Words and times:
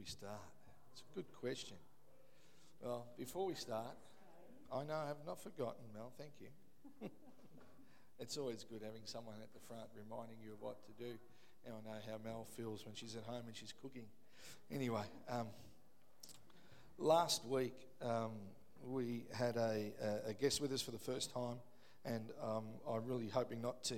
we 0.00 0.06
start? 0.06 0.40
It's 0.92 1.02
a 1.02 1.14
good 1.14 1.30
question. 1.40 1.76
Well, 2.80 3.06
before 3.18 3.44
we 3.44 3.54
start, 3.54 3.96
I 4.72 4.82
know 4.84 4.94
I 4.94 5.08
have 5.08 5.18
not 5.26 5.42
forgotten, 5.42 5.82
Mel, 5.92 6.10
thank 6.16 6.32
you. 6.40 7.10
it's 8.18 8.38
always 8.38 8.64
good 8.64 8.80
having 8.82 9.02
someone 9.04 9.34
at 9.42 9.52
the 9.52 9.60
front 9.68 9.88
reminding 9.94 10.36
you 10.42 10.54
of 10.54 10.62
what 10.62 10.78
to 10.86 10.92
do. 10.92 11.18
Now 11.66 11.72
I 11.72 11.90
know 11.90 11.98
how 12.06 12.18
Mel 12.24 12.46
feels 12.56 12.86
when 12.86 12.94
she's 12.94 13.14
at 13.14 13.24
home 13.24 13.42
and 13.46 13.54
she's 13.54 13.74
cooking. 13.82 14.04
Anyway, 14.70 15.02
um, 15.28 15.48
last 16.96 17.44
week 17.44 17.74
um, 18.00 18.30
we 18.86 19.24
had 19.34 19.56
a, 19.56 19.92
a, 20.28 20.32
guest 20.32 20.62
with 20.62 20.72
us 20.72 20.80
for 20.80 20.92
the 20.92 20.98
first 20.98 21.34
time, 21.34 21.56
and 22.06 22.24
um, 22.42 22.64
I'm 22.88 23.04
really 23.04 23.28
hoping 23.28 23.60
not 23.60 23.84
to 23.84 23.96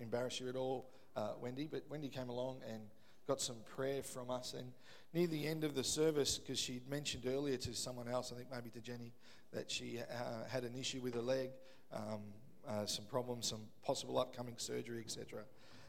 embarrass, 0.00 0.40
you 0.40 0.48
at 0.48 0.56
all, 0.56 0.88
uh, 1.14 1.32
Wendy, 1.42 1.68
but 1.70 1.82
Wendy 1.90 2.08
came 2.08 2.30
along 2.30 2.62
and 2.66 2.80
got 3.26 3.40
some 3.40 3.56
prayer 3.76 4.02
from 4.02 4.30
us. 4.30 4.54
And 4.56 4.72
near 5.12 5.26
the 5.26 5.46
end 5.46 5.64
of 5.64 5.74
the 5.74 5.84
service, 5.84 6.38
because 6.38 6.58
she'd 6.58 6.88
mentioned 6.88 7.24
earlier 7.26 7.56
to 7.58 7.74
someone 7.74 8.08
else, 8.08 8.32
I 8.32 8.36
think 8.36 8.48
maybe 8.52 8.70
to 8.70 8.80
Jenny, 8.80 9.12
that 9.52 9.70
she 9.70 9.98
uh, 9.98 10.48
had 10.48 10.64
an 10.64 10.74
issue 10.74 11.00
with 11.00 11.14
her 11.14 11.20
leg, 11.20 11.50
um, 11.92 12.20
uh, 12.68 12.86
some 12.86 13.04
problems, 13.06 13.48
some 13.48 13.62
possible 13.82 14.18
upcoming 14.18 14.54
surgery, 14.56 15.02
etc. 15.04 15.40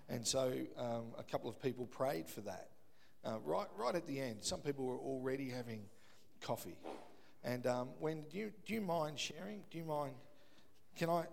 And 0.09 0.26
so 0.26 0.52
um, 0.77 1.05
a 1.17 1.23
couple 1.23 1.49
of 1.49 1.62
people 1.62 1.85
prayed 1.85 2.27
for 2.27 2.41
that. 2.41 2.70
Uh, 3.23 3.38
right, 3.45 3.68
right 3.77 3.95
at 3.95 4.07
the 4.07 4.20
end, 4.20 4.38
some 4.41 4.59
people 4.59 4.85
were 4.85 4.98
already 4.98 5.49
having 5.49 5.84
coffee. 6.41 6.76
And 7.43 7.66
um, 7.68 7.90
when 7.99 8.23
do 8.32 8.38
you, 8.38 8.52
do 8.66 8.73
you 8.73 8.82
mind 8.82 9.20
sharing? 9.20 9.62
Do 9.70 9.77
you 9.77 9.85
mind? 9.85 10.13
Can 10.95 11.09
I? 11.09 11.26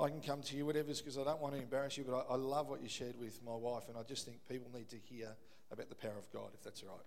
I 0.00 0.08
can 0.08 0.20
come 0.20 0.40
to 0.42 0.56
you, 0.56 0.64
whatever's, 0.64 1.00
because 1.00 1.18
I 1.18 1.24
don't 1.24 1.40
want 1.40 1.54
to 1.54 1.60
embarrass 1.60 1.98
you, 1.98 2.04
but 2.04 2.26
I, 2.28 2.32
I, 2.32 2.36
love 2.36 2.68
what 2.68 2.82
you 2.82 2.88
shared 2.88 3.18
with 3.20 3.38
my 3.44 3.54
wife, 3.54 3.88
and 3.88 3.98
I 3.98 4.02
just 4.02 4.24
think 4.24 4.38
people 4.48 4.70
need 4.74 4.88
to 4.88 4.96
hear 4.96 5.28
about 5.70 5.90
the 5.90 5.94
power 5.94 6.16
of 6.18 6.30
God, 6.32 6.48
if 6.54 6.62
that's 6.62 6.82
all 6.82 6.96
right. 6.96 7.06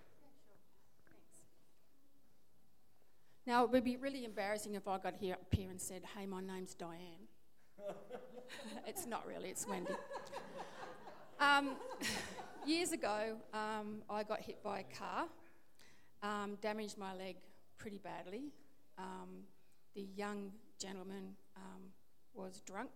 Now, 3.45 3.63
it 3.63 3.71
would 3.71 3.83
be 3.83 3.97
really 3.97 4.23
embarrassing 4.23 4.75
if 4.75 4.87
I 4.87 4.99
got 4.99 5.15
here 5.15 5.33
up 5.33 5.41
here 5.51 5.69
and 5.69 5.81
said, 5.81 6.03
Hey, 6.15 6.25
my 6.25 6.41
name's 6.41 6.75
Diane. 6.75 7.27
it's 8.87 9.05
not 9.05 9.27
really, 9.27 9.49
it's 9.49 9.67
Wendy. 9.67 9.93
Um, 11.39 11.71
years 12.65 12.93
ago, 12.93 13.35
um, 13.53 14.03
I 14.09 14.23
got 14.23 14.39
hit 14.39 14.63
by 14.63 14.79
a 14.79 14.97
car, 14.97 15.25
um, 16.21 16.57
damaged 16.61 16.97
my 16.97 17.13
leg 17.15 17.35
pretty 17.77 17.97
badly. 17.97 18.53
Um, 18.97 19.43
the 19.95 20.07
young 20.15 20.51
gentleman 20.79 21.35
um, 21.57 21.81
was 22.35 22.61
drunk, 22.65 22.89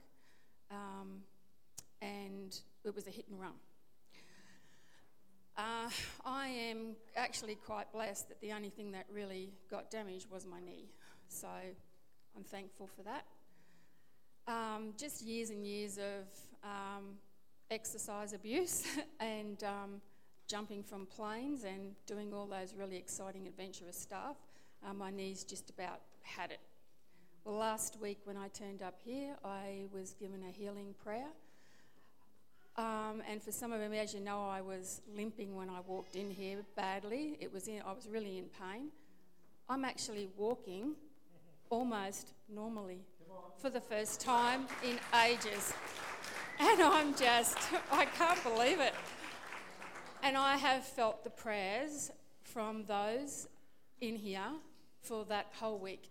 um, 0.72 1.22
and 2.02 2.60
it 2.84 2.96
was 2.96 3.08
a 3.08 3.12
hit 3.12 3.26
and 3.30 3.40
run. 3.40 3.54
Uh, 5.58 5.90
I 6.24 6.48
am 6.48 6.96
actually 7.16 7.56
quite 7.56 7.92
blessed 7.92 8.30
that 8.30 8.40
the 8.42 8.52
only 8.52 8.70
thing 8.70 8.92
that 8.92 9.06
really 9.12 9.50
got 9.72 9.90
damaged 9.90 10.28
was 10.32 10.46
my 10.46 10.60
knee. 10.60 10.86
So 11.30 11.48
I'm 12.36 12.44
thankful 12.44 12.88
for 12.96 13.02
that. 13.04 13.26
Um, 14.48 14.94
just 14.98 15.24
years 15.24 15.50
and 15.50 15.66
years 15.66 15.98
of 15.98 16.28
um, 16.64 17.16
exercise 17.72 18.34
abuse 18.34 18.86
and 19.20 19.64
um, 19.64 20.02
jumping 20.48 20.84
from 20.84 21.08
planes 21.08 21.64
and 21.64 21.96
doing 22.06 22.34
all 22.34 22.46
those 22.46 22.76
really 22.78 22.96
exciting 22.96 23.48
adventurous 23.48 23.98
stuff. 24.00 24.38
Uh, 24.88 24.94
my 24.94 25.10
knees 25.10 25.44
just 25.44 25.72
about 25.72 26.02
had 26.22 26.52
it. 26.52 26.60
Well, 27.48 27.60
last 27.60 27.98
week 28.02 28.18
when 28.26 28.36
I 28.36 28.50
turned 28.50 28.82
up 28.82 29.00
here, 29.06 29.38
I 29.42 29.86
was 29.94 30.14
given 30.20 30.44
a 30.44 30.52
healing 30.52 30.94
prayer 31.02 31.30
um, 32.76 33.24
and 33.26 33.42
for 33.42 33.54
some 33.54 33.72
of 33.72 33.80
them, 33.80 33.94
as 33.94 34.14
you 34.14 34.20
know, 34.20 34.46
I 34.50 34.60
was 34.60 35.00
limping 35.16 35.56
when 35.56 35.70
I 35.70 35.80
walked 35.88 36.18
in 36.18 36.30
here 36.30 36.58
badly. 36.76 37.38
It 37.40 37.54
was 37.54 37.70
in, 37.70 37.82
I 37.88 37.94
was 37.94 38.10
really 38.12 38.38
in 38.38 38.48
pain. 38.62 38.90
I'm 39.70 39.86
actually 39.86 40.28
walking 40.36 40.96
almost 41.70 42.34
normally 42.54 43.00
for 43.62 43.70
the 43.70 43.80
first 43.80 44.20
time 44.20 44.68
in 44.84 45.00
ages. 45.26 45.74
And 46.60 46.82
I'm 46.82 47.16
just, 47.16 47.58
I 47.94 48.04
can't 48.04 48.44
believe 48.44 48.82
it. 48.82 48.94
And 50.22 50.36
I 50.36 50.58
have 50.58 50.84
felt 50.84 51.24
the 51.24 51.30
prayers 51.30 52.12
from 52.44 52.84
those 52.90 53.48
in 54.02 54.18
here 54.18 54.52
for 55.02 55.24
that 55.30 55.54
whole 55.58 55.80
week. 55.80 56.10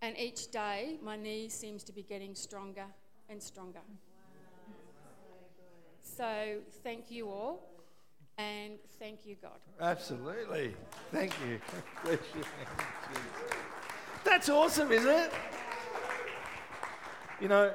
And 0.00 0.16
each 0.16 0.50
day, 0.50 0.98
my 1.02 1.16
knee 1.16 1.48
seems 1.48 1.82
to 1.84 1.92
be 1.92 2.02
getting 2.02 2.34
stronger 2.34 2.86
and 3.28 3.42
stronger. 3.42 3.80
So 6.00 6.58
thank 6.82 7.10
you 7.10 7.28
all, 7.28 7.68
and 8.38 8.78
thank 8.98 9.26
you, 9.26 9.36
God. 9.40 9.58
Absolutely. 9.80 10.74
Thank 11.12 11.32
you. 11.46 11.60
That's 14.24 14.48
awesome, 14.48 14.92
isn't 14.92 15.08
it? 15.08 15.32
You 17.40 17.48
know, 17.48 17.72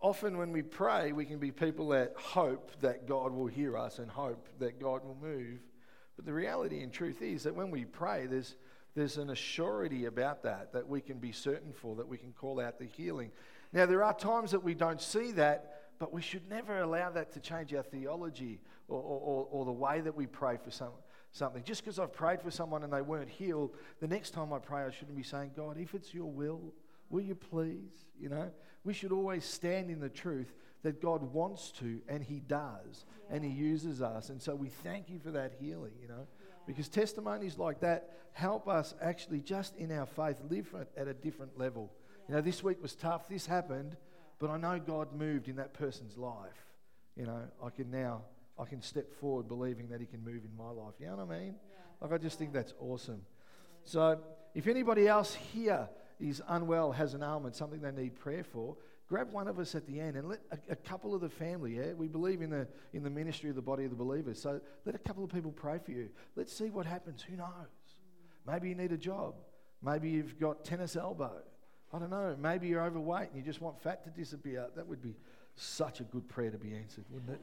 often 0.00 0.38
when 0.38 0.52
we 0.52 0.62
pray, 0.62 1.12
we 1.12 1.24
can 1.24 1.38
be 1.38 1.50
people 1.50 1.88
that 1.88 2.14
hope 2.16 2.70
that 2.80 3.06
God 3.06 3.32
will 3.32 3.46
hear 3.46 3.76
us 3.76 3.98
and 3.98 4.10
hope 4.10 4.48
that 4.58 4.80
God 4.80 5.04
will 5.04 5.18
move. 5.20 5.60
But 6.16 6.24
the 6.26 6.32
reality 6.32 6.82
and 6.82 6.92
truth 6.92 7.22
is 7.22 7.42
that 7.42 7.54
when 7.54 7.70
we 7.70 7.84
pray, 7.84 8.26
there's, 8.26 8.56
there's 8.96 9.18
an 9.18 9.28
assurity 9.28 10.06
about 10.06 10.42
that 10.42 10.72
that 10.72 10.88
we 10.88 11.00
can 11.00 11.18
be 11.18 11.30
certain 11.30 11.72
for, 11.72 11.94
that 11.94 12.08
we 12.08 12.18
can 12.18 12.32
call 12.32 12.60
out 12.60 12.80
the 12.80 12.86
healing. 12.86 13.30
Now, 13.72 13.86
there 13.86 14.02
are 14.02 14.14
times 14.14 14.50
that 14.50 14.64
we 14.64 14.74
don't 14.74 15.00
see 15.00 15.30
that 15.32 15.76
but 15.98 16.12
we 16.12 16.22
should 16.22 16.48
never 16.48 16.80
allow 16.80 17.10
that 17.10 17.32
to 17.32 17.40
change 17.40 17.72
our 17.74 17.82
theology 17.82 18.60
or, 18.88 19.00
or, 19.00 19.48
or 19.50 19.64
the 19.64 19.72
way 19.72 20.00
that 20.00 20.14
we 20.14 20.26
pray 20.26 20.58
for 20.62 20.70
some, 20.70 20.90
something. 21.32 21.62
Just 21.62 21.82
because 21.82 21.98
I've 21.98 22.12
prayed 22.12 22.42
for 22.42 22.50
someone 22.50 22.82
and 22.82 22.92
they 22.92 23.02
weren't 23.02 23.28
healed, 23.28 23.72
the 24.00 24.08
next 24.08 24.30
time 24.30 24.52
I 24.52 24.58
pray, 24.58 24.82
I 24.82 24.90
shouldn't 24.90 25.16
be 25.16 25.22
saying, 25.22 25.52
God, 25.56 25.78
if 25.78 25.94
it's 25.94 26.12
your 26.12 26.30
will, 26.30 26.72
will 27.10 27.22
you 27.22 27.34
please? 27.34 28.04
You 28.20 28.28
know, 28.28 28.50
we 28.84 28.92
should 28.92 29.12
always 29.12 29.44
stand 29.44 29.90
in 29.90 30.00
the 30.00 30.08
truth 30.08 30.54
that 30.82 31.00
God 31.00 31.22
wants 31.22 31.72
to 31.72 32.00
and 32.08 32.22
He 32.22 32.40
does 32.40 33.06
yeah. 33.28 33.36
and 33.36 33.44
He 33.44 33.50
uses 33.50 34.02
us. 34.02 34.28
And 34.28 34.40
so 34.40 34.54
we 34.54 34.68
thank 34.68 35.08
you 35.08 35.18
for 35.18 35.30
that 35.32 35.54
healing, 35.58 35.92
you 36.00 36.08
know. 36.08 36.26
Because 36.66 36.88
testimonies 36.88 37.58
like 37.58 37.80
that 37.80 38.10
help 38.32 38.68
us 38.68 38.94
actually 39.00 39.40
just 39.40 39.76
in 39.76 39.90
our 39.92 40.06
faith 40.06 40.36
live 40.50 40.74
at 40.96 41.08
a 41.08 41.14
different 41.14 41.58
level. 41.58 41.90
You 42.28 42.34
know, 42.34 42.40
this 42.40 42.62
week 42.62 42.82
was 42.82 42.94
tough, 42.94 43.28
this 43.28 43.46
happened, 43.46 43.96
but 44.38 44.50
I 44.50 44.56
know 44.58 44.78
God 44.78 45.14
moved 45.14 45.48
in 45.48 45.56
that 45.56 45.72
person's 45.72 46.16
life. 46.16 46.66
You 47.16 47.24
know, 47.24 47.40
I 47.64 47.70
can 47.70 47.90
now, 47.90 48.22
I 48.58 48.64
can 48.64 48.82
step 48.82 49.12
forward 49.20 49.48
believing 49.48 49.88
that 49.88 50.00
He 50.00 50.06
can 50.06 50.22
move 50.22 50.42
in 50.44 50.56
my 50.56 50.70
life. 50.70 50.94
You 50.98 51.06
know 51.06 51.16
what 51.16 51.34
I 51.34 51.38
mean? 51.38 51.54
Like, 52.00 52.12
I 52.12 52.18
just 52.18 52.38
think 52.38 52.52
that's 52.52 52.74
awesome. 52.78 53.22
So, 53.84 54.18
if 54.54 54.66
anybody 54.66 55.08
else 55.08 55.34
here 55.34 55.88
is 56.20 56.42
unwell, 56.48 56.92
has 56.92 57.14
an 57.14 57.22
ailment, 57.22 57.56
something 57.56 57.80
they 57.80 57.92
need 57.92 58.16
prayer 58.16 58.44
for, 58.44 58.76
grab 59.08 59.32
one 59.32 59.48
of 59.48 59.58
us 59.58 59.74
at 59.74 59.86
the 59.86 60.00
end 60.00 60.16
and 60.16 60.28
let 60.28 60.40
a, 60.50 60.72
a, 60.72 60.76
couple 60.76 61.14
of 61.14 61.20
the 61.20 61.28
family, 61.28 61.76
yeah? 61.76 61.92
We 61.92 62.08
believe 62.08 62.42
in 62.42 62.50
the, 62.50 62.66
in 62.92 63.02
the 63.02 63.10
ministry 63.10 63.50
of 63.50 63.56
the 63.56 63.62
body 63.62 63.84
of 63.84 63.90
the 63.90 63.96
believers. 63.96 64.40
So 64.40 64.60
let 64.84 64.94
a 64.94 64.98
couple 64.98 65.22
of 65.22 65.30
people 65.30 65.52
pray 65.52 65.78
for 65.78 65.92
you. 65.92 66.08
Let's 66.34 66.52
see 66.52 66.70
what 66.70 66.86
happens. 66.86 67.22
Who 67.22 67.36
knows? 67.36 67.48
Maybe 68.46 68.68
you 68.68 68.74
need 68.74 68.92
a 68.92 68.98
job. 68.98 69.34
Maybe 69.82 70.10
you've 70.10 70.38
got 70.38 70.64
tennis 70.64 70.96
elbow. 70.96 71.42
I 71.92 71.98
don't 71.98 72.10
know, 72.10 72.36
maybe 72.38 72.66
you're 72.68 72.82
overweight 72.82 73.28
and 73.28 73.36
you 73.36 73.42
just 73.42 73.60
want 73.60 73.80
fat 73.80 74.02
to 74.04 74.10
disappear. 74.10 74.66
That 74.74 74.86
would 74.86 75.00
be 75.00 75.14
such 75.54 76.00
a 76.00 76.04
good 76.04 76.28
prayer 76.28 76.50
to 76.50 76.58
be 76.58 76.74
answered, 76.74 77.04
wouldn't 77.08 77.30
it? 77.30 77.40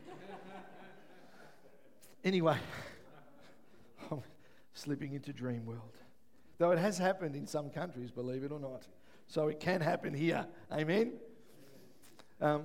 anyway, 2.24 2.58
I'm 4.12 4.22
slipping 4.74 5.14
into 5.14 5.32
dream 5.32 5.66
world. 5.66 5.98
Though 6.58 6.72
it 6.72 6.78
has 6.78 6.98
happened 6.98 7.36
in 7.36 7.48
some 7.48 7.70
countries, 7.70 8.12
believe 8.12 8.44
it 8.44 8.52
or 8.52 8.60
not. 8.60 8.86
So 9.28 9.48
it 9.48 9.60
can 9.60 9.82
happen 9.82 10.14
here. 10.14 10.46
Amen? 10.72 11.14
Um, 12.42 12.64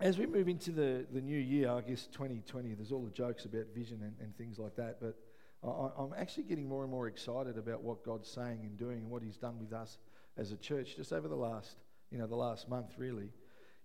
as 0.00 0.18
we 0.18 0.26
move 0.26 0.48
into 0.48 0.70
the, 0.70 1.06
the 1.12 1.20
new 1.20 1.38
year, 1.38 1.70
I 1.70 1.82
guess 1.82 2.06
2020, 2.06 2.74
there's 2.74 2.92
all 2.92 3.02
the 3.02 3.10
jokes 3.10 3.44
about 3.44 3.66
vision 3.74 4.00
and, 4.02 4.14
and 4.20 4.36
things 4.36 4.58
like 4.58 4.76
that, 4.76 4.98
but 5.00 5.16
I, 5.62 5.90
I'm 5.98 6.14
actually 6.16 6.44
getting 6.44 6.68
more 6.68 6.82
and 6.82 6.90
more 6.90 7.06
excited 7.06 7.58
about 7.58 7.82
what 7.82 8.02
God's 8.02 8.28
saying 8.28 8.60
and 8.62 8.78
doing 8.78 8.98
and 8.98 9.10
what 9.10 9.22
He's 9.22 9.36
done 9.36 9.58
with 9.58 9.72
us 9.72 9.98
as 10.36 10.52
a 10.52 10.56
church 10.56 10.96
just 10.96 11.12
over 11.12 11.28
the 11.28 11.36
last, 11.36 11.76
you 12.10 12.18
know, 12.18 12.26
the 12.26 12.36
last 12.36 12.68
month 12.68 12.92
really. 12.96 13.30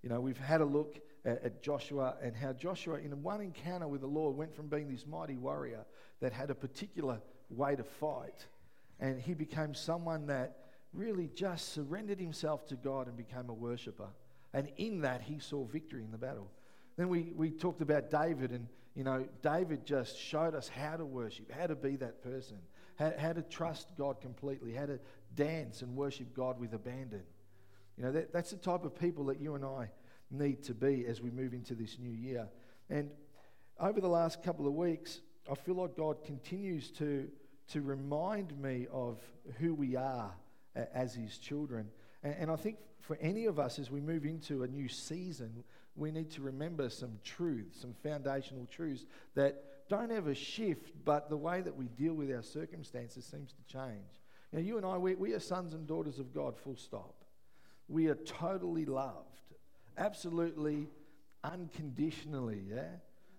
You 0.01 0.09
know, 0.09 0.21
we've 0.21 0.37
had 0.37 0.61
a 0.61 0.65
look 0.65 0.99
at, 1.25 1.43
at, 1.43 1.63
Joshua 1.63 2.15
and 2.21 2.35
how 2.35 2.53
Joshua, 2.53 2.99
in 2.99 3.23
one 3.23 3.41
encounter 3.41 3.87
with 3.87 4.01
the 4.01 4.07
Lord, 4.07 4.37
went 4.37 4.55
from 4.55 4.67
being 4.67 4.87
this 4.87 5.05
mighty 5.05 5.35
warrior 5.35 5.83
that 6.21 6.31
had 6.31 6.49
a 6.51 6.55
particular 6.55 7.19
way 7.49 7.75
to 7.75 7.83
fight, 7.83 8.45
and 8.99 9.19
he 9.19 9.33
became 9.33 9.73
someone 9.73 10.27
that 10.27 10.57
really 10.93 11.29
just 11.33 11.73
surrendered 11.73 12.19
himself 12.19 12.67
to 12.67 12.75
God 12.75 13.07
and 13.07 13.17
became 13.17 13.49
a 13.49 13.53
worshiper. 13.53 14.07
And 14.55 14.69
in 14.77 15.01
that, 15.01 15.21
he 15.21 15.37
saw 15.37 15.65
victory 15.65 16.01
in 16.05 16.11
the 16.11 16.17
battle. 16.17 16.49
Then 16.95 17.09
we, 17.09 17.33
we 17.35 17.51
talked 17.51 17.81
about 17.81 18.09
David, 18.09 18.51
and 18.51 18.67
you 18.95 19.03
know, 19.03 19.27
David 19.43 19.85
just 19.85 20.17
showed 20.17 20.55
us 20.55 20.69
how 20.69 20.95
to 20.95 21.05
worship, 21.05 21.51
how 21.51 21.67
to 21.67 21.75
be 21.75 21.97
that 21.97 22.23
person, 22.23 22.55
how, 22.97 23.11
how 23.19 23.33
to 23.33 23.41
trust 23.41 23.89
God 23.97 24.21
completely, 24.21 24.73
how 24.73 24.85
to 24.85 24.97
dance 25.35 25.81
and 25.81 25.93
worship 25.93 26.33
God 26.33 26.57
with 26.57 26.73
abandon. 26.73 27.23
You 27.97 28.05
know, 28.05 28.13
that, 28.13 28.31
that's 28.31 28.51
the 28.51 28.57
type 28.57 28.85
of 28.85 28.97
people 28.97 29.25
that 29.25 29.41
you 29.41 29.55
and 29.55 29.65
I 29.65 29.89
need 30.31 30.63
to 30.63 30.73
be 30.73 31.05
as 31.05 31.19
we 31.21 31.31
move 31.31 31.53
into 31.53 31.75
this 31.75 31.99
new 31.99 32.13
year. 32.13 32.47
And 32.89 33.11
over 33.77 33.99
the 33.99 34.07
last 34.07 34.41
couple 34.41 34.67
of 34.67 34.73
weeks, 34.73 35.19
I 35.51 35.55
feel 35.55 35.75
like 35.75 35.97
God 35.97 36.23
continues 36.23 36.91
to, 36.91 37.27
to 37.71 37.81
remind 37.81 38.57
me 38.57 38.87
of 38.89 39.19
who 39.59 39.75
we 39.75 39.97
are 39.97 40.31
as 40.93 41.13
His 41.13 41.37
children. 41.39 41.89
And, 42.25 42.35
and 42.39 42.51
I 42.51 42.57
think 42.57 42.77
for 42.99 43.17
any 43.21 43.45
of 43.45 43.59
us, 43.59 43.79
as 43.79 43.89
we 43.89 44.01
move 44.01 44.25
into 44.25 44.63
a 44.63 44.67
new 44.67 44.89
season, 44.89 45.63
we 45.95 46.11
need 46.11 46.31
to 46.31 46.41
remember 46.41 46.89
some 46.89 47.19
truths, 47.23 47.79
some 47.79 47.93
foundational 48.03 48.65
truths 48.65 49.05
that 49.35 49.87
don't 49.87 50.11
ever 50.11 50.33
shift, 50.33 50.91
but 51.05 51.29
the 51.29 51.37
way 51.37 51.61
that 51.61 51.75
we 51.77 51.85
deal 51.85 52.15
with 52.15 52.33
our 52.33 52.41
circumstances 52.41 53.23
seems 53.23 53.53
to 53.53 53.63
change. 53.71 54.19
Know, 54.51 54.59
you 54.59 54.77
and 54.77 54.85
I, 54.85 54.97
we, 54.97 55.15
we 55.15 55.33
are 55.33 55.39
sons 55.39 55.73
and 55.73 55.85
daughters 55.85 56.17
of 56.17 56.33
God, 56.33 56.57
full 56.57 56.75
stop. 56.75 57.23
We 57.87 58.07
are 58.07 58.15
totally 58.15 58.85
loved, 58.85 59.53
absolutely 59.97 60.87
unconditionally, 61.43 62.63
yeah? 62.67 62.87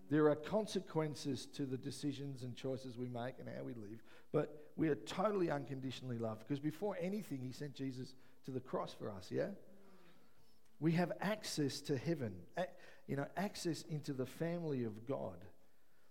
There 0.08 0.28
are 0.28 0.36
consequences 0.36 1.46
to 1.54 1.66
the 1.66 1.76
decisions 1.76 2.44
and 2.44 2.54
choices 2.54 2.96
we 2.96 3.08
make 3.08 3.34
and 3.40 3.48
how 3.48 3.64
we 3.64 3.74
live, 3.74 4.04
but 4.30 4.70
we 4.76 4.88
are 4.88 4.94
totally 4.94 5.50
unconditionally 5.50 6.18
loved 6.18 6.40
because 6.46 6.60
before 6.60 6.96
anything, 7.00 7.40
He 7.40 7.50
sent 7.50 7.74
Jesus 7.74 8.14
to 8.46 8.50
the 8.50 8.60
cross 8.60 8.94
for 8.98 9.10
us, 9.10 9.28
yeah? 9.30 9.48
We 10.80 10.92
have 10.92 11.12
access 11.20 11.80
to 11.82 11.96
heaven, 11.96 12.34
you 13.06 13.16
know, 13.16 13.26
access 13.36 13.82
into 13.82 14.12
the 14.12 14.26
family 14.26 14.84
of 14.84 15.06
God. 15.06 15.44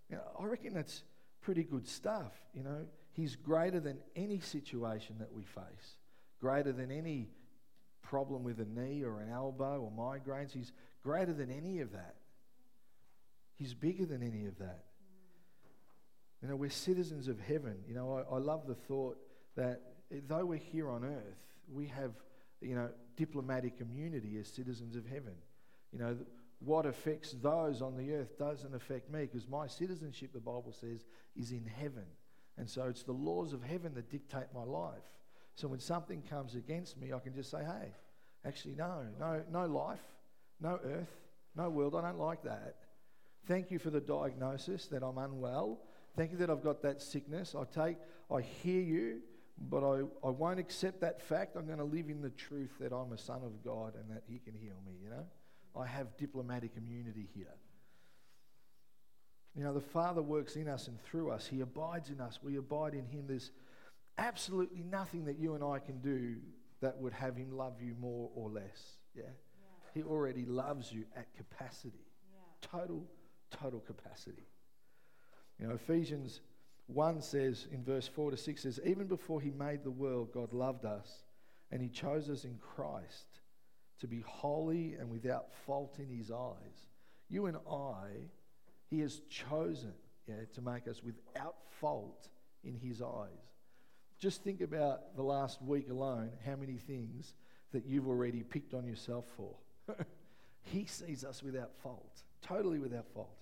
You 0.10 0.18
know, 0.18 0.24
I 0.40 0.46
reckon 0.46 0.74
that's 0.74 1.04
pretty 1.42 1.64
good 1.64 1.88
stuff, 1.88 2.34
you 2.54 2.64
know. 2.64 2.86
He's 3.12 3.36
greater 3.36 3.80
than 3.80 4.00
any 4.16 4.40
situation 4.40 5.16
that 5.20 5.32
we 5.32 5.44
face, 5.44 5.98
greater 6.42 6.72
than 6.72 6.92
any 6.92 7.30
problem 8.02 8.44
with 8.44 8.60
a 8.60 8.66
knee 8.66 9.04
or 9.04 9.20
an 9.20 9.30
elbow 9.30 9.80
or 9.80 9.92
migraines. 9.92 10.52
He's 10.52 10.72
greater 11.04 11.34
than 11.34 11.50
any 11.50 11.80
of 11.80 11.92
that. 11.94 12.16
He's 13.56 13.74
bigger 13.74 14.06
than 14.06 14.22
any 14.22 14.46
of 14.48 14.58
that. 14.60 14.84
You 16.42 16.50
know, 16.50 16.56
we're 16.56 16.70
citizens 16.70 17.28
of 17.28 17.40
heaven. 17.40 17.78
You 17.88 17.96
know, 17.96 18.26
I, 18.30 18.36
I 18.36 18.38
love 18.40 18.68
the 18.68 18.76
thought 18.76 19.18
that 19.56 19.82
eh, 20.12 20.18
though 20.28 20.46
we're 20.46 20.60
here 20.60 20.90
on 20.90 21.04
earth, 21.04 21.40
we 21.72 21.88
have, 21.88 22.12
you 22.62 22.75
know, 22.75 22.90
diplomatic 23.16 23.75
immunity 23.80 24.38
as 24.40 24.48
citizens 24.48 24.96
of 24.96 25.06
heaven. 25.06 25.34
You 25.92 26.00
know, 26.00 26.18
what 26.60 26.86
affects 26.86 27.31
those 27.31 27.81
on 27.81 27.98
the 27.98 28.13
earth 28.13 28.38
doesn't 28.38 28.74
affect 28.74 29.12
me 29.12 29.22
because 29.22 29.48
my 29.48 29.68
citizenship, 29.68 30.31
the 30.34 30.40
Bible 30.40 30.74
says, 30.80 31.06
is 31.36 31.52
in 31.52 31.66
heaven. 31.66 32.06
And 32.57 32.69
so 32.69 32.84
it's 32.84 33.04
the 33.04 33.12
laws 33.12 33.54
of 33.54 33.63
heaven 33.63 33.94
that 33.96 34.10
dictate 34.10 34.48
my 34.54 34.63
life. 34.63 35.04
So 35.56 35.68
when 35.68 35.80
something 35.80 36.22
comes 36.30 36.56
against 36.56 36.98
me, 36.98 37.13
I 37.13 37.19
can 37.19 37.34
just 37.34 37.52
say, 37.52 37.60
hey, 37.60 37.94
actually, 38.46 38.75
no, 38.75 39.04
no, 39.19 39.42
no 39.51 39.66
life, 39.66 40.04
no 40.60 40.80
earth, 40.84 41.16
no 41.56 41.69
world. 41.69 41.96
I 41.96 42.01
don't 42.01 42.19
like 42.19 42.44
that. 42.44 42.75
Thank 43.48 43.72
you 43.72 43.80
for 43.80 43.90
the 43.90 44.01
diagnosis 44.01 44.88
that 44.88 45.04
I'm 45.04 45.18
unwell. 45.18 45.80
Thank 46.16 46.31
you 46.31 46.38
that 46.38 46.50
I've 46.50 46.63
got 46.63 46.81
that 46.84 47.01
sickness. 47.01 47.56
I 47.58 47.63
take, 47.66 47.98
I 48.31 48.42
hear 48.42 48.81
you, 48.81 49.19
but 49.57 49.84
I, 49.84 50.02
I 50.25 50.30
won't 50.30 50.60
accept 50.60 51.02
that 51.02 51.22
fact. 51.22 51.56
I'm 51.56 51.66
going 51.66 51.78
to 51.78 51.86
live 51.86 52.10
in 52.10 52.22
the 52.22 52.30
truth 52.30 52.72
that 52.80 52.92
I'm 52.92 53.13
a 53.13 53.18
son 53.18 53.42
of 53.44 53.63
God 53.63 53.96
and 53.96 54.10
that 54.10 54.24
He 54.28 54.40
can 54.40 54.54
heal 54.54 54.75
me, 54.86 54.94
you 55.02 55.10
know? 55.10 55.25
I 55.78 55.86
have 55.86 56.16
diplomatic 56.18 56.72
immunity 56.78 57.28
here. 57.34 57.54
You 59.56 59.63
know, 59.63 59.74
the 59.74 59.81
Father 59.81 60.22
works 60.22 60.56
in 60.57 60.68
us 60.68 60.88
and 60.88 61.02
through 61.04 61.31
us. 61.31 61.48
He 61.48 61.62
abides 61.62 62.10
in 62.10 62.19
us. 62.19 62.40
We 62.44 62.57
abide 62.57 62.94
in 62.94 63.06
Him. 63.06 63.25
There's 63.28 63.52
absolutely 64.18 64.84
nothing 64.84 65.25
that 65.25 65.38
you 65.40 65.56
and 65.56 65.63
I 65.63 65.80
can 65.80 66.00
do 66.00 66.36
that 66.81 66.98
would 66.98 67.13
have 67.13 67.38
Him 67.38 67.51
love 67.51 67.81
you 67.81 67.96
more 68.00 68.30
or 68.36 68.50
less. 68.50 68.98
Yeah? 69.16 69.24
yeah. 69.24 69.30
He 69.94 70.04
already 70.04 70.46
loves 70.46 70.92
you 70.92 71.06
at 71.16 71.34
capacity. 71.36 72.06
Yeah. 72.34 72.69
Total, 72.69 73.04
total 73.51 73.80
capacity. 73.80 74.48
You 75.60 75.68
know, 75.68 75.75
Ephesians 75.75 76.42
1 76.88 77.22
says 77.22 77.68
in 77.72 77.84
verse 77.84 78.08
4 78.08 78.32
to 78.32 78.38
6 78.38 78.62
says, 78.62 78.80
Even 78.86 79.08
before 79.08 79.42
He 79.42 79.52
made 79.52 79.84
the 79.84 79.92
world, 79.92 80.32
God 80.32 80.54
loved 80.54 80.86
us 80.86 81.24
and 81.72 81.82
He 81.82 81.90
chose 81.90 82.30
us 82.30 82.44
in 82.44 82.58
Christ 82.60 83.42
to 84.00 84.08
be 84.08 84.24
holy 84.26 84.94
and 84.94 85.10
without 85.10 85.54
fault 85.66 85.98
in 86.00 86.10
His 86.10 86.32
eyes. 86.32 86.90
You 87.30 87.48
and 87.48 87.58
I 87.70 88.30
he 88.90 89.00
has 89.00 89.22
chosen 89.30 89.94
yeah, 90.28 90.36
to 90.54 90.62
make 90.62 90.88
us 90.88 91.02
without 91.04 91.56
fault 91.80 92.30
in 92.64 92.76
His 92.76 93.02
eyes. 93.02 93.30
Just 94.20 94.44
think 94.44 94.62
about 94.62 95.16
the 95.16 95.24
last 95.24 95.62
week 95.62 95.90
alone, 95.90 96.32
how 96.46 96.56
many 96.56 96.78
things 96.78 97.34
that 97.74 97.86
you've 97.86 98.08
already 98.08 98.44
picked 98.44 98.74
on 98.74 98.86
yourself 98.86 99.26
for. 99.36 99.56
he 100.64 100.86
sees 100.86 101.24
us 101.24 101.44
without 101.44 101.72
fault, 101.84 102.24
totally 102.42 102.80
without 102.80 103.06
fault. 103.14 103.36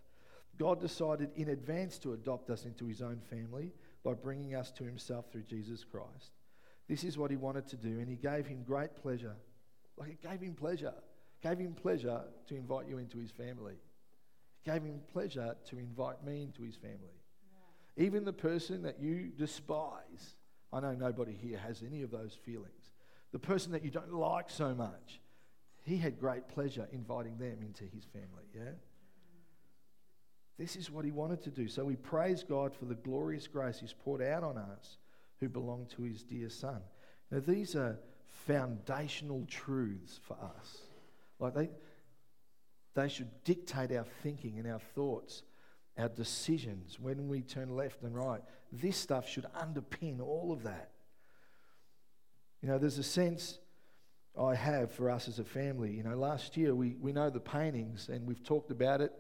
God 0.60 0.80
decided 0.80 1.32
in 1.36 1.50
advance 1.50 1.98
to 2.00 2.14
adopt 2.14 2.50
us 2.50 2.66
into 2.66 2.86
His 2.88 3.02
own 3.02 3.20
family 3.30 3.74
by 4.04 4.14
bringing 4.14 4.56
us 4.56 4.72
to 4.74 4.84
Himself 4.84 5.26
through 5.32 5.44
Jesus 5.44 5.84
Christ. 5.84 6.32
This 6.88 7.04
is 7.04 7.18
what 7.18 7.32
He 7.32 7.38
wanted 7.38 7.68
to 7.68 7.78
do, 7.78 8.00
and 8.00 8.08
He 8.08 8.16
gave 8.16 8.46
Him 8.46 8.64
great 8.64 8.96
pleasure. 8.96 9.36
Like 9.98 10.12
it 10.12 10.22
gave 10.22 10.42
Him 10.42 10.54
pleasure. 10.54 10.94
Gave 11.42 11.60
Him 11.60 11.74
pleasure 11.74 12.22
to 12.48 12.56
invite 12.56 12.88
you 12.88 12.98
into 12.98 13.18
His 13.18 13.32
family 13.32 13.74
It 13.74 14.70
gave 14.72 14.84
him 14.84 15.02
pleasure 15.12 15.56
to 15.70 15.78
invite 15.78 16.24
me 16.24 16.44
into 16.44 16.64
his 16.64 16.76
family. 16.76 17.20
Yeah. 17.98 18.06
Even 18.06 18.24
the 18.24 18.34
person 18.34 18.84
that 18.84 19.00
you 19.02 19.32
despise, 19.38 20.36
I 20.72 20.80
know 20.80 20.94
nobody 20.94 21.34
here 21.34 21.58
has 21.58 21.84
any 21.86 22.02
of 22.02 22.12
those 22.12 22.34
feelings. 22.34 22.92
The 23.32 23.40
person 23.40 23.72
that 23.74 23.84
you 23.84 23.92
don't 23.92 24.14
like 24.14 24.50
so 24.50 24.74
much, 24.74 25.20
he 25.84 25.98
had 25.98 26.20
great 26.20 26.48
pleasure 26.48 26.88
inviting 26.92 27.38
them 27.38 27.58
into 27.62 27.84
his 27.84 28.06
family, 28.06 28.46
yeah? 28.56 28.72
This 30.58 30.76
is 30.76 30.92
what 30.92 31.06
he 31.06 31.12
wanted 31.12 31.42
to 31.44 31.50
do. 31.50 31.68
So 31.68 31.84
we 31.84 31.96
praise 31.96 32.44
God 32.44 32.76
for 32.76 32.86
the 32.86 32.96
glorious 32.96 33.48
grace 33.48 33.80
he's 33.80 33.94
poured 33.94 34.22
out 34.22 34.44
on 34.44 34.58
us 34.58 34.98
who 35.40 35.50
belong 35.50 35.88
to 35.96 36.04
his 36.04 36.24
dear 36.24 36.50
son. 36.50 36.82
Now, 37.32 37.40
these 37.40 37.76
are 37.76 37.98
foundational 38.46 39.46
truths 39.50 40.20
for 40.24 40.34
us. 40.34 40.78
Like 41.40 41.56
they, 41.56 41.70
they 42.94 43.10
should 43.10 43.44
dictate 43.44 43.92
our 43.92 44.06
thinking 44.22 44.60
and 44.60 44.68
our 44.72 44.80
thoughts, 44.80 45.44
our 45.98 46.10
decisions 46.10 47.00
when 47.00 47.28
we 47.28 47.42
turn 47.42 47.76
left 47.76 48.04
and 48.04 48.16
right. 48.16 48.42
This 48.72 48.98
stuff 48.98 49.28
should 49.28 49.46
underpin 49.60 50.22
all 50.22 50.52
of 50.52 50.64
that. 50.64 50.90
You 52.62 52.70
know, 52.70 52.78
there's 52.78 52.98
a 52.98 53.04
sense 53.04 53.60
I 54.40 54.56
have 54.56 54.92
for 54.92 55.10
us 55.10 55.28
as 55.28 55.40
a 55.40 55.44
family. 55.44 55.92
You 55.92 56.04
know, 56.04 56.16
last 56.16 56.56
year 56.58 56.74
we, 56.74 56.96
we 57.00 57.12
know 57.12 57.30
the 57.30 57.40
paintings 57.40 58.10
and 58.10 58.26
we've 58.26 58.44
talked 58.44 58.72
about 58.72 59.02
it, 59.02 59.12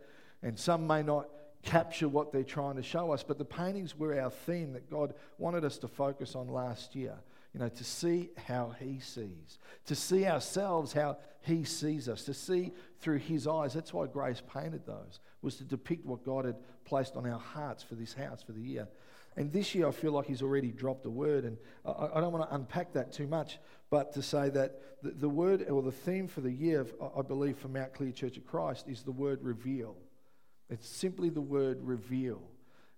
and 0.43 0.57
some 0.59 0.85
may 0.85 1.01
not 1.01 1.27
capture 1.63 2.07
what 2.07 2.31
they're 2.31 2.43
trying 2.43 2.75
to 2.75 2.83
show 2.83 3.11
us, 3.11 3.23
but 3.23 3.37
the 3.37 3.45
paintings 3.45 3.97
were 3.97 4.19
our 4.19 4.29
theme 4.29 4.73
that 4.73 4.89
God 4.89 5.13
wanted 5.37 5.63
us 5.63 5.77
to 5.79 5.87
focus 5.87 6.35
on 6.35 6.47
last 6.47 6.95
year 6.95 7.15
you 7.53 7.59
know, 7.59 7.69
to 7.69 7.83
see 7.83 8.31
how 8.47 8.75
he 8.79 8.99
sees, 8.99 9.59
to 9.85 9.95
see 9.95 10.25
ourselves 10.25 10.91
how 10.91 11.17
he 11.41 11.63
sees 11.63 12.09
us, 12.09 12.23
to 12.23 12.33
see 12.33 12.71
through 12.99 13.19
his 13.19 13.47
eyes. 13.47 13.73
That's 13.73 13.93
why 13.93 14.07
Grace 14.07 14.41
painted 14.53 14.85
those, 14.87 15.19
was 15.41 15.55
to 15.57 15.63
depict 15.63 16.05
what 16.05 16.25
God 16.25 16.45
had 16.45 16.55
placed 16.83 17.15
on 17.15 17.27
our 17.29 17.39
hearts 17.39 17.83
for 17.83 17.93
this 17.93 18.13
house 18.13 18.41
for 18.41 18.53
the 18.53 18.61
year. 18.61 18.87
And 19.35 19.51
this 19.51 19.73
year, 19.75 19.87
I 19.87 19.91
feel 19.91 20.11
like 20.11 20.25
he's 20.25 20.41
already 20.41 20.71
dropped 20.71 21.05
a 21.05 21.09
word, 21.09 21.43
and 21.43 21.57
I, 21.85 22.19
don't 22.19 22.31
want 22.31 22.47
to 22.47 22.55
unpack 22.55 22.93
that 22.93 23.11
too 23.11 23.27
much, 23.27 23.59
but 23.89 24.13
to 24.13 24.21
say 24.21 24.49
that 24.49 24.79
the 25.01 25.29
word 25.29 25.67
or 25.69 25.81
the 25.81 25.91
theme 25.91 26.27
for 26.27 26.41
the 26.41 26.51
year, 26.51 26.85
I 27.15 27.21
believe, 27.21 27.57
for 27.57 27.67
Mount 27.67 27.93
Clear 27.93 28.11
Church 28.11 28.37
of 28.37 28.45
Christ 28.45 28.87
is 28.87 29.01
the 29.03 29.11
word 29.11 29.43
reveal. 29.43 29.95
It's 30.73 30.89
simply 30.89 31.29
the 31.29 31.39
word 31.39 31.77
reveal. 31.83 32.41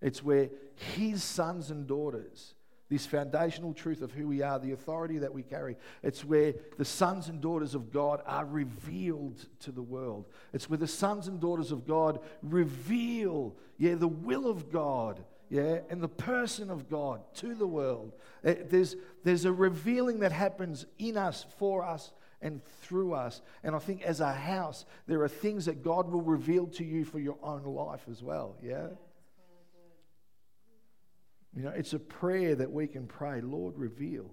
It's 0.02 0.24
where 0.24 0.50
his 0.96 1.22
sons 1.24 1.72
and 1.72 1.86
daughters, 1.86 2.54
this 2.90 3.06
foundational 3.06 3.74
truth 3.74 4.02
of 4.02 4.14
who 4.14 4.30
we 4.30 4.42
are, 4.42 4.60
the 4.60 4.72
authority 4.72 5.18
that 5.18 5.34
we 5.34 5.44
carry. 5.44 5.76
It's 6.02 6.24
where 6.24 6.54
the 6.78 6.86
sons 6.86 7.28
and 7.28 7.42
daughters 7.42 7.76
of 7.76 7.92
God 7.92 8.22
are 8.26 8.46
revealed 8.46 9.46
to 9.60 9.74
the 9.74 9.82
world. 9.82 10.26
It's 10.54 10.70
where 10.70 10.78
the 10.78 10.88
sons 10.88 11.28
and 11.28 11.42
daughters 11.42 11.74
of 11.74 11.86
God 11.86 12.20
reveal, 12.42 13.58
yeah, 13.78 13.96
the 13.96 14.08
will 14.08 14.48
of 14.48 14.72
God, 14.72 15.22
yeah, 15.50 15.80
and 15.90 16.02
the 16.02 16.08
person 16.08 16.72
of 16.72 16.90
God 16.90 17.22
to 17.36 17.56
the 17.56 17.68
world. 17.68 18.14
Eh, 18.46 18.56
there's, 18.70 18.96
there's 19.26 19.44
a 19.44 19.52
revealing 19.52 20.20
that 20.20 20.32
happens 20.32 20.86
in 20.98 21.18
us, 21.18 21.46
for 21.58 21.84
us, 21.84 22.14
and 22.42 22.62
through 22.82 23.14
us. 23.14 23.42
And 23.64 23.76
I 23.76 23.80
think 23.80 24.04
as 24.04 24.20
a 24.20 24.32
house, 24.32 24.86
there 25.08 25.22
are 25.22 25.28
things 25.28 25.66
that 25.66 25.84
God 25.84 26.12
will 26.12 26.22
reveal 26.22 26.68
to 26.68 26.84
you 26.84 27.06
for 27.06 27.20
your 27.20 27.38
own 27.42 27.64
life 27.64 28.02
as 28.10 28.22
well, 28.22 28.58
yeah? 28.62 28.88
You 31.56 31.64
know, 31.64 31.70
it's 31.70 31.94
a 31.94 32.00
prayer 32.00 32.56
that 32.56 32.72
we 32.72 32.88
can 32.88 33.08
pray, 33.08 33.42
Lord, 33.42 33.78
reveal. 33.78 34.30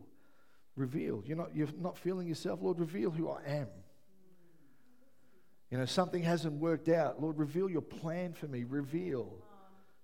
Reveal. 0.75 1.23
You're 1.25 1.37
not, 1.37 1.55
you're 1.55 1.69
not 1.79 1.97
feeling 1.97 2.27
yourself, 2.27 2.61
Lord, 2.63 2.81
reveal 2.81 3.11
who 3.11 3.31
I 3.31 3.43
am. 3.47 3.69
You 5.71 5.79
know, 5.79 5.87
something 5.87 6.23
hasn't 6.23 6.55
worked 6.55 6.89
out. 6.89 7.23
Lord, 7.23 7.39
reveal 7.39 7.71
your 7.71 7.81
plan 7.81 8.33
for 8.35 8.47
me. 8.47 8.65
Reveal. 8.65 9.39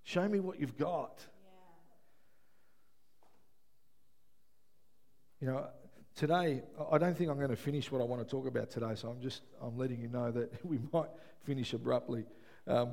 Show 0.03 0.27
me 0.27 0.39
what 0.39 0.59
you've 0.59 0.77
got. 0.77 1.23
You 5.39 5.47
know, 5.47 5.67
today, 6.19 6.61
I 6.91 6.97
don't 6.97 7.17
think 7.17 7.29
I'm 7.29 7.37
going 7.37 7.49
to 7.49 7.55
finish 7.55 7.89
what 7.89 8.01
I 8.01 8.03
want 8.03 8.21
to 8.21 8.29
talk 8.29 8.45
about 8.45 8.69
today, 8.69 8.91
so 8.93 9.07
I'm 9.07 9.21
just 9.21 9.41
I'm 9.61 9.77
letting 9.77 10.01
you 10.01 10.09
know 10.09 10.31
that 10.31 10.65
we 10.65 10.77
might 10.91 11.07
finish 11.45 11.71
abruptly 11.73 12.25
um, 12.67 12.91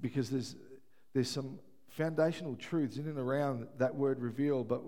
because 0.00 0.30
there's, 0.30 0.56
there's 1.14 1.30
some 1.30 1.60
foundational 1.90 2.56
truths 2.56 2.96
in 2.96 3.06
and 3.06 3.18
around 3.18 3.68
that 3.78 3.94
word 3.94 4.20
reveal, 4.20 4.64
but 4.64 4.82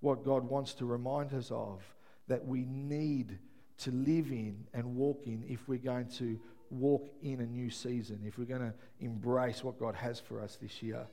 what 0.00 0.24
God 0.24 0.48
wants 0.48 0.72
to 0.74 0.86
remind 0.86 1.34
us 1.34 1.50
of 1.50 1.82
that 2.28 2.46
we 2.46 2.64
need 2.64 3.38
to 3.78 3.90
live 3.90 4.30
in 4.30 4.64
and 4.72 4.96
walk 4.96 5.20
in 5.26 5.44
if 5.46 5.68
we're 5.68 5.76
going 5.76 6.08
to 6.12 6.40
walk 6.70 7.10
in 7.22 7.42
a 7.42 7.46
new 7.46 7.68
season, 7.68 8.22
if 8.24 8.38
we're 8.38 8.46
going 8.46 8.62
to 8.62 8.74
embrace 9.00 9.62
what 9.62 9.78
God 9.78 9.94
has 9.94 10.18
for 10.18 10.40
us 10.40 10.56
this 10.62 10.82
year. 10.82 11.06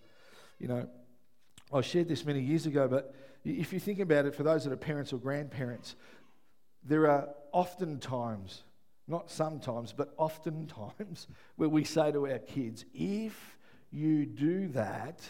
You 0.59 0.69
know, 0.69 0.87
I 1.71 1.81
shared 1.81 2.07
this 2.07 2.25
many 2.25 2.41
years 2.41 2.65
ago, 2.65 2.87
but 2.87 3.13
if 3.45 3.73
you 3.73 3.79
think 3.79 3.99
about 3.99 4.25
it, 4.25 4.35
for 4.35 4.43
those 4.43 4.63
that 4.63 4.73
are 4.73 4.77
parents 4.77 5.13
or 5.13 5.17
grandparents, 5.17 5.95
there 6.83 7.09
are 7.09 7.29
often 7.51 7.99
times, 7.99 8.63
not 9.07 9.29
sometimes, 9.29 9.93
but 9.93 10.13
often 10.17 10.67
times, 10.97 11.27
where 11.55 11.69
we 11.69 11.83
say 11.83 12.11
to 12.11 12.27
our 12.27 12.39
kids, 12.39 12.85
if 12.93 13.57
you 13.91 14.25
do 14.25 14.67
that, 14.69 15.21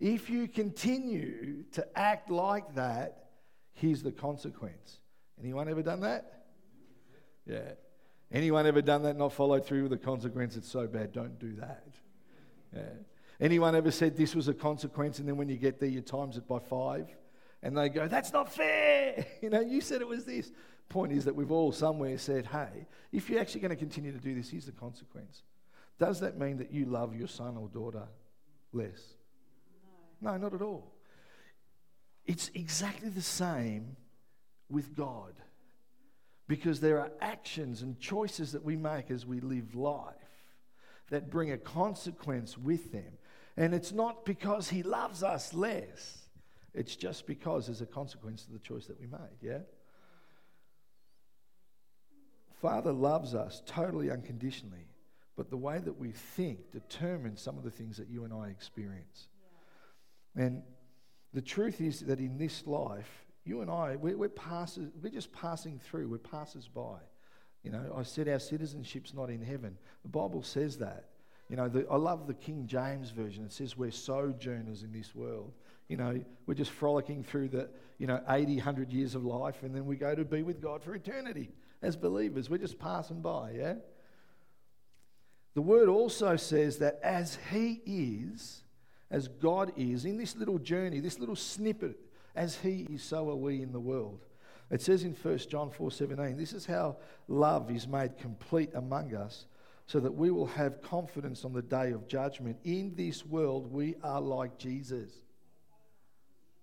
if 0.00 0.28
you 0.28 0.48
continue 0.48 1.62
to 1.72 1.86
act 1.96 2.30
like 2.30 2.74
that, 2.74 3.28
here's 3.74 4.02
the 4.02 4.12
consequence. 4.12 4.98
Anyone 5.40 5.68
ever 5.68 5.82
done 5.82 6.00
that? 6.00 6.44
Yeah. 7.46 7.72
Anyone 8.32 8.66
ever 8.66 8.82
done 8.82 9.02
that, 9.02 9.10
and 9.10 9.18
not 9.18 9.32
followed 9.32 9.66
through 9.66 9.82
with 9.82 9.90
the 9.90 9.98
consequence? 9.98 10.56
It's 10.56 10.68
so 10.68 10.86
bad, 10.86 11.12
don't 11.12 11.38
do 11.38 11.54
that. 11.56 11.86
Yeah. 12.74 12.82
Anyone 13.40 13.74
ever 13.74 13.90
said 13.90 14.16
this 14.16 14.34
was 14.34 14.48
a 14.48 14.54
consequence, 14.54 15.18
and 15.18 15.28
then 15.28 15.36
when 15.36 15.48
you 15.48 15.56
get 15.56 15.80
there, 15.80 15.88
you 15.88 16.00
times 16.00 16.36
it 16.36 16.46
by 16.46 16.58
five? 16.58 17.08
And 17.62 17.76
they 17.76 17.88
go, 17.88 18.08
that's 18.08 18.32
not 18.32 18.52
fair. 18.52 19.26
You 19.42 19.50
know, 19.50 19.60
you 19.60 19.80
said 19.80 20.00
it 20.00 20.08
was 20.08 20.24
this. 20.24 20.50
Point 20.88 21.12
is 21.12 21.24
that 21.24 21.34
we've 21.34 21.50
all 21.50 21.72
somewhere 21.72 22.16
said, 22.18 22.46
hey, 22.46 22.86
if 23.12 23.28
you're 23.28 23.40
actually 23.40 23.60
going 23.60 23.70
to 23.70 23.76
continue 23.76 24.12
to 24.12 24.18
do 24.18 24.34
this, 24.34 24.50
here's 24.50 24.66
the 24.66 24.72
consequence. 24.72 25.42
Does 25.98 26.20
that 26.20 26.38
mean 26.38 26.58
that 26.58 26.72
you 26.72 26.86
love 26.86 27.14
your 27.14 27.28
son 27.28 27.56
or 27.56 27.68
daughter 27.68 28.08
less? 28.72 29.00
No, 30.20 30.32
no 30.32 30.36
not 30.38 30.54
at 30.54 30.62
all. 30.62 30.92
It's 32.24 32.50
exactly 32.54 33.08
the 33.08 33.22
same 33.22 33.96
with 34.68 34.96
God. 34.96 35.34
Because 36.48 36.80
there 36.80 37.00
are 37.00 37.10
actions 37.20 37.82
and 37.82 37.98
choices 37.98 38.52
that 38.52 38.64
we 38.64 38.76
make 38.76 39.10
as 39.10 39.24
we 39.24 39.40
live 39.40 39.74
life 39.74 40.14
that 41.10 41.30
bring 41.30 41.52
a 41.52 41.58
consequence 41.58 42.58
with 42.58 42.92
them. 42.92 43.18
And 43.56 43.74
it's 43.74 43.92
not 43.92 44.24
because 44.24 44.68
He 44.68 44.82
loves 44.82 45.22
us 45.22 45.52
less, 45.54 46.18
it's 46.74 46.96
just 46.96 47.26
because 47.26 47.66
there's 47.66 47.82
a 47.82 47.86
consequence 47.86 48.46
of 48.46 48.52
the 48.52 48.58
choice 48.58 48.86
that 48.86 48.98
we 48.98 49.06
made, 49.06 49.38
yeah? 49.40 49.58
Father 52.62 52.92
loves 52.92 53.34
us 53.34 53.60
totally 53.66 54.10
unconditionally, 54.10 54.86
but 55.36 55.50
the 55.50 55.56
way 55.56 55.78
that 55.78 55.98
we 55.98 56.12
think 56.12 56.70
determines 56.70 57.42
some 57.42 57.58
of 57.58 57.64
the 57.64 57.70
things 57.70 57.96
that 57.96 58.08
you 58.08 58.24
and 58.24 58.32
I 58.32 58.48
experience. 58.48 59.28
Yeah. 60.36 60.44
And 60.44 60.62
the 61.34 61.42
truth 61.42 61.80
is 61.80 62.00
that 62.00 62.20
in 62.20 62.38
this 62.38 62.66
life, 62.66 63.24
you 63.44 63.62
and 63.62 63.70
I, 63.70 63.96
we're, 63.96 64.16
we're, 64.16 64.28
passes, 64.28 64.90
we're 65.02 65.10
just 65.10 65.32
passing 65.32 65.80
through, 65.80 66.08
we're 66.08 66.18
passers 66.18 66.68
by. 66.68 66.98
You 67.64 67.72
know, 67.72 67.94
I 67.96 68.02
said 68.02 68.28
our 68.28 68.38
citizenship's 68.38 69.14
not 69.14 69.28
in 69.28 69.42
heaven. 69.42 69.76
The 70.02 70.08
Bible 70.08 70.42
says 70.42 70.78
that. 70.78 71.06
You 71.52 71.58
know, 71.58 71.68
the, 71.68 71.86
I 71.90 71.96
love 71.96 72.26
the 72.26 72.32
King 72.32 72.66
James 72.66 73.10
Version. 73.10 73.44
It 73.44 73.52
says 73.52 73.76
we're 73.76 73.90
sojourners 73.90 74.84
in 74.84 74.90
this 74.90 75.14
world. 75.14 75.52
You 75.86 75.98
know, 75.98 76.24
we're 76.46 76.54
just 76.54 76.70
frolicking 76.70 77.22
through 77.22 77.50
the, 77.50 77.68
you 77.98 78.06
know, 78.06 78.22
80, 78.26 78.54
100 78.54 78.90
years 78.90 79.14
of 79.14 79.26
life, 79.26 79.62
and 79.62 79.74
then 79.74 79.84
we 79.84 79.96
go 79.96 80.14
to 80.14 80.24
be 80.24 80.42
with 80.42 80.62
God 80.62 80.82
for 80.82 80.94
eternity 80.94 81.50
as 81.82 81.94
believers. 81.94 82.48
We're 82.48 82.56
just 82.56 82.78
passing 82.78 83.20
by, 83.20 83.50
yeah? 83.50 83.74
The 85.52 85.60
word 85.60 85.90
also 85.90 86.36
says 86.36 86.78
that 86.78 86.98
as 87.02 87.36
He 87.50 87.82
is, 87.84 88.62
as 89.10 89.28
God 89.28 89.72
is, 89.76 90.06
in 90.06 90.16
this 90.16 90.34
little 90.34 90.58
journey, 90.58 91.00
this 91.00 91.18
little 91.18 91.36
snippet 91.36 91.98
as 92.34 92.56
he 92.56 92.86
is, 92.90 93.02
so 93.02 93.28
are 93.28 93.36
we 93.36 93.60
in 93.60 93.72
the 93.72 93.78
world. 93.78 94.24
It 94.70 94.80
says 94.80 95.04
in 95.04 95.12
1 95.12 95.36
John 95.50 95.70
4:17, 95.70 96.38
this 96.38 96.54
is 96.54 96.64
how 96.64 96.96
love 97.28 97.70
is 97.70 97.86
made 97.86 98.16
complete 98.16 98.70
among 98.72 99.14
us, 99.14 99.44
so 99.86 100.00
that 100.00 100.14
we 100.14 100.30
will 100.30 100.46
have 100.46 100.80
confidence 100.82 101.44
on 101.44 101.52
the 101.52 101.62
day 101.62 101.92
of 101.92 102.06
judgment. 102.06 102.56
In 102.64 102.94
this 102.94 103.26
world, 103.26 103.72
we 103.72 103.96
are 104.02 104.20
like 104.20 104.58
Jesus. 104.58 105.10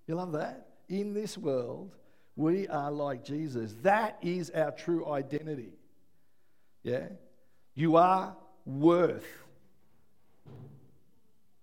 You 0.07 0.15
love 0.15 0.31
that? 0.31 0.67
In 0.87 1.13
this 1.13 1.37
world, 1.37 1.95
we 2.35 2.67
are 2.67 2.91
like 2.91 3.23
Jesus. 3.23 3.75
That 3.83 4.17
is 4.21 4.49
our 4.51 4.71
true 4.71 5.11
identity. 5.11 5.73
Yeah? 6.83 7.09
You 7.75 7.97
are 7.97 8.35
worth 8.65 9.25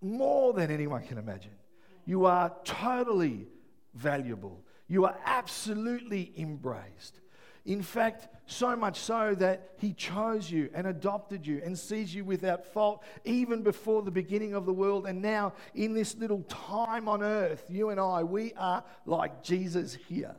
more 0.00 0.52
than 0.52 0.70
anyone 0.70 1.02
can 1.02 1.18
imagine. 1.18 1.56
You 2.04 2.26
are 2.26 2.52
totally 2.64 3.48
valuable. 3.94 4.62
You 4.88 5.06
are 5.06 5.16
absolutely 5.24 6.32
embraced. 6.36 7.18
In 7.66 7.82
fact, 7.82 8.28
so 8.46 8.76
much 8.76 9.00
so 9.00 9.34
that 9.34 9.70
he 9.78 9.92
chose 9.92 10.48
you 10.48 10.70
and 10.72 10.86
adopted 10.86 11.44
you 11.44 11.60
and 11.64 11.76
sees 11.76 12.14
you 12.14 12.24
without 12.24 12.64
fault 12.64 13.02
even 13.24 13.62
before 13.62 14.02
the 14.02 14.10
beginning 14.10 14.54
of 14.54 14.66
the 14.66 14.72
world. 14.72 15.04
And 15.06 15.20
now, 15.20 15.52
in 15.74 15.92
this 15.92 16.14
little 16.14 16.42
time 16.42 17.08
on 17.08 17.24
earth, 17.24 17.64
you 17.68 17.90
and 17.90 17.98
I, 17.98 18.22
we 18.22 18.52
are 18.54 18.84
like 19.04 19.42
Jesus 19.42 19.94
here. 20.08 20.36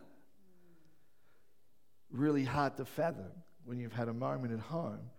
Really 2.09 2.45
hard 2.45 2.77
to 2.77 2.85
fathom 2.85 3.31
when 3.65 3.77
you've 3.77 3.91
had 3.91 4.07
a 4.07 4.13
moment 4.13 4.53
at 4.53 4.59
home 4.59 5.11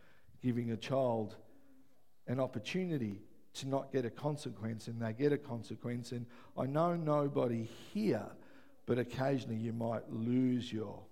giving 0.43 0.71
a 0.71 0.77
child 0.77 1.37
an 2.27 2.41
opportunity 2.41 3.21
to 3.53 3.69
not 3.69 3.93
get 3.93 4.05
a 4.07 4.11
consequence, 4.11 4.89
and 4.89 5.03
they 5.03 5.13
get 5.13 5.33
a 5.33 5.39
consequence. 5.39 6.13
And 6.13 6.25
I 6.57 6.65
know 6.65 6.95
nobody 6.95 7.69
here, 7.93 8.27
but 8.87 8.99
occasionally 8.99 9.57
you 9.57 9.75
might 9.75 10.09
lose 10.11 10.73
your 10.73 11.03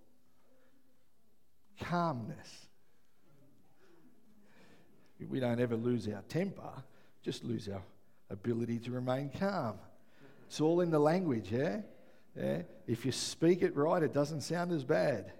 calmness. 1.80 2.66
We 5.28 5.40
don't 5.40 5.60
ever 5.60 5.76
lose 5.76 6.08
our 6.08 6.22
temper, 6.28 6.70
just 7.22 7.44
lose 7.44 7.68
our 7.68 7.82
ability 8.30 8.78
to 8.80 8.90
remain 8.90 9.30
calm. 9.38 9.78
It's 10.46 10.60
all 10.60 10.80
in 10.80 10.90
the 10.90 10.98
language, 10.98 11.50
yeah? 11.50 11.80
Yeah. 12.36 12.62
If 12.86 13.06
you 13.06 13.12
speak 13.12 13.62
it 13.62 13.74
right, 13.74 14.02
it 14.02 14.12
doesn't 14.12 14.42
sound 14.42 14.72
as 14.72 14.84
bad. 14.84 15.32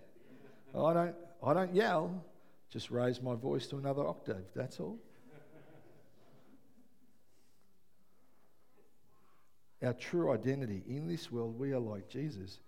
I 0.74 0.92
don't, 0.92 1.14
I 1.42 1.54
don't 1.54 1.74
yell, 1.74 2.24
just 2.70 2.90
raise 2.90 3.20
my 3.20 3.34
voice 3.34 3.66
to 3.68 3.76
another 3.76 4.06
octave, 4.06 4.44
that's 4.54 4.80
all. 4.80 4.98
our 9.82 9.92
true 9.92 10.32
identity. 10.32 10.82
In 10.88 11.06
this 11.06 11.30
world, 11.30 11.58
we 11.58 11.72
are 11.72 11.78
like 11.78 12.08
Jesus. 12.08 12.58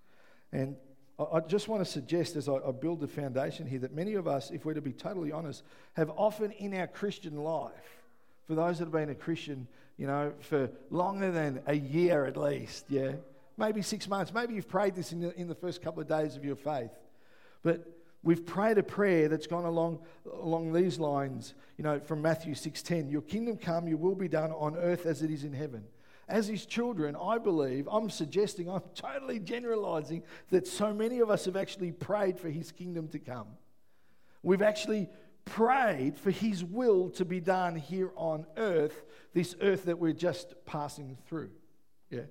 And 0.53 0.77
I 1.19 1.41
just 1.41 1.67
want 1.67 1.85
to 1.85 1.91
suggest, 1.91 2.37
as 2.37 2.49
I 2.49 2.59
build 2.71 3.01
the 3.01 3.09
foundation 3.09 3.67
here, 3.67 3.81
that 3.81 3.93
many 3.93 4.15
of 4.15 4.29
us, 4.29 4.53
if 4.53 4.65
we're 4.65 4.75
to 4.75 4.81
be 4.81 4.93
totally 4.93 5.33
honest, 5.33 5.65
have 5.95 6.11
often 6.17 6.53
in 6.53 6.73
our 6.75 6.87
Christian 6.87 7.43
life, 7.43 7.73
for 8.47 8.55
those 8.55 8.79
that 8.79 8.85
have 8.85 8.93
been 8.93 9.11
a 9.11 9.17
Christian, 9.17 9.67
you 9.97 10.07
know, 10.07 10.33
for 10.41 10.71
longer 10.91 11.33
than 11.33 11.61
a 11.67 11.75
year 11.75 12.25
at 12.25 12.37
least, 12.37 12.85
yeah, 12.89 13.13
maybe 13.57 13.83
six 13.83 14.09
months, 14.09 14.33
maybe 14.33 14.55
you've 14.55 14.69
prayed 14.69 14.95
this 14.95 15.13
in 15.13 15.21
the, 15.21 15.35
in 15.39 15.49
the 15.49 15.57
first 15.57 15.83
couple 15.83 16.01
of 16.01 16.09
days 16.09 16.37
of 16.37 16.45
your 16.45 16.55
faith, 16.55 16.93
but 17.65 17.85
we've 18.23 18.47
prayed 18.47 18.79
a 18.79 18.83
prayer 18.85 19.29
that's 19.29 19.49
gone 19.49 19.65
along 19.65 19.99
along 20.33 20.73
these 20.73 21.01
lines, 21.01 21.55
you 21.77 21.83
know, 21.83 21.99
from 21.99 22.23
Matthew 22.23 22.55
6:10, 22.55 23.11
"Your 23.11 23.23
kingdom 23.23 23.57
come, 23.57 23.89
your 23.89 23.99
will 23.99 24.15
be 24.15 24.29
done 24.29 24.53
on 24.53 24.77
earth 24.77 25.05
as 25.05 25.23
it 25.23 25.33
is 25.33 25.43
in 25.43 25.53
heaven." 25.53 25.85
As 26.29 26.47
his 26.47 26.67
children, 26.67 27.17
I 27.17 27.39
believe, 27.39 27.89
I'm 27.91 28.11
suggesting, 28.11 28.69
I'm 28.69 28.83
totally 28.95 29.39
generalizing 29.39 30.23
that 30.51 30.67
so 30.67 30.93
many 30.93 31.21
of 31.21 31.31
us 31.31 31.47
have 31.47 31.57
actually 31.57 31.93
prayed 31.93 32.39
for 32.39 32.51
his 32.51 32.71
kingdom 32.71 33.09
to 33.09 33.19
come. 33.19 33.47
We've 34.43 34.63
actually 34.63 35.09
prayed 35.47 36.19
for 36.19 36.31
his 36.31 36.63
will 36.63 37.09
to 37.11 37.25
be 37.25 37.41
done 37.41 37.77
here 37.77 38.13
on 38.15 38.45
earth, 38.59 39.05
this 39.33 39.57
earth 39.63 39.87
that 39.87 39.99
we're 39.99 40.13
just 40.13 40.55
passing 40.67 41.17
through. 41.27 41.51
Yeah, 42.11 42.27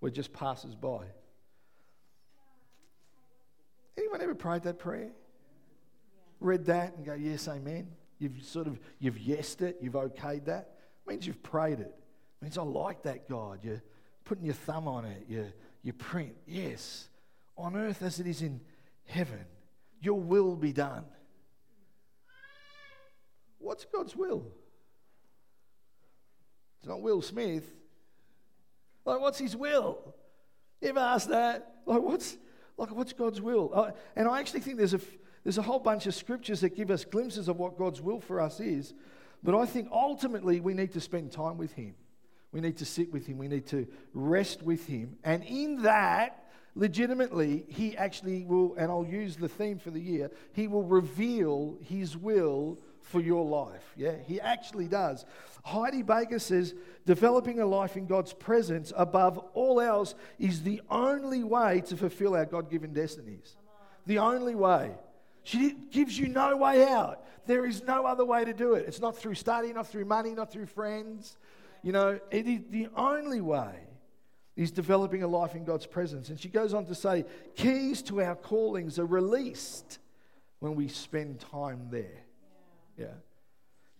we're 0.00 0.10
just 0.10 0.32
passers 0.32 0.74
by. 0.74 1.04
Anyone 3.96 4.20
ever 4.20 4.34
prayed 4.34 4.62
that 4.64 4.78
prayer? 4.78 5.12
Read 6.40 6.66
that 6.66 6.96
and 6.96 7.06
go, 7.06 7.14
yes, 7.14 7.46
amen. 7.46 7.88
You've 8.18 8.42
sort 8.42 8.66
of, 8.66 8.80
you've 8.98 9.16
yesed 9.16 9.62
it, 9.62 9.78
you've 9.80 9.94
okayed 9.94 10.46
that. 10.46 10.72
It 11.06 11.10
means 11.10 11.26
you've 11.26 11.42
prayed 11.42 11.78
it 11.78 11.94
means 12.42 12.58
I 12.58 12.62
like 12.62 13.02
that 13.02 13.28
God. 13.28 13.60
You're 13.62 13.82
putting 14.24 14.44
your 14.44 14.54
thumb 14.54 14.88
on 14.88 15.04
it. 15.04 15.24
You, 15.28 15.46
you 15.82 15.92
print, 15.92 16.34
yes, 16.46 17.08
on 17.56 17.76
earth 17.76 18.02
as 18.02 18.20
it 18.20 18.26
is 18.26 18.42
in 18.42 18.60
heaven, 19.06 19.44
your 20.00 20.20
will 20.20 20.56
be 20.56 20.72
done. 20.72 21.04
What's 23.58 23.84
God's 23.84 24.14
will? 24.14 24.46
It's 26.78 26.88
not 26.88 27.00
Will 27.00 27.22
Smith. 27.22 27.64
Like, 29.04 29.20
what's 29.20 29.38
his 29.38 29.56
will? 29.56 30.14
You 30.80 30.90
ever 30.90 31.00
asked 31.00 31.30
that? 31.30 31.76
Like, 31.86 32.02
what's, 32.02 32.36
like, 32.76 32.94
what's 32.94 33.12
God's 33.12 33.40
will? 33.40 33.70
Uh, 33.72 33.90
and 34.14 34.28
I 34.28 34.40
actually 34.40 34.60
think 34.60 34.76
there's 34.76 34.94
a, 34.94 35.00
there's 35.42 35.58
a 35.58 35.62
whole 35.62 35.78
bunch 35.78 36.06
of 36.06 36.14
scriptures 36.14 36.60
that 36.60 36.76
give 36.76 36.90
us 36.90 37.04
glimpses 37.04 37.48
of 37.48 37.56
what 37.56 37.78
God's 37.78 38.02
will 38.02 38.20
for 38.20 38.40
us 38.40 38.60
is. 38.60 38.94
But 39.42 39.54
I 39.56 39.64
think 39.64 39.88
ultimately 39.92 40.60
we 40.60 40.74
need 40.74 40.92
to 40.92 41.00
spend 41.00 41.32
time 41.32 41.56
with 41.56 41.72
Him. 41.72 41.94
We 42.56 42.62
need 42.62 42.78
to 42.78 42.86
sit 42.86 43.12
with 43.12 43.26
Him. 43.26 43.36
We 43.36 43.48
need 43.48 43.66
to 43.66 43.86
rest 44.14 44.62
with 44.62 44.86
Him. 44.86 45.18
And 45.22 45.44
in 45.44 45.82
that, 45.82 46.46
legitimately, 46.74 47.66
He 47.68 47.94
actually 47.94 48.46
will, 48.46 48.74
and 48.78 48.90
I'll 48.90 49.04
use 49.04 49.36
the 49.36 49.46
theme 49.46 49.78
for 49.78 49.90
the 49.90 50.00
year, 50.00 50.30
He 50.54 50.66
will 50.66 50.82
reveal 50.82 51.76
His 51.82 52.16
will 52.16 52.78
for 53.02 53.20
your 53.20 53.44
life. 53.44 53.92
Yeah, 53.94 54.14
He 54.26 54.40
actually 54.40 54.88
does. 54.88 55.26
Heidi 55.64 56.00
Baker 56.00 56.38
says, 56.38 56.74
developing 57.04 57.60
a 57.60 57.66
life 57.66 57.94
in 57.94 58.06
God's 58.06 58.32
presence 58.32 58.90
above 58.96 59.36
all 59.52 59.78
else 59.78 60.14
is 60.38 60.62
the 60.62 60.80
only 60.88 61.44
way 61.44 61.82
to 61.88 61.96
fulfill 61.98 62.34
our 62.34 62.46
God 62.46 62.70
given 62.70 62.94
destinies. 62.94 63.54
The 64.06 64.20
only 64.20 64.54
way. 64.54 64.92
She 65.42 65.72
gives 65.90 66.18
you 66.18 66.28
no 66.28 66.56
way 66.56 66.86
out. 66.86 67.22
There 67.46 67.66
is 67.66 67.82
no 67.82 68.06
other 68.06 68.24
way 68.24 68.46
to 68.46 68.54
do 68.54 68.72
it. 68.76 68.86
It's 68.88 68.98
not 68.98 69.18
through 69.18 69.34
study, 69.34 69.74
not 69.74 69.88
through 69.88 70.06
money, 70.06 70.30
not 70.30 70.50
through 70.50 70.66
friends. 70.66 71.36
You 71.86 71.92
know, 71.92 72.18
it 72.32 72.48
is 72.48 72.62
the 72.68 72.88
only 72.96 73.40
way 73.40 73.78
is 74.56 74.72
developing 74.72 75.22
a 75.22 75.28
life 75.28 75.54
in 75.54 75.64
God's 75.64 75.86
presence. 75.86 76.30
And 76.30 76.40
she 76.40 76.48
goes 76.48 76.74
on 76.74 76.86
to 76.86 76.96
say, 76.96 77.24
keys 77.54 78.02
to 78.02 78.20
our 78.22 78.34
callings 78.34 78.98
are 78.98 79.06
released 79.06 80.00
when 80.58 80.74
we 80.74 80.88
spend 80.88 81.38
time 81.38 81.86
there. 81.92 82.24
Yeah. 82.98 83.14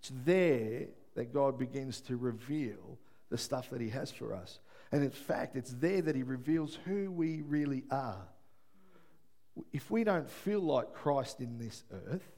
It's 0.01 0.11
there 0.25 0.89
that 1.15 1.33
God 1.33 1.61
begins 1.61 2.01
to 2.03 2.17
reveal 2.17 2.99
the 3.31 3.39
stuff 3.39 3.71
that 3.71 3.81
He 3.81 3.91
has 3.91 4.11
for 4.11 4.35
us. 4.35 4.59
And 4.91 5.05
in 5.05 5.11
fact, 5.11 5.55
it's 5.55 5.73
there 5.75 6.03
that 6.03 6.17
He 6.17 6.25
reveals 6.25 6.77
who 6.87 7.13
we 7.13 7.43
really 7.43 7.85
are 7.93 8.27
if 9.73 9.93
we 9.93 10.03
don't 10.03 10.29
feel 10.29 10.61
like 10.61 10.93
Christ 10.93 11.41
in 11.41 11.57
this 11.57 11.85
earth, 12.11 12.36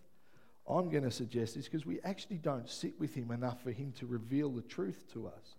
I'm 0.68 0.90
going 0.90 1.04
to 1.04 1.10
suggest 1.10 1.56
is 1.56 1.64
because 1.64 1.86
we 1.86 2.00
actually 2.04 2.36
don't 2.36 2.68
sit 2.68 2.98
with 3.00 3.14
Him 3.14 3.30
enough 3.30 3.62
for 3.62 3.70
Him 3.70 3.92
to 3.98 4.06
reveal 4.06 4.50
the 4.50 4.62
truth 4.62 5.04
to 5.12 5.26
us. 5.26 5.56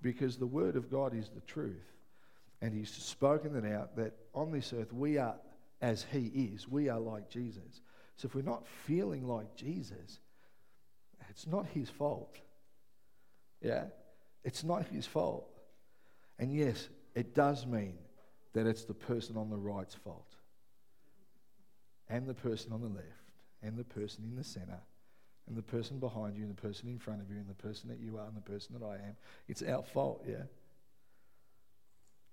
Because 0.00 0.36
the 0.36 0.46
Word 0.46 0.76
of 0.76 0.90
God 0.90 1.14
is 1.14 1.28
the 1.28 1.42
truth. 1.42 1.92
And 2.62 2.72
He's 2.72 2.90
spoken 2.90 3.54
it 3.56 3.70
out 3.70 3.96
that 3.96 4.14
on 4.34 4.50
this 4.50 4.72
earth 4.72 4.92
we 4.92 5.18
are 5.18 5.36
as 5.82 6.06
He 6.10 6.26
is, 6.54 6.68
we 6.68 6.88
are 6.88 7.00
like 7.00 7.28
Jesus. 7.28 7.82
So 8.16 8.26
if 8.26 8.34
we're 8.34 8.42
not 8.42 8.66
feeling 8.66 9.26
like 9.26 9.56
Jesus, 9.56 10.20
it's 11.28 11.46
not 11.46 11.66
His 11.66 11.88
fault. 11.88 12.36
Yeah? 13.62 13.84
It's 14.44 14.64
not 14.64 14.86
His 14.86 15.06
fault. 15.06 15.48
And 16.38 16.52
yes, 16.54 16.88
it 17.14 17.34
does 17.34 17.66
mean 17.66 17.98
that 18.52 18.66
it's 18.66 18.84
the 18.84 18.94
person 18.94 19.36
on 19.36 19.50
the 19.50 19.56
right's 19.56 19.94
fault 19.94 20.34
and 22.08 22.26
the 22.26 22.34
person 22.34 22.72
on 22.72 22.80
the 22.80 22.88
left, 22.88 23.19
and 23.62 23.76
the 23.76 23.84
person 23.84 24.24
in 24.24 24.36
the 24.36 24.44
center, 24.44 24.80
and 25.46 25.56
the 25.56 25.62
person 25.62 25.98
behind 25.98 26.36
you, 26.36 26.42
and 26.42 26.50
the 26.50 26.60
person 26.60 26.88
in 26.88 26.98
front 26.98 27.20
of 27.20 27.30
you, 27.30 27.36
and 27.36 27.48
the 27.48 27.54
person 27.54 27.88
that 27.88 28.00
you 28.00 28.16
are, 28.18 28.26
and 28.26 28.36
the 28.36 28.40
person 28.40 28.78
that 28.78 28.84
I 28.84 28.94
am. 28.94 29.16
It's 29.48 29.62
our 29.62 29.82
fault, 29.82 30.24
yeah? 30.28 30.44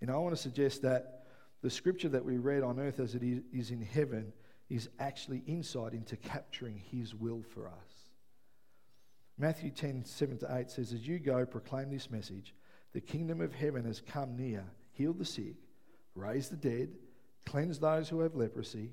Know, 0.01 0.13
I 0.13 0.17
want 0.17 0.36
to 0.36 0.41
suggest 0.41 0.84
that 0.84 1.25
the 1.62 1.69
scripture 1.69 2.10
that 2.10 2.24
we 2.24 2.38
read 2.38 2.63
on 2.63 2.79
earth 2.79 3.00
as 3.00 3.15
it 3.15 3.24
is 3.51 3.72
in 3.72 3.81
heaven 3.81 4.31
is 4.69 4.89
actually 5.00 5.43
insight 5.48 5.93
into 5.93 6.15
capturing 6.17 6.77
his 6.91 7.15
will 7.15 7.41
for 7.41 7.67
us. 7.67 7.74
Matthew 9.38 9.72
10, 9.72 10.05
7 10.05 10.38
to 10.39 10.55
8 10.55 10.69
says, 10.69 10.93
As 10.93 11.07
you 11.07 11.19
go, 11.19 11.46
proclaim 11.46 11.89
this 11.89 12.10
message 12.10 12.53
the 12.93 13.01
kingdom 13.01 13.41
of 13.41 13.53
heaven 13.53 13.86
has 13.86 14.01
come 14.01 14.36
near. 14.36 14.65
Heal 14.93 15.13
the 15.13 15.25
sick, 15.25 15.55
raise 16.15 16.50
the 16.50 16.55
dead, 16.55 16.89
cleanse 17.46 17.79
those 17.79 18.10
who 18.10 18.22
have 18.22 18.36
leprosy 18.36 18.91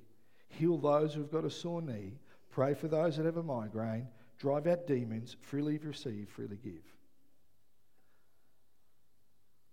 heal 0.59 0.79
those 0.79 1.15
who've 1.15 1.31
got 1.31 1.45
a 1.45 1.51
sore 1.51 1.83
knee, 1.83 2.15
pray 2.51 2.75
for 2.75 2.89
those 2.89 3.17
that 3.17 3.27
have 3.27 3.37
a 3.37 3.43
migraine, 3.43 4.09
drive 4.39 4.67
out 4.67 4.87
demons, 4.87 5.37
freely 5.41 5.79
receive, 5.79 6.29
freely 6.29 6.59
give. 6.63 6.83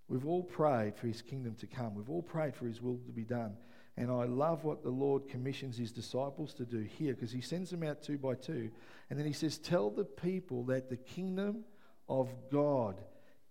We've 0.08 0.28
all 0.28 0.44
prayed 0.44 0.98
for 0.98 1.08
his 1.08 1.22
kingdom 1.22 1.56
to 1.56 1.68
come. 1.68 1.96
We've 1.96 2.10
all 2.10 2.22
prayed 2.22 2.54
for 2.54 2.66
his 2.66 2.82
will 2.82 3.00
to 3.06 3.12
be 3.14 3.24
done. 3.24 3.56
And 3.96 4.12
I 4.12 4.26
love 4.26 4.64
what 4.64 4.84
the 4.84 4.90
Lord 4.90 5.30
commissions 5.30 5.78
his 5.78 5.92
disciples 5.92 6.54
to 6.56 6.66
do 6.66 6.80
here 6.80 7.14
because 7.14 7.32
he 7.32 7.40
sends 7.40 7.70
them 7.70 7.84
out 7.84 8.02
two 8.02 8.18
by 8.18 8.36
two. 8.36 8.72
And 9.10 9.18
then 9.18 9.26
he 9.26 9.34
says, 9.34 9.58
Tell 9.58 9.90
the 9.90 10.04
people 10.04 10.64
that 10.66 10.90
the 10.90 10.98
kingdom 10.98 11.64
of 12.10 12.30
God 12.52 13.00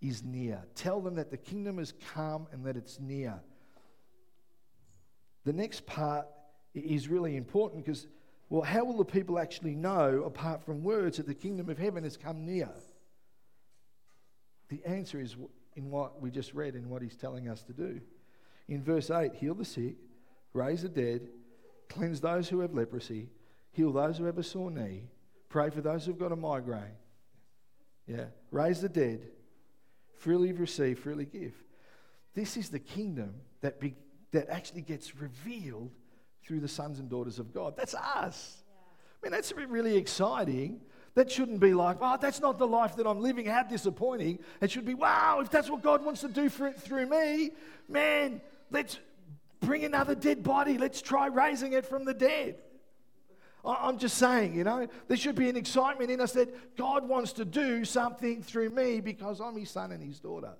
is 0.02 0.22
near. 0.22 0.62
Tell 0.74 1.00
them 1.00 1.14
that 1.14 1.30
the 1.30 1.36
kingdom 1.36 1.78
has 1.78 1.94
come 2.12 2.46
and 2.52 2.64
that 2.66 2.76
it's 2.76 3.00
near. 3.00 3.40
The 5.44 5.52
next 5.52 5.86
part 5.86 6.26
is 6.74 7.08
really 7.08 7.36
important 7.36 7.84
because, 7.84 8.06
well, 8.48 8.62
how 8.62 8.84
will 8.84 8.98
the 8.98 9.04
people 9.04 9.38
actually 9.38 9.74
know, 9.74 10.22
apart 10.24 10.64
from 10.64 10.82
words, 10.82 11.16
that 11.16 11.26
the 11.26 11.34
kingdom 11.34 11.68
of 11.68 11.78
heaven 11.78 12.04
has 12.04 12.16
come 12.16 12.44
near? 12.44 12.70
The 14.68 14.80
answer 14.86 15.20
is 15.20 15.36
in 15.76 15.90
what 15.90 16.20
we 16.20 16.30
just 16.30 16.54
read 16.54 16.74
and 16.74 16.88
what 16.88 17.02
he's 17.02 17.16
telling 17.16 17.48
us 17.48 17.62
to 17.64 17.72
do. 17.72 18.00
In 18.68 18.82
verse 18.82 19.10
8, 19.10 19.34
heal 19.34 19.54
the 19.54 19.64
sick, 19.64 19.96
raise 20.52 20.82
the 20.82 20.88
dead, 20.88 21.28
cleanse 21.88 22.20
those 22.20 22.48
who 22.48 22.60
have 22.60 22.72
leprosy, 22.72 23.28
heal 23.72 23.92
those 23.92 24.18
who 24.18 24.24
have 24.24 24.38
a 24.38 24.42
sore 24.42 24.70
knee, 24.70 25.08
pray 25.48 25.70
for 25.70 25.80
those 25.80 26.06
who've 26.06 26.18
got 26.18 26.32
a 26.32 26.36
migraine. 26.36 26.96
Yeah, 28.06 28.26
raise 28.50 28.80
the 28.80 28.88
dead, 28.88 29.26
freely 30.18 30.52
receive, 30.52 30.98
freely 30.98 31.24
give. 31.24 31.54
This 32.34 32.56
is 32.56 32.68
the 32.68 32.78
kingdom 32.78 33.34
that, 33.60 33.80
be, 33.80 33.94
that 34.32 34.48
actually 34.48 34.82
gets 34.82 35.16
revealed 35.16 35.90
through 36.50 36.58
the 36.58 36.66
sons 36.66 36.98
and 36.98 37.08
daughters 37.08 37.38
of 37.38 37.54
God. 37.54 37.76
That's 37.76 37.94
us. 37.94 38.64
I 39.22 39.24
mean, 39.24 39.30
that's 39.30 39.52
really 39.52 39.96
exciting. 39.96 40.80
That 41.14 41.30
shouldn't 41.30 41.60
be 41.60 41.74
like, 41.74 41.98
oh, 42.00 42.18
that's 42.20 42.40
not 42.40 42.58
the 42.58 42.66
life 42.66 42.96
that 42.96 43.06
I'm 43.06 43.20
living. 43.20 43.46
How 43.46 43.62
disappointing. 43.62 44.40
It 44.60 44.68
should 44.68 44.84
be, 44.84 44.94
wow, 44.94 45.38
if 45.42 45.48
that's 45.48 45.70
what 45.70 45.80
God 45.80 46.04
wants 46.04 46.22
to 46.22 46.28
do 46.28 46.48
for 46.48 46.66
it 46.66 46.80
through 46.80 47.06
me, 47.06 47.52
man, 47.88 48.40
let's 48.72 48.98
bring 49.60 49.84
another 49.84 50.16
dead 50.16 50.42
body. 50.42 50.76
Let's 50.76 51.00
try 51.00 51.28
raising 51.28 51.72
it 51.72 51.86
from 51.86 52.04
the 52.04 52.14
dead. 52.14 52.56
I'm 53.64 53.98
just 53.98 54.18
saying, 54.18 54.56
you 54.56 54.64
know, 54.64 54.88
there 55.06 55.16
should 55.16 55.36
be 55.36 55.48
an 55.48 55.56
excitement 55.56 56.10
in 56.10 56.20
us 56.20 56.32
that 56.32 56.76
God 56.76 57.08
wants 57.08 57.32
to 57.34 57.44
do 57.44 57.84
something 57.84 58.42
through 58.42 58.70
me 58.70 59.00
because 59.00 59.40
I'm 59.40 59.56
his 59.56 59.70
son 59.70 59.92
and 59.92 60.02
his 60.02 60.18
daughter. 60.18 60.54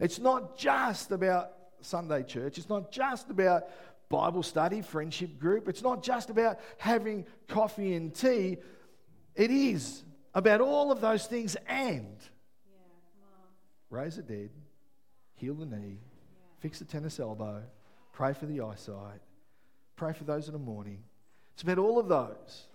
It's 0.00 0.18
not 0.18 0.58
just 0.58 1.12
about 1.12 1.52
Sunday 1.80 2.24
church. 2.24 2.58
It's 2.58 2.68
not 2.68 2.92
just 2.92 3.30
about 3.30 3.64
Bible 4.10 4.42
study, 4.42 4.82
friendship 4.82 5.38
group. 5.38 5.68
It's 5.68 5.82
not 5.82 6.02
just 6.02 6.30
about 6.30 6.58
having 6.78 7.24
coffee 7.48 7.94
and 7.94 8.12
tea, 8.12 8.58
it 9.36 9.50
is 9.50 10.02
about 10.34 10.60
all 10.60 10.92
of 10.92 11.00
those 11.00 11.26
things 11.26 11.56
and 11.68 12.16
yeah, 12.68 12.76
raise 13.88 14.16
the 14.16 14.22
dead, 14.22 14.50
heal 15.36 15.54
the 15.54 15.64
knee, 15.64 15.78
yeah. 15.78 15.96
fix 16.58 16.80
the 16.80 16.84
tennis 16.84 17.20
elbow, 17.20 17.62
pray 18.12 18.32
for 18.32 18.46
the 18.46 18.60
eyesight, 18.60 19.20
pray 19.94 20.12
for 20.12 20.24
those 20.24 20.48
in 20.48 20.52
the 20.54 20.58
morning. 20.58 20.98
It's 21.54 21.62
about 21.62 21.78
all 21.78 22.00
of 22.00 22.08
those 22.08 22.66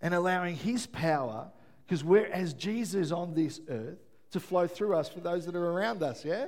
and 0.00 0.14
allowing 0.14 0.54
His 0.54 0.86
power, 0.86 1.50
because 1.86 2.04
we're 2.04 2.26
as 2.26 2.54
Jesus 2.54 3.10
on 3.10 3.34
this 3.34 3.60
earth, 3.68 3.98
to 4.30 4.38
flow 4.38 4.68
through 4.68 4.94
us 4.94 5.08
for 5.08 5.20
those 5.20 5.44
that 5.46 5.56
are 5.56 5.70
around 5.72 6.04
us, 6.04 6.24
yeah? 6.24 6.38
yeah? 6.40 6.46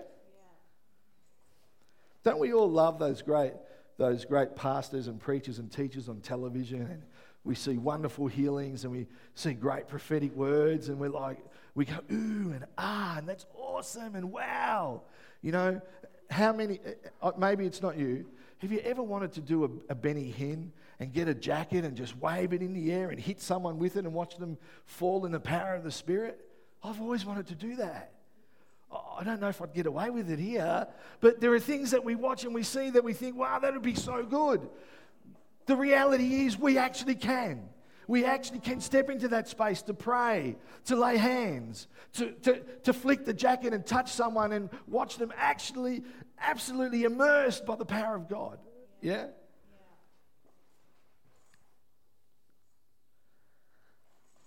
Don't 2.23 2.39
we 2.39 2.53
all 2.53 2.71
love 2.71 3.01
those 3.01 3.23
great 3.23 3.55
those 4.01 4.25
great 4.25 4.57
pastors 4.57 5.09
and 5.09 5.21
preachers 5.21 5.59
and 5.59 5.71
teachers 5.71 6.09
on 6.09 6.23
television, 6.23 6.81
and 6.81 7.03
we 7.45 7.55
see 7.55 7.77
wonderful 7.77 8.29
healings 8.29 8.85
and 8.85 8.93
we 8.93 9.07
see 9.35 9.53
great 9.53 9.89
prophetic 9.89 10.35
words, 10.35 10.89
and 10.89 10.99
we're 10.99 11.11
like, 11.11 11.37
we 11.75 11.85
go, 11.85 11.99
ooh, 12.11 12.53
and 12.55 12.65
ah, 12.79 13.19
and 13.19 13.29
that's 13.29 13.45
awesome, 13.55 14.15
and 14.15 14.33
wow. 14.33 15.03
You 15.43 15.53
know, 15.53 15.83
how 16.31 16.51
many, 16.55 16.81
uh, 17.23 17.29
uh, 17.29 17.33
maybe 17.37 17.67
it's 17.67 17.83
not 17.83 17.99
you, 17.99 18.25
have 18.61 18.73
you 18.73 18.79
ever 18.79 19.03
wanted 19.03 19.33
to 19.33 19.43
do 19.43 19.65
a, 19.65 19.93
a 19.93 19.95
Benny 19.95 20.35
Hinn 20.37 20.71
and 20.99 21.13
get 21.13 21.29
a 21.29 21.35
jacket 21.35 21.85
and 21.85 21.95
just 21.95 22.17
wave 22.17 22.55
it 22.55 22.63
in 22.63 22.73
the 22.73 22.91
air 22.93 23.11
and 23.11 23.21
hit 23.21 23.43
someone 23.43 23.79
with 23.79 23.97
it 23.97 24.07
and 24.07 24.15
watch 24.15 24.39
them 24.39 24.57
fall 24.87 25.27
in 25.27 25.33
the 25.33 25.41
power 25.41 25.75
of 25.75 25.85
the 25.85 25.93
Spirit? 25.93 26.41
I've 26.83 27.03
always 27.03 27.27
wanted 27.27 27.49
to 27.49 27.55
do 27.55 27.77
that. 27.77 28.15
Oh, 28.93 29.17
I 29.19 29.25
don't 29.25 29.41
know 29.41 29.49
if 29.49 29.63
I'd 29.63 29.73
get 29.73 29.87
away 29.87 30.11
with 30.11 30.31
it 30.31 30.39
here, 30.39 30.87
but 31.21 31.41
there 31.41 31.53
are 31.53 31.61
things 31.61 31.93
that 31.93 32.05
we 32.05 32.15
watch 32.17 32.45
and 32.45 32.55
we 32.55 32.63
see 32.63 32.91
that 32.91 33.05
we 33.05 33.13
think, 33.13 33.37
wow, 33.37 33.59
that 33.59 33.73
would 33.73 33.83
be 33.83 33.95
so 33.95 34.25
good. 34.25 34.69
The 35.67 35.77
reality 35.77 36.47
is, 36.47 36.59
we 36.59 36.79
actually 36.79 37.15
can. 37.15 37.69
We 38.09 38.25
actually 38.25 38.59
can 38.59 38.81
step 38.81 39.09
into 39.09 39.29
that 39.29 39.47
space 39.47 39.83
to 39.83 39.95
pray, 39.95 40.57
to 40.87 40.97
lay 40.97 41.17
hands, 41.17 41.87
to, 42.15 42.33
to, 42.43 42.61
to 42.83 42.93
flick 42.93 43.25
the 43.25 43.33
jacket 43.33 43.73
and 43.73 43.87
touch 43.87 44.11
someone 44.11 44.51
and 44.51 44.69
watch 44.89 45.17
them 45.17 45.33
actually, 45.37 46.03
absolutely 46.41 47.05
immersed 47.05 47.65
by 47.65 47.77
the 47.77 47.85
power 47.85 48.17
of 48.17 48.29
God. 48.29 48.59
Yeah? 49.01 49.27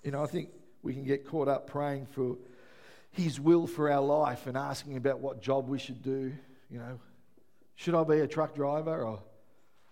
You 0.03 0.11
know, 0.11 0.21
I 0.21 0.27
think 0.27 0.49
we 0.81 0.93
can 0.93 1.05
get 1.05 1.25
caught 1.25 1.47
up 1.47 1.67
praying 1.67 2.07
for 2.07 2.35
his 3.13 3.39
will 3.39 3.67
for 3.67 3.91
our 3.91 4.01
life 4.01 4.47
and 4.47 4.57
asking 4.57 4.97
about 4.97 5.19
what 5.19 5.41
job 5.41 5.69
we 5.69 5.79
should 5.79 6.01
do. 6.01 6.33
You 6.69 6.79
know, 6.79 6.99
should 7.75 7.95
I 7.95 8.03
be 8.03 8.19
a 8.19 8.27
truck 8.27 8.55
driver 8.55 9.03
or, 9.03 9.21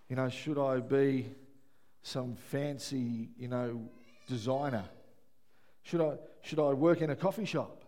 you 0.10 0.16
know, 0.16 0.28
should 0.30 0.58
I 0.58 0.80
be 0.80 1.32
some 2.02 2.36
fancy, 2.36 3.30
you 3.38 3.48
know, 3.48 3.82
designer? 4.28 4.86
Should 5.84 6.02
I, 6.02 6.18
should 6.42 6.60
I 6.60 6.74
work 6.74 7.02
in 7.02 7.12
a 7.12 7.16
coffee 7.16 7.46
shop? 7.46 7.84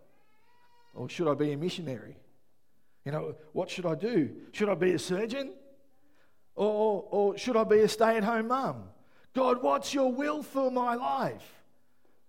Or 0.93 1.10
should 1.10 1.28
I 1.28 1.34
be 1.34 1.52
a 1.52 1.58
missionary? 1.58 2.15
You 3.04 3.12
know, 3.12 3.36
what 3.52 3.69
should 3.69 3.88
I 3.88 3.96
do? 3.96 4.30
Should 4.52 4.69
I 4.69 4.76
be 4.76 4.91
a 4.91 5.00
surgeon? 5.00 5.54
Or, 6.56 6.67
or, 6.67 7.08
or 7.10 7.38
should 7.38 7.58
I 7.58 7.63
be 7.63 7.80
a 7.80 7.88
stay 7.88 8.17
at 8.17 8.24
home 8.24 8.50
mum? 8.50 8.84
God, 9.34 9.63
what's 9.63 9.93
your 9.96 10.12
will 10.12 10.43
for 10.43 10.69
my 10.69 10.93
life? 10.93 11.63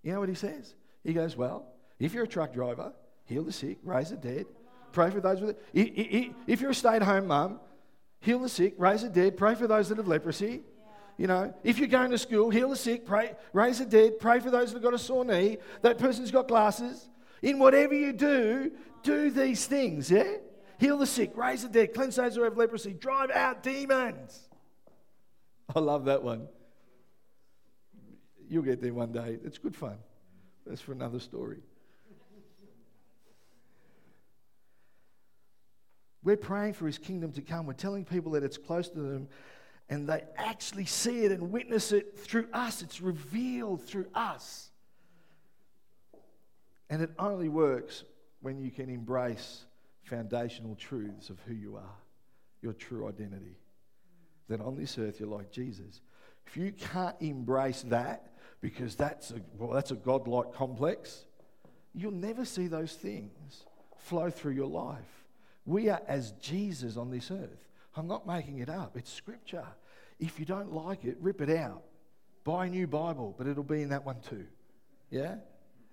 You 0.03 0.15
know 0.15 0.21
what 0.21 0.31
he 0.31 0.35
says? 0.35 0.75
He 1.03 1.13
goes, 1.13 1.37
Well, 1.37 1.67
if 2.05 2.13
you're 2.13 2.25
a 2.25 2.29
truck 2.29 2.53
driver, 2.53 2.93
heal 3.25 3.43
the 3.43 3.53
sick, 3.53 3.79
raise 3.83 4.11
the 4.11 4.17
dead, 4.17 4.47
pray 4.93 5.11
for 5.11 5.21
those 5.21 5.41
with 5.41 5.57
it. 5.73 6.35
If 6.47 6.61
you're 6.61 6.71
a 6.71 6.75
stay 6.75 6.97
at 6.97 7.03
home 7.03 7.29
mum, 7.29 7.61
heal 8.21 8.41
the 8.41 8.49
sick, 8.49 8.75
raise 8.77 9.03
the 9.03 9.09
dead, 9.09 9.39
pray 9.39 9.55
for 9.55 9.67
those 9.67 9.89
that 9.89 9.97
have 9.97 10.07
leprosy. 10.07 10.63
You 11.17 11.29
know, 11.29 11.55
if 11.63 11.79
you're 11.79 11.89
going 11.89 12.11
to 12.11 12.19
school, 12.19 12.51
heal 12.51 12.69
the 12.69 12.77
sick, 12.77 13.07
pray, 13.07 13.35
raise 13.53 13.79
the 13.79 13.87
dead, 13.87 14.19
pray 14.19 14.41
for 14.41 14.51
those 14.51 14.73
that 14.73 14.77
have 14.77 14.83
got 14.83 14.93
a 14.93 14.99
sore 14.99 15.25
knee, 15.25 15.59
that 15.81 15.97
person's 15.97 16.31
got 16.31 16.47
glasses. 16.49 17.09
In 17.41 17.59
whatever 17.59 17.95
you 17.95 18.13
do, 18.13 18.73
do 19.03 19.31
these 19.31 19.67
things, 19.67 20.11
yeah? 20.11 20.35
Heal 20.79 20.99
the 20.99 21.07
sick, 21.07 21.35
raise 21.37 21.63
the 21.63 21.69
dead, 21.69 21.95
cleanse 21.95 22.17
those 22.17 22.35
who 22.35 22.43
have 22.43 22.57
leprosy, 22.59 22.93
drive 22.93 23.31
out 23.31 23.63
demons. 23.63 24.49
I 25.75 25.79
love 25.79 26.05
that 26.07 26.23
one. 26.23 26.49
You'll 28.49 28.63
get 28.63 28.83
there 28.83 28.93
one 28.93 29.13
day. 29.13 29.39
It's 29.43 29.57
good 29.57 29.75
fun. 29.75 29.97
That's 30.67 30.81
for 30.81 30.93
another 30.93 31.21
story. 31.21 31.61
We're 36.25 36.37
praying 36.37 36.73
for 36.73 36.87
his 36.87 36.99
kingdom 36.99 37.33
to 37.33 37.43
come. 37.43 37.67
We're 37.67 37.75
telling 37.75 38.05
people 38.05 38.33
that 38.33 38.43
it's 38.43 38.57
close 38.57 38.89
to 38.89 38.99
them 38.99 39.29
and 39.91 40.09
they 40.09 40.23
actually 40.37 40.87
see 40.87 41.25
it 41.25 41.33
and 41.33 41.53
witness 41.53 41.93
it 41.93 42.19
through 42.19 42.49
us. 42.53 42.81
It's 42.81 43.01
revealed 43.01 43.85
through 43.85 44.07
us. 44.15 44.71
And 46.89 47.03
it 47.03 47.11
only 47.19 47.49
works 47.49 48.05
when 48.41 48.59
you 48.59 48.71
can 48.71 48.89
embrace 48.89 49.67
foundational 50.03 50.75
truths 50.75 51.29
of 51.29 51.39
who 51.47 51.55
you 51.55 51.77
are, 51.77 51.97
your 52.63 52.73
true 52.73 53.09
identity. 53.09 53.59
That 54.49 54.61
on 54.61 54.77
this 54.77 54.99
earth 54.99 55.21
you're 55.21 55.29
like 55.29 55.51
Jesus. 55.51 56.01
If 56.47 56.57
you 56.57 56.73
can't 56.73 57.17
embrace 57.21 57.83
that, 57.89 58.33
because 58.61 58.95
that's 58.95 59.31
a, 59.31 59.41
well, 59.59 59.71
that's 59.71 59.91
a 59.91 59.97
godlike 59.97 60.55
complex, 60.55 61.25
you'll 61.95 62.13
never 62.13 62.45
see 62.45 62.67
those 62.67 62.93
things 62.93 63.65
flow 63.99 64.31
through 64.31 64.53
your 64.53 64.69
life. 64.69 65.24
We 65.67 65.89
are 65.89 66.03
as 66.07 66.33
Jesus 66.33 66.97
on 66.97 67.11
this 67.11 67.31
earth. 67.31 67.69
I'm 67.97 68.07
not 68.07 68.27
making 68.27 68.59
it 68.59 68.69
up, 68.69 68.97
it's 68.97 69.13
scripture. 69.13 69.67
If 70.19 70.39
you 70.39 70.47
don't 70.47 70.73
like 70.73 71.05
it, 71.05 71.17
rip 71.21 71.41
it 71.41 71.51
out. 71.51 71.83
Buy 72.45 72.67
a 72.67 72.71
new 72.71 72.87
Bible, 72.87 73.35
but 73.37 73.47
it'll 73.47 73.63
be 73.63 73.83
in 73.83 73.89
that 73.89 74.05
one 74.05 74.21
too. 74.29 74.47
Yeah? 75.11 75.37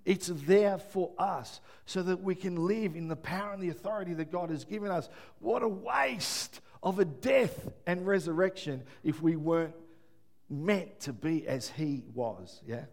It's 0.04 0.28
there 0.28 0.78
for 0.78 1.12
us 1.18 1.62
so 1.86 2.02
that 2.04 2.22
we 2.22 2.36
can 2.36 2.68
live 2.68 2.96
in 2.96 3.08
the 3.08 3.16
power 3.16 3.54
and 3.54 3.62
the 3.62 3.70
authority 3.70 4.14
that 4.16 4.32
God 4.32 4.50
has 4.50 4.66
given 4.66 4.90
us. 4.90 5.10
What 5.40 5.64
a 5.64 5.68
waste 5.68 6.60
of 6.84 7.00
a 7.00 7.06
death 7.06 7.70
and 7.86 8.06
resurrection 8.06 8.84
if 9.04 9.22
we 9.22 9.36
weren't 9.36 9.76
meant 10.50 11.00
to 11.02 11.14
be 11.14 11.48
as 11.48 11.70
He 11.70 12.04
was. 12.14 12.62
Yeah? 12.68 12.86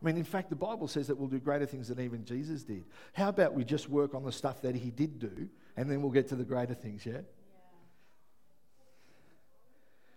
I 0.00 0.04
mean, 0.04 0.16
in 0.16 0.24
fact, 0.24 0.48
the 0.48 0.56
Bible 0.56 0.88
says 0.88 1.08
that 1.08 1.16
we'll 1.16 1.28
do 1.28 1.38
greater 1.38 1.66
things 1.66 1.88
than 1.88 2.00
even 2.00 2.24
Jesus 2.24 2.62
did. 2.62 2.84
How 3.12 3.28
about 3.28 3.54
we 3.54 3.64
just 3.64 3.88
work 3.88 4.14
on 4.14 4.24
the 4.24 4.32
stuff 4.32 4.62
that 4.62 4.74
He 4.74 4.90
did 4.90 5.18
do 5.18 5.48
and 5.78 5.88
then 5.88 6.02
we'll 6.02 6.10
get 6.10 6.26
to 6.26 6.34
the 6.34 6.44
greater 6.44 6.74
things, 6.74 7.06
yeah? 7.06 7.20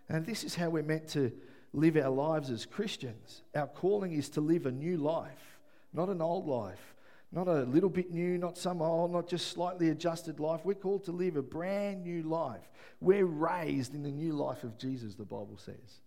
And 0.08 0.26
this 0.26 0.42
is 0.42 0.56
how 0.56 0.70
we're 0.70 0.82
meant 0.82 1.06
to 1.10 1.30
live 1.72 1.96
our 1.96 2.10
lives 2.10 2.50
as 2.50 2.66
Christians. 2.66 3.42
Our 3.54 3.68
calling 3.68 4.12
is 4.12 4.28
to 4.30 4.40
live 4.40 4.66
a 4.66 4.72
new 4.72 4.96
life, 4.96 5.60
not 5.92 6.08
an 6.08 6.20
old 6.20 6.48
life, 6.48 6.96
not 7.30 7.46
a 7.46 7.62
little 7.62 7.88
bit 7.88 8.10
new, 8.10 8.38
not 8.38 8.58
some 8.58 8.82
old, 8.82 9.12
not 9.12 9.28
just 9.28 9.52
slightly 9.52 9.90
adjusted 9.90 10.40
life. 10.40 10.62
We're 10.64 10.74
called 10.74 11.04
to 11.04 11.12
live 11.12 11.36
a 11.36 11.42
brand 11.42 12.02
new 12.02 12.24
life. 12.24 12.68
We're 13.00 13.24
raised 13.24 13.94
in 13.94 14.02
the 14.02 14.10
new 14.10 14.32
life 14.32 14.64
of 14.64 14.76
Jesus, 14.78 15.14
the 15.14 15.24
Bible 15.24 15.58
says. 15.58 16.00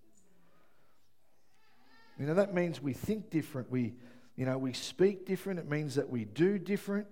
You 2.20 2.26
know, 2.26 2.34
that 2.34 2.54
means 2.54 2.82
we 2.82 2.92
think 2.92 3.30
different. 3.30 3.72
We, 3.72 3.94
you 4.36 4.46
know, 4.46 4.58
we 4.58 4.74
speak 4.74 5.26
different. 5.26 5.60
It 5.60 5.70
means 5.70 5.96
that 5.96 6.10
we 6.10 6.26
do 6.26 6.60
different. 6.60 7.08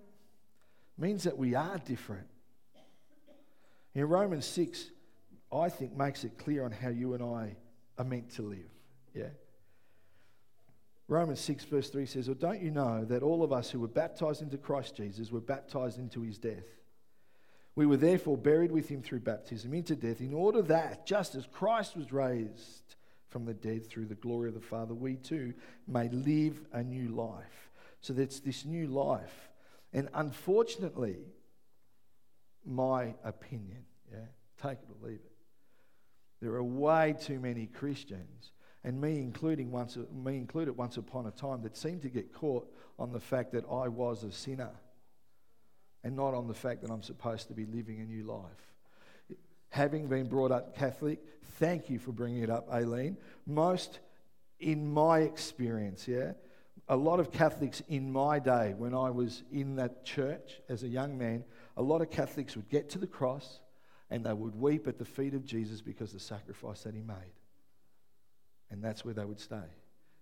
It 0.97 1.01
means 1.01 1.23
that 1.23 1.37
we 1.37 1.55
are 1.55 1.77
different. 1.77 2.27
In 3.95 4.05
Romans 4.05 4.45
6, 4.45 4.89
I 5.51 5.69
think 5.69 5.95
makes 5.95 6.23
it 6.23 6.37
clear 6.37 6.65
on 6.65 6.71
how 6.71 6.89
you 6.89 7.13
and 7.13 7.23
I 7.23 7.55
are 7.97 8.05
meant 8.05 8.31
to 8.35 8.41
live. 8.41 8.71
Yeah? 9.13 9.29
Romans 11.07 11.39
6, 11.41 11.65
verse 11.65 11.89
3 11.89 12.05
says, 12.05 12.29
Or 12.29 12.33
don't 12.33 12.61
you 12.61 12.71
know 12.71 13.05
that 13.05 13.21
all 13.21 13.43
of 13.43 13.53
us 13.53 13.69
who 13.69 13.79
were 13.79 13.87
baptized 13.87 14.41
into 14.41 14.57
Christ 14.57 14.95
Jesus 14.95 15.31
were 15.31 15.41
baptized 15.41 15.99
into 15.99 16.21
his 16.21 16.37
death? 16.37 16.65
We 17.75 17.85
were 17.85 17.97
therefore 17.97 18.37
buried 18.37 18.71
with 18.71 18.87
him 18.89 19.01
through 19.01 19.21
baptism 19.21 19.73
into 19.73 19.95
death, 19.95 20.21
in 20.21 20.33
order 20.33 20.61
that, 20.63 21.05
just 21.05 21.35
as 21.35 21.45
Christ 21.51 21.97
was 21.97 22.11
raised 22.11 22.95
from 23.29 23.45
the 23.45 23.53
dead 23.53 23.85
through 23.87 24.05
the 24.05 24.15
glory 24.15 24.47
of 24.49 24.53
the 24.53 24.61
Father, 24.61 24.93
we 24.93 25.15
too 25.15 25.53
may 25.87 26.07
live 26.09 26.61
a 26.71 26.83
new 26.83 27.09
life. 27.09 27.71
So 28.01 28.13
that's 28.13 28.39
this 28.39 28.63
new 28.63 28.87
life. 28.87 29.49
And 29.91 30.07
unfortunately, 30.13 31.17
my 32.65 33.13
opinion, 33.23 33.83
yeah, 34.11 34.19
take 34.61 34.79
it 34.79 34.87
or 34.89 35.07
leave 35.07 35.19
it. 35.19 35.31
There 36.41 36.53
are 36.53 36.63
way 36.63 37.15
too 37.19 37.39
many 37.39 37.67
Christians, 37.67 38.51
and 38.83 38.99
me 38.99 39.19
including 39.19 39.71
once, 39.71 39.97
me 40.13 40.37
included 40.37 40.75
once 40.77 40.97
upon 40.97 41.25
a 41.25 41.31
time, 41.31 41.61
that 41.63 41.77
seem 41.77 41.99
to 42.01 42.09
get 42.09 42.33
caught 42.33 42.69
on 42.99 43.11
the 43.11 43.19
fact 43.19 43.53
that 43.53 43.65
I 43.65 43.87
was 43.87 44.23
a 44.23 44.31
sinner, 44.31 44.71
and 46.03 46.15
not 46.15 46.33
on 46.33 46.47
the 46.47 46.53
fact 46.53 46.81
that 46.81 46.91
I'm 46.91 47.01
supposed 47.01 47.47
to 47.47 47.53
be 47.53 47.65
living 47.65 48.01
a 48.01 48.05
new 48.05 48.23
life. 48.23 49.37
Having 49.69 50.07
been 50.07 50.27
brought 50.27 50.51
up 50.51 50.75
Catholic, 50.75 51.19
thank 51.59 51.89
you 51.89 51.97
for 51.97 52.11
bringing 52.11 52.43
it 52.43 52.49
up, 52.49 52.69
Aileen. 52.71 53.17
Most, 53.47 53.99
in 54.59 54.91
my 54.91 55.19
experience, 55.19 56.07
yeah, 56.07 56.33
a 56.89 56.95
lot 56.97 57.21
of 57.21 57.31
Catholics 57.31 57.81
in 57.87 58.11
my 58.11 58.37
day, 58.39 58.73
when 58.77 58.93
I 58.93 59.09
was 59.09 59.43
in 59.51 59.77
that 59.77 60.03
church 60.03 60.61
as 60.67 60.83
a 60.83 60.87
young 60.87 61.17
man, 61.17 61.45
a 61.75 61.81
lot 61.81 62.01
of 62.01 62.09
Catholics 62.09 62.55
would 62.55 62.69
get 62.69 62.89
to 62.91 62.99
the 62.99 63.07
cross 63.07 63.59
and 64.09 64.25
they 64.25 64.33
would 64.33 64.55
weep 64.55 64.87
at 64.87 64.97
the 64.97 65.05
feet 65.05 65.33
of 65.33 65.45
Jesus 65.45 65.81
because 65.81 66.13
of 66.13 66.19
the 66.19 66.25
sacrifice 66.25 66.83
that 66.83 66.93
he 66.93 67.01
made. 67.01 67.15
And 68.69 68.83
that's 68.83 69.03
where 69.03 69.13
they 69.13 69.25
would 69.25 69.39
stay, 69.39 69.69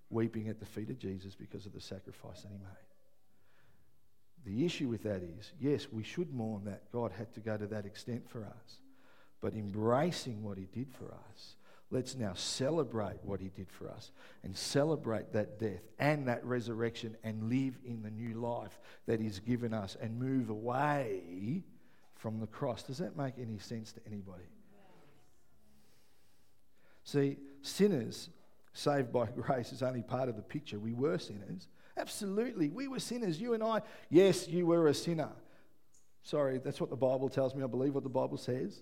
weeping 0.10 0.48
at 0.48 0.60
the 0.60 0.66
feet 0.66 0.90
of 0.90 0.98
Jesus 1.00 1.36
because 1.36 1.66
of 1.66 1.74
the 1.74 1.82
sacrifice 1.82 2.42
that 2.42 2.52
he 2.52 2.58
made. 2.58 2.92
The 4.44 4.66
issue 4.66 4.88
with 4.88 5.04
that 5.04 5.22
is 5.24 5.52
yes, 5.60 5.88
we 5.92 6.04
should 6.04 6.34
mourn 6.34 6.64
that 6.66 6.92
God 6.92 7.12
had 7.12 7.34
to 7.34 7.40
go 7.40 7.58
to 7.58 7.68
that 7.68 7.86
extent 7.86 8.28
for 8.30 8.46
us, 8.46 8.80
but 9.40 9.54
embracing 9.54 10.44
what 10.44 10.58
he 10.58 10.66
did 10.66 10.92
for 10.92 11.14
us, 11.14 11.56
let's 11.92 12.16
now 12.16 12.34
celebrate 12.34 13.18
what 13.24 13.40
he 13.40 13.50
did 13.50 13.70
for 13.70 13.90
us 13.90 14.12
and 14.44 14.56
celebrate 14.56 15.34
that 15.34 15.60
death 15.60 15.82
and 16.00 16.28
that 16.28 16.44
resurrection 16.46 17.16
and 17.24 17.50
live 17.50 17.78
in 17.86 18.02
the 18.02 18.10
new 18.10 18.34
life 18.40 18.80
that 19.06 19.20
he's 19.20 19.40
given 19.40 19.74
us 19.74 19.98
and 20.02 20.18
move 20.18 20.50
away 20.50 21.64
from 22.16 22.40
the 22.40 22.48
cross. 22.48 22.84
Does 22.84 23.00
that 23.00 23.18
make 23.18 23.34
any 23.38 23.60
sense 23.60 23.92
to 23.94 24.00
anybody? 24.08 24.46
See, 27.04 27.38
sinners 27.62 28.30
saved 28.74 29.12
by 29.12 29.26
grace 29.36 29.72
is 29.74 29.84
only 29.84 30.02
part 30.02 30.30
of 30.30 30.36
the 30.36 30.42
picture. 30.42 30.80
We 30.80 30.94
were 30.94 31.18
sinners. 31.18 31.68
Absolutely. 31.98 32.70
We 32.70 32.88
were 32.88 33.00
sinners. 33.00 33.40
You 33.40 33.54
and 33.54 33.64
I, 33.64 33.82
yes, 34.10 34.48
you 34.48 34.66
were 34.66 34.88
a 34.88 34.94
sinner. 34.94 35.32
Sorry, 36.24 36.60
that's 36.60 36.80
what 36.80 36.90
the 36.90 36.96
Bible 36.96 37.30
tells 37.30 37.56
me. 37.56 37.64
I 37.64 37.68
believe 37.68 37.96
what 37.96 38.04
the 38.04 38.10
Bible 38.10 38.38
says. 38.38 38.82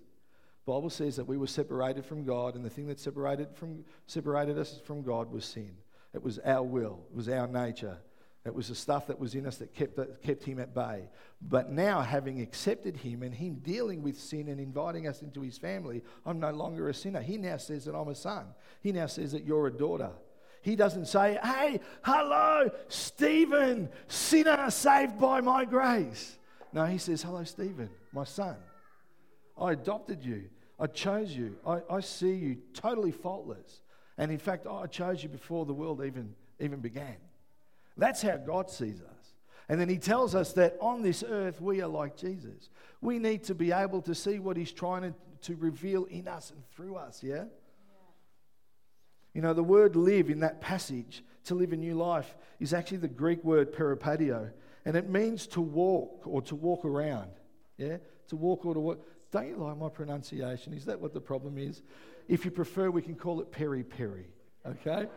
Bible 0.65 0.89
says 0.89 1.15
that 1.15 1.25
we 1.25 1.37
were 1.37 1.47
separated 1.47 2.05
from 2.05 2.25
God, 2.25 2.55
and 2.55 2.63
the 2.63 2.69
thing 2.69 2.87
that 2.87 2.99
separated, 2.99 3.55
from, 3.55 3.83
separated 4.07 4.57
us 4.57 4.79
from 4.85 5.01
God 5.01 5.31
was 5.31 5.45
sin. 5.45 5.75
It 6.13 6.23
was 6.23 6.39
our 6.39 6.63
will, 6.63 6.99
it 7.11 7.15
was 7.15 7.29
our 7.29 7.47
nature, 7.47 7.97
it 8.45 8.53
was 8.53 8.69
the 8.69 8.75
stuff 8.75 9.07
that 9.07 9.19
was 9.19 9.35
in 9.35 9.45
us 9.45 9.57
that 9.57 9.73
kept, 9.73 9.97
that 9.97 10.23
kept 10.23 10.43
him 10.43 10.59
at 10.59 10.73
bay. 10.73 11.09
But 11.41 11.71
now, 11.71 12.01
having 12.01 12.41
accepted 12.41 12.97
him 12.97 13.21
and 13.21 13.33
him 13.33 13.55
dealing 13.55 14.01
with 14.01 14.19
sin 14.19 14.47
and 14.47 14.59
inviting 14.59 15.07
us 15.07 15.21
into 15.21 15.41
his 15.41 15.57
family, 15.57 16.03
I'm 16.25 16.39
no 16.39 16.51
longer 16.51 16.89
a 16.89 16.93
sinner. 16.93 17.21
He 17.21 17.37
now 17.37 17.57
says 17.57 17.85
that 17.85 17.95
I'm 17.95 18.07
a 18.07 18.15
son. 18.15 18.45
He 18.81 18.91
now 18.91 19.07
says 19.07 19.33
that 19.33 19.43
you're 19.43 19.67
a 19.67 19.73
daughter. 19.73 20.11
He 20.61 20.75
doesn't 20.75 21.05
say, 21.07 21.37
hey, 21.43 21.79
hello, 22.03 22.69
Stephen, 22.87 23.89
sinner 24.07 24.69
saved 24.71 25.19
by 25.19 25.41
my 25.41 25.65
grace. 25.65 26.37
No, 26.73 26.85
he 26.85 26.97
says, 26.97 27.21
hello, 27.21 27.43
Stephen, 27.43 27.89
my 28.13 28.23
son. 28.23 28.55
I 29.59 29.73
adopted 29.73 30.23
you. 30.23 30.45
I 30.79 30.87
chose 30.87 31.35
you. 31.35 31.57
I, 31.65 31.81
I 31.89 31.99
see 31.99 32.33
you 32.33 32.57
totally 32.73 33.11
faultless. 33.11 33.81
And 34.17 34.31
in 34.31 34.37
fact, 34.37 34.67
I 34.67 34.85
chose 34.87 35.23
you 35.23 35.29
before 35.29 35.65
the 35.65 35.73
world 35.73 36.03
even, 36.05 36.35
even 36.59 36.79
began. 36.79 37.17
That's 37.97 38.21
how 38.21 38.37
God 38.37 38.69
sees 38.69 39.01
us. 39.01 39.19
And 39.67 39.79
then 39.79 39.87
he 39.87 39.97
tells 39.97 40.33
us 40.33 40.53
that 40.53 40.77
on 40.81 41.03
this 41.03 41.23
earth 41.23 41.61
we 41.61 41.81
are 41.81 41.87
like 41.87 42.17
Jesus. 42.17 42.69
We 43.01 43.19
need 43.19 43.43
to 43.45 43.55
be 43.55 43.71
able 43.71 44.01
to 44.03 44.15
see 44.15 44.39
what 44.39 44.57
he's 44.57 44.71
trying 44.71 45.03
to, 45.03 45.13
to 45.43 45.55
reveal 45.55 46.05
in 46.05 46.27
us 46.27 46.49
and 46.51 46.61
through 46.71 46.95
us, 46.95 47.21
yeah? 47.21 47.35
yeah? 47.35 47.43
You 49.33 49.41
know, 49.41 49.53
the 49.53 49.63
word 49.63 49.95
live 49.95 50.29
in 50.29 50.39
that 50.39 50.59
passage, 50.59 51.23
to 51.45 51.55
live 51.55 51.71
a 51.71 51.77
new 51.77 51.93
life, 51.93 52.35
is 52.59 52.73
actually 52.73 52.97
the 52.97 53.07
Greek 53.07 53.43
word 53.43 53.71
peripatio. 53.71 54.51
And 54.85 54.95
it 54.95 55.07
means 55.07 55.45
to 55.47 55.61
walk 55.61 56.23
or 56.25 56.41
to 56.43 56.55
walk 56.55 56.83
around. 56.83 57.29
Yeah? 57.77 57.97
To 58.29 58.35
walk 58.35 58.65
or 58.65 58.73
to 58.73 58.79
walk. 58.79 59.05
Don't 59.31 59.47
you 59.47 59.57
like 59.57 59.77
my 59.77 59.89
pronunciation? 59.89 60.73
Is 60.73 60.85
that 60.85 60.99
what 60.99 61.13
the 61.13 61.21
problem 61.21 61.57
is? 61.57 61.81
If 62.27 62.45
you 62.45 62.51
prefer, 62.51 62.89
we 62.89 63.01
can 63.01 63.15
call 63.15 63.41
it 63.41 63.51
peri 63.51 63.83
peri. 63.83 64.25
Okay? 64.65 65.07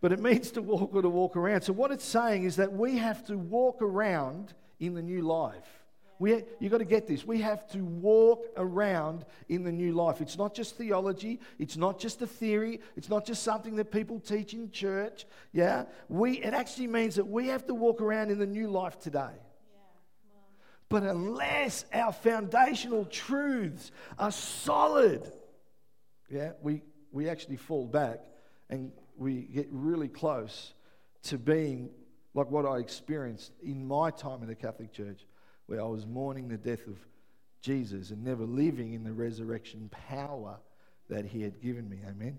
But 0.00 0.12
it 0.12 0.20
means 0.20 0.50
to 0.52 0.62
walk 0.62 0.94
or 0.94 1.02
to 1.02 1.08
walk 1.08 1.36
around. 1.36 1.62
So, 1.62 1.72
what 1.72 1.90
it's 1.92 2.04
saying 2.04 2.44
is 2.44 2.56
that 2.56 2.72
we 2.72 2.98
have 2.98 3.24
to 3.26 3.38
walk 3.38 3.82
around 3.82 4.54
in 4.80 4.94
the 4.94 5.02
new 5.02 5.22
life. 5.22 5.82
We, 6.18 6.44
you've 6.60 6.70
got 6.70 6.78
to 6.78 6.84
get 6.84 7.08
this. 7.08 7.26
We 7.26 7.40
have 7.40 7.66
to 7.72 7.78
walk 7.78 8.44
around 8.56 9.24
in 9.48 9.64
the 9.64 9.72
new 9.72 9.92
life. 9.92 10.20
It's 10.20 10.38
not 10.38 10.54
just 10.54 10.76
theology, 10.76 11.40
it's 11.58 11.76
not 11.76 11.98
just 11.98 12.22
a 12.22 12.26
theory, 12.26 12.80
it's 12.96 13.08
not 13.08 13.24
just 13.24 13.42
something 13.42 13.74
that 13.76 13.90
people 13.90 14.20
teach 14.20 14.54
in 14.54 14.70
church. 14.70 15.26
Yeah? 15.52 15.84
We, 16.08 16.38
it 16.38 16.54
actually 16.54 16.86
means 16.86 17.16
that 17.16 17.26
we 17.26 17.48
have 17.48 17.66
to 17.66 17.74
walk 17.74 18.00
around 18.00 18.30
in 18.30 18.38
the 18.38 18.46
new 18.46 18.68
life 18.68 19.00
today. 19.00 19.32
But 20.92 21.04
unless 21.04 21.86
our 21.90 22.12
foundational 22.12 23.06
truths 23.06 23.90
are 24.18 24.30
solid, 24.30 25.32
yeah, 26.28 26.52
we, 26.60 26.82
we 27.10 27.30
actually 27.30 27.56
fall 27.56 27.86
back 27.86 28.20
and 28.68 28.92
we 29.16 29.40
get 29.40 29.68
really 29.70 30.08
close 30.08 30.74
to 31.22 31.38
being 31.38 31.88
like 32.34 32.50
what 32.50 32.66
I 32.66 32.76
experienced 32.76 33.52
in 33.62 33.88
my 33.88 34.10
time 34.10 34.42
in 34.42 34.48
the 34.48 34.54
Catholic 34.54 34.92
Church 34.92 35.24
where 35.64 35.80
I 35.80 35.86
was 35.86 36.04
mourning 36.04 36.48
the 36.48 36.58
death 36.58 36.86
of 36.86 36.98
Jesus 37.62 38.10
and 38.10 38.22
never 38.22 38.44
living 38.44 38.92
in 38.92 39.02
the 39.02 39.14
resurrection 39.14 39.88
power 40.10 40.58
that 41.08 41.24
he 41.24 41.40
had 41.40 41.62
given 41.62 41.88
me. 41.88 42.00
Amen. 42.06 42.38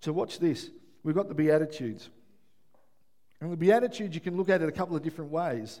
So, 0.00 0.12
watch 0.12 0.38
this. 0.38 0.68
We've 1.04 1.14
got 1.14 1.28
the 1.28 1.34
Beatitudes. 1.34 2.10
And 3.40 3.50
the 3.50 3.56
Beatitudes, 3.56 4.14
you 4.14 4.20
can 4.20 4.36
look 4.36 4.50
at 4.50 4.60
it 4.60 4.68
a 4.68 4.72
couple 4.72 4.94
of 4.94 5.02
different 5.02 5.30
ways. 5.30 5.80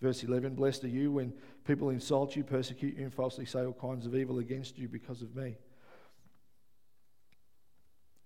Verse 0.00 0.22
11 0.22 0.54
Blessed 0.54 0.84
are 0.84 0.88
you 0.88 1.12
when 1.12 1.32
people 1.66 1.90
insult 1.90 2.36
you, 2.36 2.44
persecute 2.44 2.96
you, 2.96 3.04
and 3.04 3.14
falsely 3.14 3.46
say 3.46 3.64
all 3.64 3.72
kinds 3.72 4.06
of 4.06 4.14
evil 4.14 4.38
against 4.38 4.78
you 4.78 4.88
because 4.88 5.22
of 5.22 5.34
me. 5.34 5.56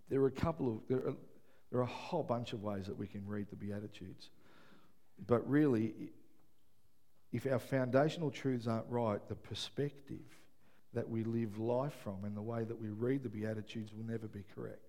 There 0.09 0.21
are 0.23 0.27
a 0.27 0.33
couple 0.33 0.69
of, 0.69 0.81
there 0.89 0.99
are, 0.99 1.15
there 1.71 1.81
are 1.81 1.85
a 1.85 1.87
whole 1.87 2.23
bunch 2.23 2.53
of 2.53 2.63
ways 2.63 2.87
that 2.87 2.97
we 2.97 3.07
can 3.07 3.27
read 3.27 3.49
the 3.51 3.57
Beatitudes. 3.57 4.31
But 5.27 5.49
really, 5.49 5.93
if 7.33 7.47
our 7.47 7.59
foundational 7.59 8.31
truths 8.31 8.67
aren't 8.67 8.89
right, 8.89 9.21
the 9.29 9.35
perspective 9.35 10.25
that 10.95 11.09
we 11.09 11.25
live 11.25 11.59
life 11.59 11.95
from 12.03 12.25
and 12.25 12.37
the 12.37 12.43
way 12.43 12.65
that 12.65 12.81
we 12.81 12.89
read 12.89 13.23
the 13.23 13.29
Beatitudes 13.29 13.93
will 13.93 14.05
never 14.05 14.27
be 14.27 14.45
correct. 14.55 14.81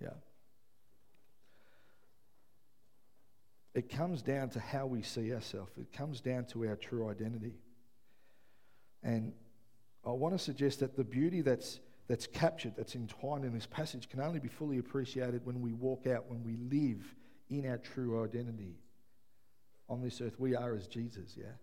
Yeah. 0.00 0.10
It 3.78 3.88
comes 3.90 4.22
down 4.22 4.48
to 4.50 4.58
how 4.58 4.86
we 4.86 5.02
see 5.02 5.32
ourselves, 5.32 5.70
it 5.78 5.92
comes 5.92 6.20
down 6.20 6.46
to 6.46 6.66
our 6.66 6.74
true 6.74 7.08
identity. 7.08 7.54
And 9.04 9.32
I 10.04 10.10
want 10.10 10.36
to 10.36 10.38
suggest 10.38 10.80
that 10.80 10.96
the 10.96 11.04
beauty 11.04 11.42
that's, 11.42 11.78
that's 12.08 12.26
captured, 12.26 12.72
that's 12.76 12.96
entwined 12.96 13.44
in 13.44 13.54
this 13.54 13.66
passage, 13.66 14.08
can 14.08 14.18
only 14.18 14.40
be 14.40 14.48
fully 14.48 14.78
appreciated 14.78 15.46
when 15.46 15.60
we 15.60 15.72
walk 15.72 16.08
out, 16.08 16.24
when 16.28 16.42
we 16.42 16.56
live 16.56 17.14
in 17.50 17.70
our 17.70 17.78
true 17.78 18.24
identity 18.24 18.74
on 19.88 20.02
this 20.02 20.20
earth. 20.20 20.34
We 20.40 20.56
are 20.56 20.74
as 20.74 20.88
Jesus, 20.88 21.36
yeah? 21.36 21.54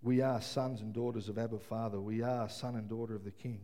We 0.00 0.22
are 0.22 0.40
sons 0.40 0.80
and 0.80 0.94
daughters 0.94 1.28
of 1.28 1.36
Abba 1.36 1.58
Father. 1.58 2.00
We 2.00 2.22
are 2.22 2.48
son 2.48 2.76
and 2.76 2.88
daughter 2.88 3.14
of 3.14 3.24
the 3.24 3.32
King. 3.32 3.60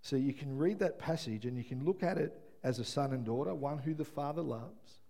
So 0.00 0.14
you 0.14 0.32
can 0.32 0.56
read 0.56 0.78
that 0.78 1.00
passage 1.00 1.44
and 1.44 1.58
you 1.58 1.64
can 1.64 1.84
look 1.84 2.04
at 2.04 2.18
it 2.18 2.40
as 2.62 2.78
a 2.78 2.84
son 2.84 3.12
and 3.12 3.24
daughter, 3.24 3.52
one 3.52 3.78
who 3.78 3.94
the 3.94 4.04
Father 4.04 4.42
loves, 4.42 5.01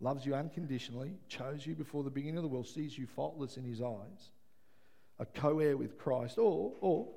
loves 0.00 0.26
you 0.26 0.34
unconditionally, 0.34 1.12
chose 1.28 1.66
you 1.66 1.74
before 1.74 2.02
the 2.04 2.10
beginning 2.10 2.36
of 2.36 2.42
the 2.42 2.48
world, 2.48 2.66
sees 2.66 2.96
you 2.96 3.06
faultless 3.06 3.56
in 3.56 3.64
his 3.64 3.80
eyes, 3.80 4.30
a 5.18 5.26
co 5.26 5.58
heir 5.58 5.76
with 5.76 5.98
Christ. 5.98 6.38
Or, 6.38 6.72
or 6.80 7.08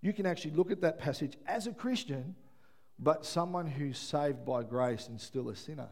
you 0.00 0.12
can 0.12 0.26
actually 0.26 0.52
look 0.52 0.70
at 0.70 0.80
that 0.82 0.98
passage 0.98 1.36
as 1.46 1.66
a 1.66 1.72
Christian, 1.72 2.34
but 2.98 3.26
someone 3.26 3.66
who's 3.66 3.98
saved 3.98 4.44
by 4.44 4.62
grace 4.62 5.08
and 5.08 5.20
still 5.20 5.48
a 5.48 5.56
sinner. 5.56 5.88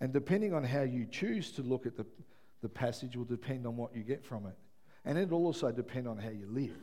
And 0.00 0.12
depending 0.12 0.54
on 0.54 0.64
how 0.64 0.82
you 0.82 1.06
choose 1.06 1.52
to 1.52 1.62
look 1.62 1.86
at 1.86 1.96
the, 1.96 2.06
the 2.62 2.68
passage 2.68 3.16
will 3.16 3.24
depend 3.24 3.66
on 3.66 3.76
what 3.76 3.94
you 3.94 4.02
get 4.02 4.24
from 4.24 4.46
it. 4.46 4.56
And 5.04 5.18
it'll 5.18 5.44
also 5.44 5.70
depend 5.70 6.08
on 6.08 6.18
how 6.18 6.30
you 6.30 6.46
live. 6.48 6.76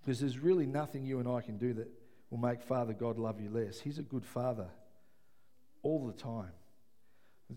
Because 0.00 0.20
there's 0.20 0.38
really 0.38 0.66
nothing 0.66 1.04
you 1.04 1.20
and 1.20 1.28
I 1.28 1.40
can 1.40 1.58
do 1.58 1.74
that 1.74 1.88
will 2.30 2.38
make 2.38 2.62
Father 2.62 2.92
God 2.92 3.18
love 3.18 3.40
you 3.40 3.50
less. 3.50 3.80
He's 3.80 3.98
a 3.98 4.02
good 4.02 4.24
Father 4.24 4.68
all 5.82 6.06
the 6.06 6.12
time. 6.12 6.52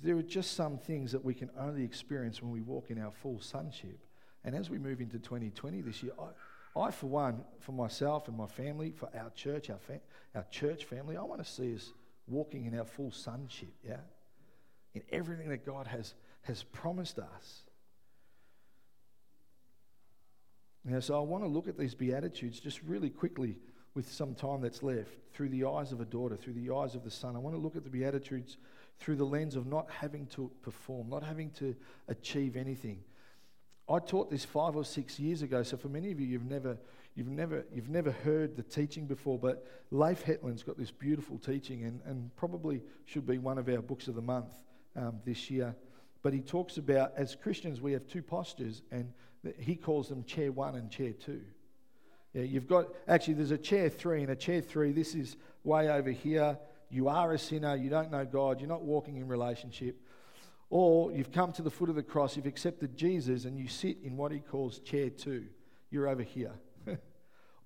There 0.02 0.18
are 0.18 0.24
just 0.24 0.56
some 0.56 0.78
things 0.78 1.12
that 1.12 1.24
we 1.24 1.36
can 1.36 1.52
only 1.58 1.84
experience 1.84 2.42
when 2.42 2.52
we 2.52 2.62
walk 2.62 2.90
in 2.90 3.00
our 3.00 3.12
full 3.12 3.40
sonship. 3.40 4.00
And 4.44 4.56
as 4.56 4.70
we 4.70 4.80
move 4.80 5.00
into 5.00 5.20
2020 5.20 5.82
this 5.82 6.02
year, 6.02 6.14
I, 6.20 6.80
I 6.80 6.92
for 6.92 7.08
one, 7.08 7.44
for 7.60 7.74
myself 7.74 8.28
and 8.28 8.36
my 8.36 8.48
family, 8.48 8.92
for 8.92 9.10
our 9.16 9.30
church, 9.36 9.70
our, 9.70 9.78
fa- 9.78 10.02
our 10.34 10.46
church 10.50 10.86
family, 10.86 11.16
I 11.16 11.22
want 11.22 11.44
to 11.44 11.50
see 11.50 11.76
us 11.76 11.94
walking 12.28 12.66
in 12.66 12.78
our 12.78 12.86
full 12.86 13.12
sonship, 13.12 13.74
yeah? 13.86 13.98
In 14.96 15.04
everything 15.12 15.50
that 15.50 15.66
God 15.66 15.86
has, 15.88 16.16
has 16.42 16.64
promised 16.64 17.20
us. 17.20 17.64
Now, 20.86 21.00
so 21.00 21.16
I 21.16 21.20
want 21.20 21.44
to 21.44 21.48
look 21.48 21.68
at 21.68 21.78
these 21.78 21.96
Beatitudes 21.96 22.60
just 22.60 22.82
really 22.84 23.10
quickly 23.10 23.58
with 23.94 24.12
some 24.12 24.34
time 24.36 24.62
that's 24.62 24.84
left 24.84 25.12
through 25.34 25.50
the 25.50 25.66
eyes 25.66 25.92
of 25.92 26.02
a 26.02 26.06
daughter, 26.06 26.36
through 26.36 26.54
the 26.54 26.74
eyes 26.74 26.96
of 26.96 27.04
the 27.04 27.12
son. 27.12 27.36
I 27.36 27.40
want 27.40 27.56
to 27.56 27.62
look 27.62 27.76
at 27.76 27.84
the 27.84 27.90
Beatitudes 27.90 28.58
through 29.00 29.16
the 29.16 29.26
lens 29.26 29.56
of 29.56 29.66
not 29.66 29.90
having 29.90 30.28
to 30.28 30.52
perform, 30.62 31.10
not 31.10 31.24
having 31.24 31.52
to 31.52 31.76
achieve 32.08 32.56
anything. 32.56 33.04
I 33.90 34.00
taught 34.00 34.32
this 34.32 34.46
five 34.46 34.76
or 34.76 34.86
six 34.86 35.20
years 35.20 35.42
ago, 35.42 35.64
so 35.64 35.78
for 35.78 35.90
many 35.90 36.12
of 36.12 36.20
you, 36.20 36.28
you've 36.28 36.46
never 36.46 36.78
You've 37.16 37.28
never, 37.28 37.64
you've 37.72 37.90
never 37.90 38.12
heard 38.12 38.56
the 38.56 38.64
teaching 38.64 39.06
before, 39.06 39.38
but 39.38 39.68
Leif 39.92 40.24
Hetland's 40.24 40.64
got 40.64 40.80
this 40.80 40.90
beautiful 40.90 41.38
teaching 41.38 41.84
and, 41.84 42.02
and 42.06 42.36
probably 42.36 42.82
should 43.06 43.28
be 43.28 43.38
one 43.38 43.60
of 43.60 43.70
our 43.70 43.84
books 43.84 44.08
of 44.08 44.16
the 44.16 44.22
month 44.22 44.56
um, 44.96 45.20
this 45.24 45.52
year. 45.52 45.76
But 46.24 46.34
he 46.34 46.42
talks 46.42 46.78
about, 46.78 47.14
as 47.16 47.36
Christians, 47.36 47.82
we 47.82 47.92
have 47.92 48.08
two 48.08 48.24
postures, 48.24 48.82
and 48.90 49.14
he 49.60 49.76
calls 49.76 50.10
them 50.10 50.24
chair 50.24 50.52
one 50.52 50.76
and 50.76 50.90
chair 50.90 51.12
two. 51.12 51.42
Yeah, 52.34 52.44
you've 52.44 52.68
got, 52.68 52.88
actually, 53.08 53.36
there's 53.36 53.52
a 53.52 53.58
chair 53.58 53.90
three, 53.90 54.22
and 54.22 54.32
a 54.32 54.36
chair 54.36 54.62
three, 54.62 54.92
this 54.92 55.14
is 55.16 55.38
way 55.64 55.90
over 55.90 56.10
here. 56.10 56.58
You 56.90 57.08
are 57.08 57.32
a 57.34 57.40
sinner, 57.40 57.76
you 57.76 57.90
don't 57.90 58.12
know 58.12 58.26
God, 58.26 58.60
you're 58.60 58.70
not 58.70 58.84
walking 58.84 59.18
in 59.18 59.28
relationship. 59.28 60.00
Or 60.70 61.12
you've 61.12 61.32
come 61.32 61.52
to 61.54 61.62
the 61.62 61.70
foot 61.70 61.90
of 61.90 61.96
the 61.96 62.04
cross, 62.04 62.36
you've 62.36 62.48
accepted 62.48 62.98
Jesus, 62.98 63.46
and 63.46 63.58
you 63.58 63.68
sit 63.68 63.98
in 64.04 64.18
what 64.18 64.32
he 64.32 64.40
calls 64.40 64.80
chair 64.80 65.10
two. 65.10 65.46
You're 65.92 66.08
over 66.08 66.24
here. 66.24 66.54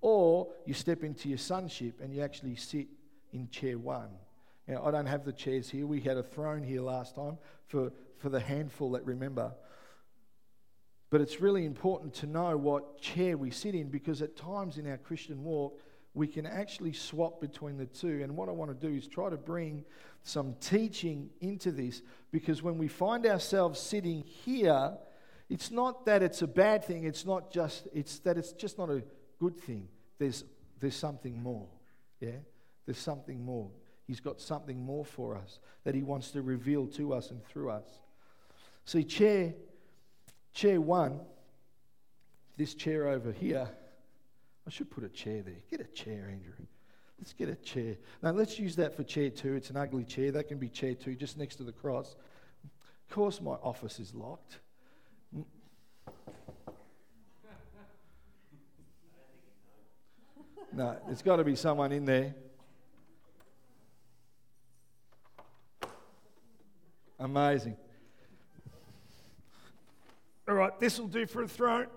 Or 0.00 0.48
you 0.64 0.74
step 0.74 1.02
into 1.02 1.28
your 1.28 1.38
sonship 1.38 2.00
and 2.00 2.14
you 2.14 2.22
actually 2.22 2.56
sit 2.56 2.86
in 3.32 3.48
chair 3.50 3.78
one. 3.78 4.10
Now, 4.66 4.84
I 4.84 4.90
don't 4.90 5.06
have 5.06 5.24
the 5.24 5.32
chairs 5.32 5.68
here. 5.68 5.86
We 5.86 6.00
had 6.00 6.16
a 6.16 6.22
throne 6.22 6.62
here 6.62 6.82
last 6.82 7.14
time 7.14 7.38
for, 7.66 7.90
for 8.18 8.28
the 8.28 8.40
handful 8.40 8.92
that 8.92 9.04
remember. 9.04 9.54
But 11.10 11.20
it's 11.20 11.40
really 11.40 11.64
important 11.64 12.12
to 12.14 12.26
know 12.26 12.56
what 12.56 13.00
chair 13.00 13.36
we 13.36 13.50
sit 13.50 13.74
in 13.74 13.88
because 13.88 14.20
at 14.20 14.36
times 14.36 14.76
in 14.76 14.86
our 14.86 14.98
Christian 14.98 15.42
walk, 15.42 15.80
we 16.14 16.26
can 16.26 16.44
actually 16.44 16.92
swap 16.92 17.40
between 17.40 17.76
the 17.78 17.86
two. 17.86 18.20
And 18.22 18.36
what 18.36 18.48
I 18.48 18.52
want 18.52 18.78
to 18.78 18.86
do 18.88 18.94
is 18.94 19.06
try 19.06 19.30
to 19.30 19.36
bring 19.36 19.84
some 20.22 20.54
teaching 20.60 21.30
into 21.40 21.70
this 21.70 22.02
because 22.30 22.62
when 22.62 22.76
we 22.76 22.88
find 22.88 23.24
ourselves 23.24 23.80
sitting 23.80 24.22
here, 24.22 24.92
it's 25.48 25.70
not 25.70 26.04
that 26.06 26.22
it's 26.22 26.42
a 26.42 26.46
bad 26.46 26.84
thing, 26.84 27.04
it's 27.04 27.24
not 27.24 27.50
just, 27.50 27.88
it's 27.94 28.18
that 28.20 28.36
it's 28.36 28.52
just 28.52 28.76
not 28.76 28.90
a 28.90 29.02
good 29.38 29.56
thing. 29.56 29.88
There's, 30.18 30.44
there's 30.80 30.96
something 30.96 31.42
more. 31.42 31.68
Yeah? 32.20 32.40
There's 32.84 32.98
something 32.98 33.42
more. 33.42 33.70
He's 34.06 34.20
got 34.20 34.40
something 34.40 34.78
more 34.78 35.04
for 35.04 35.36
us 35.36 35.60
that 35.84 35.94
he 35.94 36.02
wants 36.02 36.32
to 36.32 36.42
reveal 36.42 36.86
to 36.88 37.14
us 37.14 37.30
and 37.30 37.44
through 37.46 37.70
us. 37.70 37.86
See, 38.84 39.04
chair, 39.04 39.54
chair 40.52 40.80
one, 40.80 41.20
this 42.56 42.74
chair 42.74 43.08
over 43.08 43.32
here, 43.32 43.68
I 44.66 44.70
should 44.70 44.90
put 44.90 45.04
a 45.04 45.08
chair 45.08 45.42
there. 45.42 45.54
Get 45.70 45.80
a 45.80 45.84
chair, 45.84 46.28
Andrew. 46.30 46.66
Let's 47.18 47.32
get 47.32 47.48
a 47.48 47.56
chair. 47.56 47.96
Now, 48.22 48.30
let's 48.30 48.58
use 48.58 48.76
that 48.76 48.96
for 48.96 49.02
chair 49.02 49.30
two. 49.30 49.54
It's 49.54 49.70
an 49.70 49.76
ugly 49.76 50.04
chair. 50.04 50.30
That 50.30 50.48
can 50.48 50.58
be 50.58 50.68
chair 50.68 50.94
two, 50.94 51.14
just 51.14 51.38
next 51.38 51.56
to 51.56 51.64
the 51.64 51.72
cross. 51.72 52.16
Of 53.08 53.14
course, 53.14 53.40
my 53.40 53.52
office 53.52 53.98
is 53.98 54.14
locked. 54.14 54.58
No, 60.72 60.96
there's 61.06 61.22
got 61.22 61.36
to 61.36 61.44
be 61.44 61.56
someone 61.56 61.92
in 61.92 62.04
there. 62.04 62.34
Amazing. 67.18 67.76
All 70.48 70.54
right, 70.54 70.80
this 70.80 70.98
will 70.98 71.08
do 71.08 71.26
for 71.26 71.42
a 71.42 71.48
throne. 71.48 71.88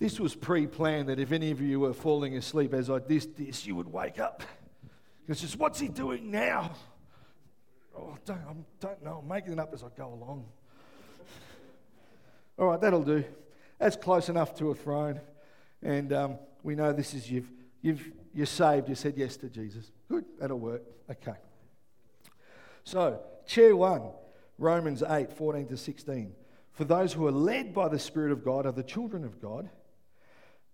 This 0.00 0.18
was 0.18 0.34
pre 0.34 0.66
planned 0.66 1.08
that 1.08 1.20
if 1.20 1.30
any 1.30 1.52
of 1.52 1.60
you 1.60 1.78
were 1.80 1.92
falling 1.92 2.36
asleep 2.36 2.74
as 2.74 2.90
I 2.90 2.98
did 2.98 3.36
this, 3.36 3.66
you 3.66 3.76
would 3.76 3.92
wake 3.92 4.18
up. 4.18 4.42
It's 5.28 5.40
just, 5.40 5.58
what's 5.58 5.78
he 5.78 5.86
doing 5.88 6.30
now? 6.30 6.72
Oh, 7.96 8.16
don't, 8.24 8.38
I 8.38 8.54
don't 8.80 9.04
know. 9.04 9.20
I'm 9.22 9.28
making 9.28 9.52
it 9.52 9.58
up 9.60 9.72
as 9.72 9.84
I 9.84 9.88
go 9.96 10.08
along. 10.08 10.44
All 12.58 12.66
right, 12.66 12.80
that'll 12.80 13.04
do. 13.04 13.24
That's 13.78 13.96
close 13.96 14.28
enough 14.28 14.56
to 14.56 14.70
a 14.70 14.74
throne. 14.74 15.20
And 15.82 16.12
um, 16.12 16.38
we 16.64 16.74
know 16.74 16.92
this 16.92 17.14
is 17.14 17.30
you've, 17.30 17.50
you've, 17.82 18.10
you're 18.34 18.46
saved. 18.46 18.88
You 18.88 18.96
said 18.96 19.14
yes 19.16 19.36
to 19.38 19.48
Jesus. 19.48 19.92
Good, 20.08 20.24
that'll 20.40 20.58
work. 20.58 20.82
Okay. 21.08 21.36
So, 22.82 23.20
chair 23.46 23.76
one, 23.76 24.02
Romans 24.58 25.02
8, 25.08 25.32
14 25.32 25.68
to 25.68 25.76
16. 25.76 26.32
For 26.72 26.84
those 26.84 27.12
who 27.12 27.26
are 27.26 27.32
led 27.32 27.72
by 27.72 27.88
the 27.88 27.98
Spirit 27.98 28.32
of 28.32 28.44
God 28.44 28.66
are 28.66 28.72
the 28.72 28.82
children 28.82 29.24
of 29.24 29.40
God. 29.40 29.68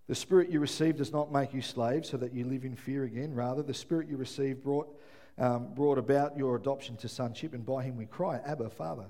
The 0.07 0.15
Spirit 0.15 0.49
you 0.49 0.59
received 0.59 0.97
does 0.97 1.11
not 1.11 1.31
make 1.31 1.53
you 1.53 1.61
slaves 1.61 2.09
so 2.09 2.17
that 2.17 2.33
you 2.33 2.45
live 2.45 2.63
in 2.63 2.75
fear 2.75 3.03
again. 3.05 3.33
Rather, 3.33 3.63
the 3.63 3.73
Spirit 3.73 4.07
you 4.07 4.17
received 4.17 4.63
brought, 4.63 4.87
um, 5.37 5.73
brought 5.73 5.97
about 5.97 6.37
your 6.37 6.55
adoption 6.55 6.95
to 6.97 7.07
sonship, 7.07 7.53
and 7.53 7.65
by 7.65 7.83
him 7.83 7.95
we 7.95 8.05
cry, 8.05 8.39
Abba, 8.45 8.69
Father. 8.69 9.05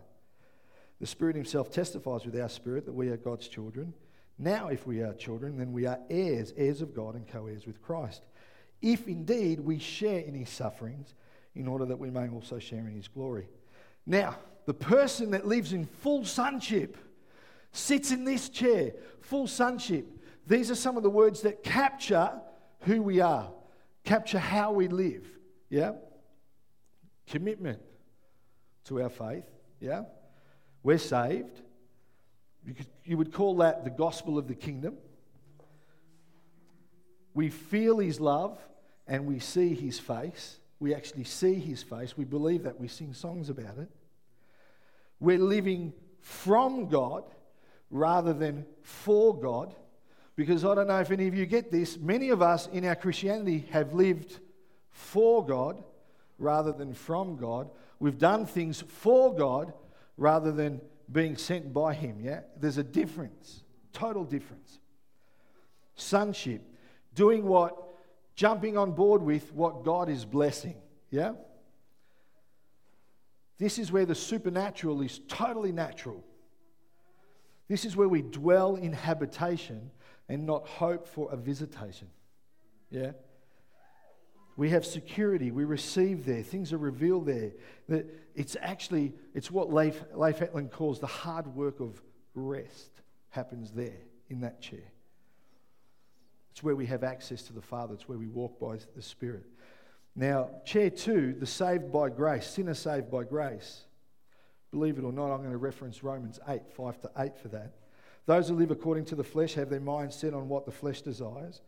The 1.02 1.08
Spirit 1.08 1.36
Himself 1.36 1.70
testifies 1.70 2.26
with 2.26 2.40
our 2.40 2.48
spirit 2.48 2.86
that 2.86 2.94
we 2.94 3.10
are 3.10 3.18
God's 3.18 3.50
children. 3.50 3.94
Now, 4.38 4.70
if 4.70 4.88
we 4.88 5.02
are 5.02 5.14
children, 5.14 5.58
then 5.58 5.74
we 5.74 5.86
are 5.86 6.00
heirs, 6.10 6.54
heirs 6.56 6.82
of 6.82 6.94
God, 6.94 7.16
and 7.16 7.28
co 7.28 7.48
heirs 7.48 7.66
with 7.66 7.82
Christ. 7.82 8.24
If 8.82 9.08
indeed 9.08 9.60
we 9.60 9.80
share 9.80 10.20
in 10.20 10.34
His 10.34 10.50
sufferings, 10.50 11.14
in 11.54 11.68
order 11.68 11.86
that 11.86 12.00
we 12.00 12.10
may 12.10 12.30
also 12.30 12.60
share 12.60 12.88
in 12.88 12.96
His 12.96 13.08
glory. 13.08 13.48
Now, 14.06 14.38
the 14.66 14.74
person 14.74 15.32
that 15.32 15.46
lives 15.46 15.74
in 15.74 15.86
full 15.86 16.26
sonship 16.26 16.98
sits 17.72 18.12
in 18.12 18.24
this 18.24 18.50
chair, 18.50 18.94
full 19.22 19.48
sonship. 19.48 20.06
These 20.48 20.72
are 20.72 20.76
some 20.76 20.98
of 20.98 21.04
the 21.04 21.10
words 21.10 21.42
that 21.42 21.64
capture 21.64 22.32
who 22.82 23.02
we 23.02 23.20
are, 23.20 23.52
capture 24.04 24.40
how 24.40 24.72
we 24.72 24.88
live. 24.88 25.26
Yeah? 25.70 25.94
Commitment 27.28 27.80
to 28.86 29.02
our 29.02 29.10
faith. 29.10 29.46
Yeah? 29.80 30.04
We're 30.84 31.00
saved. 31.00 31.62
You 33.04 33.18
would 33.18 33.34
call 33.34 33.58
that 33.58 33.84
the 33.84 33.90
gospel 33.90 34.38
of 34.38 34.48
the 34.48 34.56
kingdom. 34.56 34.98
We 37.34 37.50
feel 37.50 38.00
his 38.00 38.20
love 38.20 38.58
and 39.08 39.26
we 39.26 39.40
see 39.40 39.76
his 39.76 40.00
face. 40.00 40.58
We 40.80 40.96
actually 40.96 41.26
see 41.26 41.56
his 41.56 41.84
face. 41.84 42.18
We 42.18 42.26
believe 42.26 42.64
that. 42.64 42.80
We 42.80 42.88
sing 42.88 43.14
songs 43.14 43.50
about 43.50 43.78
it. 43.78 43.90
We're 45.20 45.40
living 45.40 45.94
from 46.20 46.88
God 46.88 47.24
rather 47.90 48.34
than 48.34 48.66
for 48.82 49.40
God. 49.40 49.76
Because 50.36 50.66
I 50.66 50.76
don't 50.76 50.88
know 50.88 51.00
if 51.00 51.12
any 51.12 51.28
of 51.28 51.36
you 51.36 51.46
get 51.46 51.72
this, 51.72 51.98
many 51.98 52.30
of 52.30 52.42
us 52.42 52.68
in 52.68 52.86
our 52.86 52.96
Christianity 52.96 53.68
have 53.72 53.94
lived 53.94 54.40
for 54.92 55.46
God 55.46 55.82
rather 56.38 56.72
than 56.72 56.94
from 56.94 57.38
God. 57.38 57.70
We've 58.00 58.18
done 58.18 58.46
things 58.46 58.82
for 58.82 59.34
God 59.34 59.74
rather 60.18 60.52
than 60.52 60.82
being 61.12 61.38
sent 61.38 61.74
by 61.74 61.94
Him. 61.94 62.18
Yeah? 62.22 62.42
There's 62.60 62.78
a 62.78 62.84
difference, 62.84 63.64
total 63.94 64.26
difference. 64.26 64.80
Sonship, 65.96 66.62
doing 67.14 67.46
what, 67.46 67.76
jumping 68.36 68.78
on 68.78 68.92
board 68.92 69.22
with 69.22 69.54
what 69.54 69.86
God 69.86 70.10
is 70.10 70.26
blessing. 70.26 70.76
Yeah? 71.10 71.34
This 73.58 73.80
is 73.80 73.92
where 73.92 74.06
the 74.06 74.16
supernatural 74.16 75.02
is 75.02 75.20
totally 75.28 75.72
natural. 75.72 76.24
This 77.68 77.86
is 77.86 77.96
where 77.96 78.10
we 78.10 78.22
dwell 78.22 78.76
in 78.76 78.94
habitation 78.94 79.92
and 80.30 80.46
not 80.46 80.68
hope 80.68 81.08
for 81.08 81.32
a 81.32 81.38
visitation. 81.38 82.10
Yeah? 82.92 83.12
We 84.58 84.70
have 84.70 84.86
security. 84.86 85.52
We 85.52 85.66
receive 85.66 86.26
there. 86.26 86.44
Things 86.44 86.74
are 86.74 86.78
revealed 86.78 87.26
there. 87.26 87.52
That 87.90 88.06
it's 88.36 88.56
actually, 88.62 89.14
it's 89.34 89.52
what 89.52 89.74
Leif, 89.74 90.04
Leif 90.14 90.42
calls 90.72 91.00
the 91.00 91.08
hard 91.08 91.48
work 91.56 91.80
of 91.80 92.02
rest 92.34 92.92
happens 93.30 93.72
there 93.72 93.98
in 94.30 94.42
that 94.42 94.62
chair. 94.62 94.92
It's 96.52 96.64
where 96.64 96.76
we 96.76 96.86
have 96.86 97.04
access 97.04 97.44
to 97.44 97.54
the 97.54 97.62
Father. 97.62 97.96
It's 97.96 98.08
where 98.08 98.18
we 98.18 98.28
walk 98.28 98.60
by 98.60 98.78
the 98.96 99.02
Spirit. 99.02 99.44
Now, 100.16 100.50
chair 100.66 100.90
two, 100.90 101.36
the 101.38 101.46
saved 101.46 101.92
by 101.92 102.10
grace, 102.10 102.48
sinner 102.48 102.74
saved 102.74 103.12
by 103.12 103.24
grace. 103.24 103.82
Believe 104.72 104.98
it 104.98 105.04
or 105.04 105.12
not, 105.12 105.32
I'm 105.32 105.40
going 105.40 105.52
to 105.52 105.58
reference 105.58 106.04
Romans 106.04 106.40
8, 106.48 106.62
5 106.76 107.02
to 107.02 107.12
8 107.18 107.38
for 107.38 107.50
that. 107.50 107.74
Those 108.26 108.50
who 108.50 108.56
live 108.56 108.72
according 108.72 109.06
to 109.06 109.16
the 109.16 109.24
flesh 109.24 109.54
have 109.54 109.70
their 109.70 109.80
mind 109.80 110.14
set 110.14 110.34
on 110.34 110.48
what 110.50 110.66
the 110.66 110.72
flesh 110.72 111.02
desires 111.02 111.62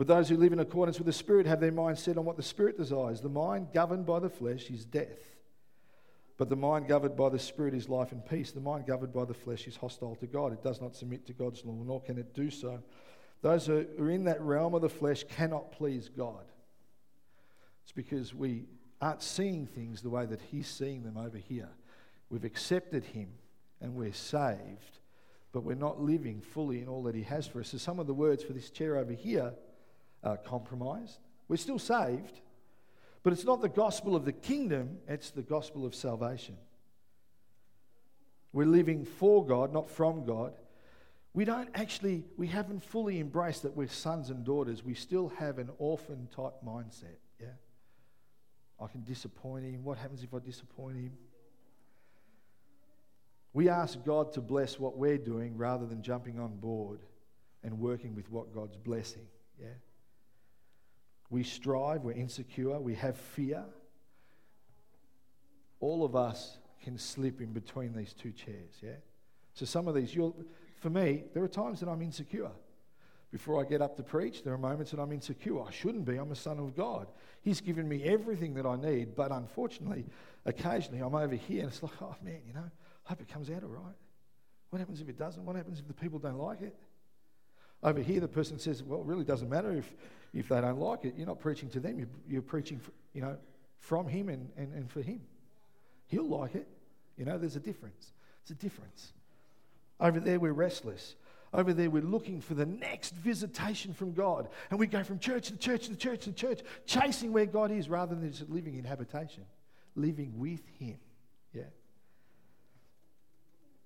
but 0.00 0.06
those 0.06 0.30
who 0.30 0.38
live 0.38 0.54
in 0.54 0.60
accordance 0.60 0.96
with 0.96 1.04
the 1.04 1.12
Spirit 1.12 1.46
have 1.46 1.60
their 1.60 1.70
mind 1.70 1.98
set 1.98 2.16
on 2.16 2.24
what 2.24 2.38
the 2.38 2.42
Spirit 2.42 2.78
desires. 2.78 3.20
The 3.20 3.28
mind 3.28 3.68
governed 3.74 4.06
by 4.06 4.18
the 4.18 4.30
flesh 4.30 4.70
is 4.70 4.86
death. 4.86 5.36
But 6.38 6.48
the 6.48 6.56
mind 6.56 6.88
governed 6.88 7.18
by 7.18 7.28
the 7.28 7.38
Spirit 7.38 7.74
is 7.74 7.86
life 7.86 8.12
and 8.12 8.24
peace. 8.24 8.50
The 8.50 8.60
mind 8.60 8.86
governed 8.86 9.12
by 9.12 9.26
the 9.26 9.34
flesh 9.34 9.66
is 9.66 9.76
hostile 9.76 10.16
to 10.16 10.26
God. 10.26 10.54
It 10.54 10.62
does 10.62 10.80
not 10.80 10.96
submit 10.96 11.26
to 11.26 11.34
God's 11.34 11.62
law, 11.66 11.76
nor 11.84 12.00
can 12.00 12.16
it 12.16 12.32
do 12.32 12.48
so. 12.48 12.80
Those 13.42 13.66
who 13.66 13.84
are 13.98 14.10
in 14.10 14.24
that 14.24 14.40
realm 14.40 14.74
of 14.74 14.80
the 14.80 14.88
flesh 14.88 15.22
cannot 15.24 15.70
please 15.72 16.08
God. 16.08 16.46
It's 17.90 17.96
because 17.96 18.32
we 18.32 18.66
aren't 19.00 19.20
seeing 19.20 19.66
things 19.66 20.00
the 20.00 20.10
way 20.10 20.24
that 20.24 20.40
He's 20.40 20.68
seeing 20.68 21.02
them 21.02 21.16
over 21.16 21.36
here. 21.36 21.70
We've 22.28 22.44
accepted 22.44 23.02
Him 23.02 23.30
and 23.80 23.96
we're 23.96 24.12
saved, 24.12 25.00
but 25.50 25.64
we're 25.64 25.74
not 25.74 26.00
living 26.00 26.40
fully 26.40 26.82
in 26.82 26.86
all 26.86 27.02
that 27.02 27.16
He 27.16 27.24
has 27.24 27.48
for 27.48 27.58
us. 27.58 27.70
So, 27.70 27.78
some 27.78 27.98
of 27.98 28.06
the 28.06 28.14
words 28.14 28.44
for 28.44 28.52
this 28.52 28.70
chair 28.70 28.96
over 28.96 29.12
here 29.12 29.54
are 30.22 30.36
compromised. 30.36 31.18
We're 31.48 31.56
still 31.56 31.80
saved, 31.80 32.40
but 33.24 33.32
it's 33.32 33.44
not 33.44 33.60
the 33.60 33.68
gospel 33.68 34.14
of 34.14 34.24
the 34.24 34.34
kingdom, 34.34 34.98
it's 35.08 35.32
the 35.32 35.42
gospel 35.42 35.84
of 35.84 35.92
salvation. 35.92 36.58
We're 38.52 38.66
living 38.66 39.04
for 39.04 39.44
God, 39.44 39.72
not 39.72 39.90
from 39.90 40.24
God. 40.24 40.52
We 41.34 41.44
don't 41.44 41.70
actually, 41.74 42.22
we 42.36 42.46
haven't 42.46 42.84
fully 42.84 43.18
embraced 43.18 43.64
that 43.64 43.76
we're 43.76 43.88
sons 43.88 44.30
and 44.30 44.44
daughters. 44.44 44.84
We 44.84 44.94
still 44.94 45.30
have 45.40 45.58
an 45.58 45.70
orphan 45.78 46.28
type 46.32 46.54
mindset. 46.64 47.16
I 48.80 48.86
can 48.86 49.02
disappoint 49.04 49.64
him. 49.64 49.84
What 49.84 49.98
happens 49.98 50.22
if 50.22 50.32
I 50.32 50.38
disappoint 50.38 50.96
him? 50.96 51.12
We 53.52 53.68
ask 53.68 54.02
God 54.04 54.32
to 54.34 54.40
bless 54.40 54.78
what 54.78 54.96
we're 54.96 55.18
doing 55.18 55.56
rather 55.56 55.84
than 55.84 56.02
jumping 56.02 56.38
on 56.38 56.56
board 56.56 57.00
and 57.62 57.78
working 57.78 58.14
with 58.14 58.30
what 58.30 58.54
God's 58.54 58.76
blessing. 58.76 59.26
Yeah? 59.60 59.68
We 61.30 61.42
strive, 61.42 62.02
we're 62.02 62.12
insecure, 62.12 62.78
we 62.80 62.94
have 62.94 63.16
fear. 63.16 63.64
All 65.80 66.04
of 66.04 66.16
us 66.16 66.58
can 66.82 66.96
slip 66.96 67.40
in 67.40 67.52
between 67.52 67.92
these 67.92 68.14
two 68.14 68.32
chairs, 68.32 68.74
yeah? 68.82 68.96
So 69.54 69.66
some 69.66 69.88
of 69.88 69.94
these, 69.94 70.14
you'll, 70.14 70.36
for 70.80 70.90
me, 70.90 71.24
there 71.34 71.42
are 71.42 71.48
times 71.48 71.80
that 71.80 71.88
I'm 71.88 72.02
insecure. 72.02 72.50
Before 73.30 73.60
I 73.60 73.68
get 73.68 73.80
up 73.80 73.96
to 73.96 74.02
preach, 74.02 74.42
there 74.42 74.52
are 74.52 74.58
moments 74.58 74.90
that 74.90 74.98
I'm 74.98 75.12
insecure. 75.12 75.62
I 75.62 75.70
shouldn't 75.70 76.04
be. 76.04 76.16
I'm 76.16 76.32
a 76.32 76.36
son 76.36 76.58
of 76.58 76.76
God. 76.76 77.06
He's 77.42 77.60
given 77.60 77.88
me 77.88 78.02
everything 78.04 78.54
that 78.54 78.66
I 78.66 78.76
need, 78.76 79.14
but 79.14 79.30
unfortunately, 79.30 80.04
occasionally 80.44 81.00
I'm 81.00 81.14
over 81.14 81.36
here 81.36 81.62
and 81.62 81.70
it's 81.70 81.82
like, 81.82 81.92
oh 82.02 82.16
man, 82.22 82.40
you 82.46 82.52
know, 82.52 82.64
I 83.06 83.08
hope 83.08 83.20
it 83.20 83.28
comes 83.28 83.48
out 83.50 83.62
all 83.62 83.68
right. 83.68 83.94
What 84.70 84.80
happens 84.80 85.00
if 85.00 85.08
it 85.08 85.18
doesn't? 85.18 85.44
What 85.44 85.56
happens 85.56 85.78
if 85.78 85.86
the 85.86 85.94
people 85.94 86.18
don't 86.18 86.38
like 86.38 86.62
it? 86.62 86.74
Over 87.82 88.00
here, 88.00 88.20
the 88.20 88.28
person 88.28 88.58
says, 88.58 88.82
well, 88.82 89.00
it 89.00 89.06
really 89.06 89.24
doesn't 89.24 89.48
matter 89.48 89.72
if 89.72 89.92
if 90.32 90.48
they 90.48 90.60
don't 90.60 90.78
like 90.78 91.04
it, 91.04 91.14
you're 91.16 91.26
not 91.26 91.40
preaching 91.40 91.68
to 91.70 91.80
them. 91.80 91.98
You're, 91.98 92.08
you're 92.28 92.42
preaching, 92.42 92.78
for, 92.78 92.92
you 93.12 93.20
know, 93.20 93.36
from 93.78 94.06
Him 94.06 94.28
and, 94.28 94.48
and, 94.56 94.72
and 94.74 94.90
for 94.90 95.02
Him. 95.02 95.20
He'll 96.06 96.28
like 96.28 96.54
it. 96.54 96.68
You 97.16 97.24
know, 97.24 97.38
there's 97.38 97.56
a 97.56 97.60
difference. 97.60 98.12
It's 98.42 98.50
a 98.52 98.54
difference. 98.54 99.12
Over 99.98 100.20
there, 100.20 100.38
we're 100.38 100.52
restless. 100.52 101.16
Over 101.52 101.72
there, 101.72 101.90
we're 101.90 102.02
looking 102.02 102.40
for 102.40 102.54
the 102.54 102.66
next 102.66 103.14
visitation 103.14 103.92
from 103.92 104.12
God. 104.12 104.48
And 104.70 104.78
we 104.78 104.86
go 104.86 105.02
from 105.02 105.18
church 105.18 105.48
to 105.48 105.56
church 105.56 105.88
to 105.88 105.96
church 105.96 106.24
to 106.24 106.32
church, 106.32 106.60
chasing 106.86 107.32
where 107.32 107.46
God 107.46 107.72
is 107.72 107.88
rather 107.88 108.14
than 108.14 108.30
just 108.30 108.48
living 108.48 108.76
in 108.76 108.84
habitation, 108.84 109.44
living 109.96 110.38
with 110.38 110.62
Him. 110.78 110.98
Yeah. 111.52 111.64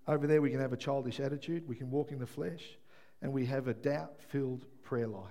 Over 0.07 0.27
there, 0.27 0.43
we 0.43 0.51
can 0.51 0.61
have 0.61 0.75
a 0.75 0.77
childish 0.77 1.21
attitude. 1.21 1.67
We 1.67 1.77
can 1.77 1.91
walk 1.91 2.13
in 2.13 2.19
the 2.19 2.27
flesh 2.27 2.63
and 3.23 3.33
we 3.33 3.47
have 3.47 3.69
a 3.69 3.75
doubt 3.75 4.21
filled 4.29 4.67
prayer 4.83 5.07
life. 5.07 5.25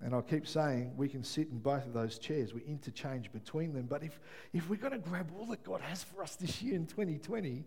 And 0.00 0.14
I 0.14 0.20
keep 0.22 0.46
saying 0.46 0.94
we 0.96 1.08
can 1.08 1.22
sit 1.22 1.48
in 1.48 1.58
both 1.58 1.86
of 1.86 1.92
those 1.92 2.18
chairs. 2.18 2.52
We 2.52 2.62
interchange 2.62 3.30
between 3.32 3.72
them. 3.72 3.86
But 3.86 4.02
if, 4.02 4.18
if 4.52 4.68
we're 4.68 4.76
going 4.76 4.92
to 4.92 4.98
grab 4.98 5.30
all 5.38 5.46
that 5.46 5.62
God 5.62 5.80
has 5.82 6.02
for 6.02 6.22
us 6.22 6.36
this 6.36 6.62
year 6.62 6.74
in 6.74 6.86
2020, 6.86 7.64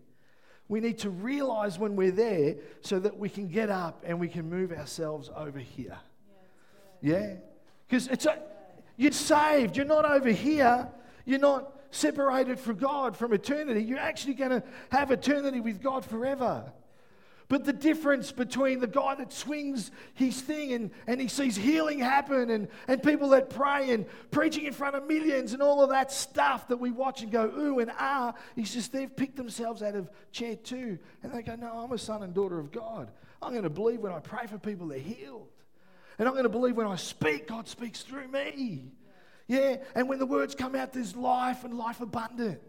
we 0.68 0.80
need 0.80 0.98
to 0.98 1.10
realize 1.10 1.78
when 1.78 1.96
we're 1.96 2.10
there 2.10 2.56
so 2.82 2.98
that 2.98 3.18
we 3.18 3.28
can 3.28 3.48
get 3.48 3.70
up 3.70 4.04
and 4.06 4.20
we 4.20 4.28
can 4.28 4.48
move 4.48 4.72
ourselves 4.72 5.30
over 5.34 5.58
here. 5.58 5.98
Yeah? 7.00 7.34
Because 7.86 8.08
it's 8.08 8.26
a, 8.26 8.38
you're 8.96 9.12
saved. 9.12 9.76
You're 9.76 9.86
not 9.86 10.04
over 10.04 10.30
here. 10.30 10.88
You're 11.24 11.38
not 11.38 11.72
separated 11.90 12.58
from 12.58 12.76
God 12.76 13.16
from 13.16 13.32
eternity. 13.32 13.82
You're 13.82 13.98
actually 13.98 14.34
going 14.34 14.50
to 14.50 14.62
have 14.90 15.10
eternity 15.10 15.60
with 15.60 15.82
God 15.82 16.04
forever. 16.04 16.70
But 17.48 17.64
the 17.64 17.72
difference 17.72 18.30
between 18.30 18.80
the 18.80 18.86
guy 18.86 19.14
that 19.14 19.32
swings 19.32 19.90
his 20.12 20.38
thing 20.38 20.74
and, 20.74 20.90
and 21.06 21.18
he 21.18 21.28
sees 21.28 21.56
healing 21.56 21.98
happen 21.98 22.50
and, 22.50 22.68
and 22.86 23.02
people 23.02 23.30
that 23.30 23.48
pray 23.48 23.90
and 23.90 24.04
preaching 24.30 24.66
in 24.66 24.74
front 24.74 24.96
of 24.96 25.06
millions 25.06 25.54
and 25.54 25.62
all 25.62 25.82
of 25.82 25.88
that 25.88 26.12
stuff 26.12 26.68
that 26.68 26.76
we 26.76 26.90
watch 26.90 27.22
and 27.22 27.32
go, 27.32 27.46
ooh 27.46 27.78
and 27.78 27.90
ah, 27.98 28.34
is 28.54 28.74
just 28.74 28.92
they've 28.92 29.14
picked 29.16 29.36
themselves 29.36 29.82
out 29.82 29.94
of 29.94 30.10
chair 30.30 30.56
two. 30.56 30.98
And 31.22 31.32
they 31.32 31.40
go, 31.40 31.56
no, 31.56 31.72
I'm 31.72 31.92
a 31.92 31.98
son 31.98 32.22
and 32.22 32.34
daughter 32.34 32.58
of 32.58 32.70
God. 32.70 33.10
I'm 33.40 33.52
going 33.52 33.62
to 33.62 33.70
believe 33.70 34.00
when 34.00 34.12
I 34.12 34.20
pray 34.20 34.46
for 34.46 34.58
people, 34.58 34.86
they're 34.86 34.98
healed. 34.98 35.48
And 36.18 36.28
I'm 36.28 36.34
going 36.34 36.44
to 36.44 36.50
believe 36.50 36.76
when 36.76 36.86
I 36.86 36.96
speak, 36.96 37.48
God 37.48 37.66
speaks 37.66 38.02
through 38.02 38.28
me. 38.28 38.92
Yeah, 39.46 39.76
and 39.94 40.06
when 40.06 40.18
the 40.18 40.26
words 40.26 40.54
come 40.54 40.74
out, 40.74 40.92
there's 40.92 41.16
life 41.16 41.64
and 41.64 41.78
life 41.78 42.02
abundant. 42.02 42.60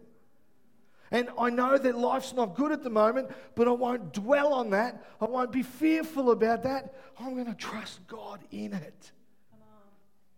And 1.10 1.28
I 1.38 1.50
know 1.50 1.76
that 1.76 1.98
life's 1.98 2.32
not 2.34 2.54
good 2.54 2.70
at 2.70 2.84
the 2.84 2.90
moment, 2.90 3.30
but 3.56 3.66
I 3.66 3.72
won't 3.72 4.12
dwell 4.12 4.52
on 4.52 4.70
that. 4.70 5.04
I 5.20 5.24
won't 5.24 5.50
be 5.50 5.62
fearful 5.62 6.30
about 6.30 6.62
that. 6.62 6.94
I'm 7.18 7.34
going 7.34 7.46
to 7.46 7.54
trust 7.54 8.06
God 8.06 8.40
in 8.52 8.72
it. 8.72 9.12
Come 9.50 9.60
on. 9.60 9.88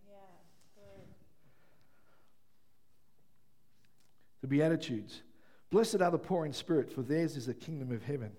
Yeah. 0.08 1.04
The 4.40 4.46
Beatitudes. 4.46 5.22
Blessed 5.70 6.00
are 6.00 6.10
the 6.10 6.18
poor 6.18 6.46
in 6.46 6.52
spirit, 6.52 6.90
for 6.90 7.02
theirs 7.02 7.36
is 7.36 7.46
the 7.46 7.54
kingdom 7.54 7.92
of 7.92 8.02
heaven. 8.02 8.32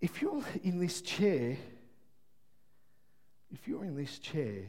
If 0.00 0.20
you're 0.20 0.44
in 0.62 0.78
this 0.78 1.00
chair, 1.00 1.56
if 3.50 3.66
you're 3.66 3.84
in 3.84 3.96
this 3.96 4.18
chair, 4.18 4.64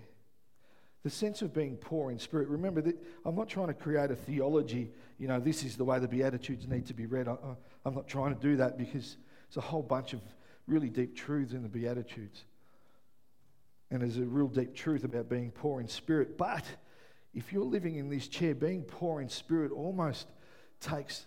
the 1.03 1.09
sense 1.09 1.41
of 1.41 1.53
being 1.53 1.77
poor 1.77 2.11
in 2.11 2.19
spirit, 2.19 2.47
remember 2.47 2.81
that 2.81 2.97
I'm 3.25 3.35
not 3.35 3.47
trying 3.47 3.67
to 3.67 3.73
create 3.73 4.11
a 4.11 4.15
theology 4.15 4.91
you 5.19 5.27
know, 5.27 5.39
this 5.39 5.63
is 5.63 5.75
the 5.75 5.83
way 5.83 5.99
the 5.99 6.07
Beatitudes 6.07 6.67
need 6.67 6.85
to 6.87 6.93
be 6.93 7.05
read. 7.05 7.27
I, 7.27 7.37
am 7.85 7.95
not 7.95 8.07
trying 8.07 8.35
to 8.35 8.39
do 8.39 8.57
that 8.57 8.77
because 8.77 9.17
there's 9.47 9.57
a 9.57 9.67
whole 9.67 9.81
bunch 9.81 10.13
of 10.13 10.21
really 10.67 10.89
deep 10.89 11.15
truths 11.15 11.53
in 11.53 11.63
the 11.63 11.69
Beatitudes. 11.69 12.43
And 13.89 14.01
there's 14.01 14.17
a 14.17 14.25
real 14.25 14.47
deep 14.47 14.75
truth 14.75 15.03
about 15.03 15.29
being 15.29 15.51
poor 15.51 15.79
in 15.81 15.87
spirit. 15.87 16.37
But 16.37 16.65
if 17.33 17.51
you're 17.51 17.63
living 17.63 17.95
in 17.95 18.09
this 18.09 18.27
chair, 18.27 18.53
being 18.53 18.83
poor 18.83 19.21
in 19.21 19.29
spirit 19.29 19.71
almost 19.71 20.27
takes, 20.81 21.25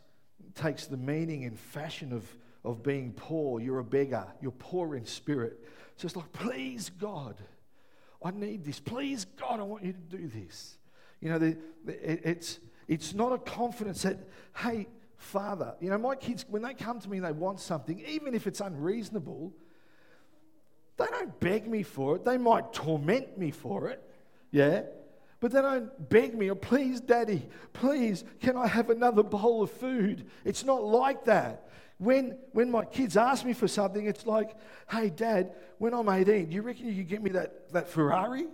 takes 0.55 0.87
the 0.87 0.97
meaning 0.97 1.45
and 1.45 1.59
fashion 1.59 2.13
of, 2.13 2.25
of 2.65 2.83
being 2.83 3.13
poor. 3.13 3.61
You're 3.61 3.79
a 3.81 3.85
beggar, 3.85 4.27
you're 4.41 4.53
poor 4.53 4.95
in 4.95 5.05
spirit. 5.05 5.59
So 5.97 6.07
it's 6.07 6.17
like, 6.17 6.33
please, 6.33 6.91
God, 6.91 7.35
I 8.23 8.31
need 8.31 8.65
this. 8.65 8.81
Please, 8.81 9.25
God, 9.25 9.61
I 9.61 9.63
want 9.63 9.85
you 9.85 9.93
to 9.93 10.17
do 10.17 10.29
this. 10.29 10.77
You 11.21 11.31
know, 11.31 11.39
the, 11.39 11.57
the, 11.85 12.13
it, 12.13 12.21
it's 12.25 12.61
it's 12.91 13.15
not 13.15 13.33
a 13.33 13.39
confidence 13.39 14.03
that, 14.03 14.19
hey, 14.57 14.89
Father, 15.17 15.75
you 15.81 15.91
know, 15.91 15.99
my 15.99 16.17
kids, 16.17 16.45
when 16.49 16.63
they 16.63 16.75
come 16.75 16.99
to 16.99 17.09
me 17.09 17.19
and 17.19 17.27
they 17.27 17.31
want 17.31 17.61
something, 17.61 18.03
even 18.09 18.35
if 18.35 18.49
it's 18.49 18.61
unreasonable, 18.61 19.53
they 20.97 21.07
don't 21.07 21.39
beg 21.39 21.69
me 21.69 21.85
for 21.85 22.17
it. 22.17 22.25
They 22.25 22.37
might 22.37 22.73
torment 22.73 23.39
me 23.39 23.53
for 23.53 23.89
it, 23.89 24.03
yeah? 24.51 24.83
But 25.39 25.53
they 25.53 25.63
don't 25.63 26.09
beg 26.09 26.37
me, 26.37 26.49
or 26.49 26.53
oh, 26.53 26.57
please, 26.57 27.01
Daddy, 27.01 27.49
please, 27.73 28.25
can 28.41 28.57
I 28.57 28.67
have 28.67 28.91
another 28.91 29.23
bowl 29.23 29.63
of 29.63 29.71
food? 29.71 30.27
It's 30.45 30.65
not 30.65 30.83
like 30.83 31.27
that. 31.27 31.69
When, 32.01 32.39
when 32.53 32.71
my 32.71 32.87
kids 32.87 33.19
ask 33.19 33.45
me 33.45 33.53
for 33.53 33.69
something, 33.69 34.07
it's 34.07 34.25
like, 34.25 34.57
hey, 34.91 35.11
Dad, 35.11 35.53
when 35.77 35.93
I'm 35.93 36.09
18, 36.09 36.49
do 36.49 36.55
you 36.55 36.63
reckon 36.63 36.87
you 36.89 36.95
could 36.95 37.09
get 37.09 37.23
me 37.23 37.29
that, 37.33 37.71
that 37.75 37.89
Ferrari? 37.89 38.47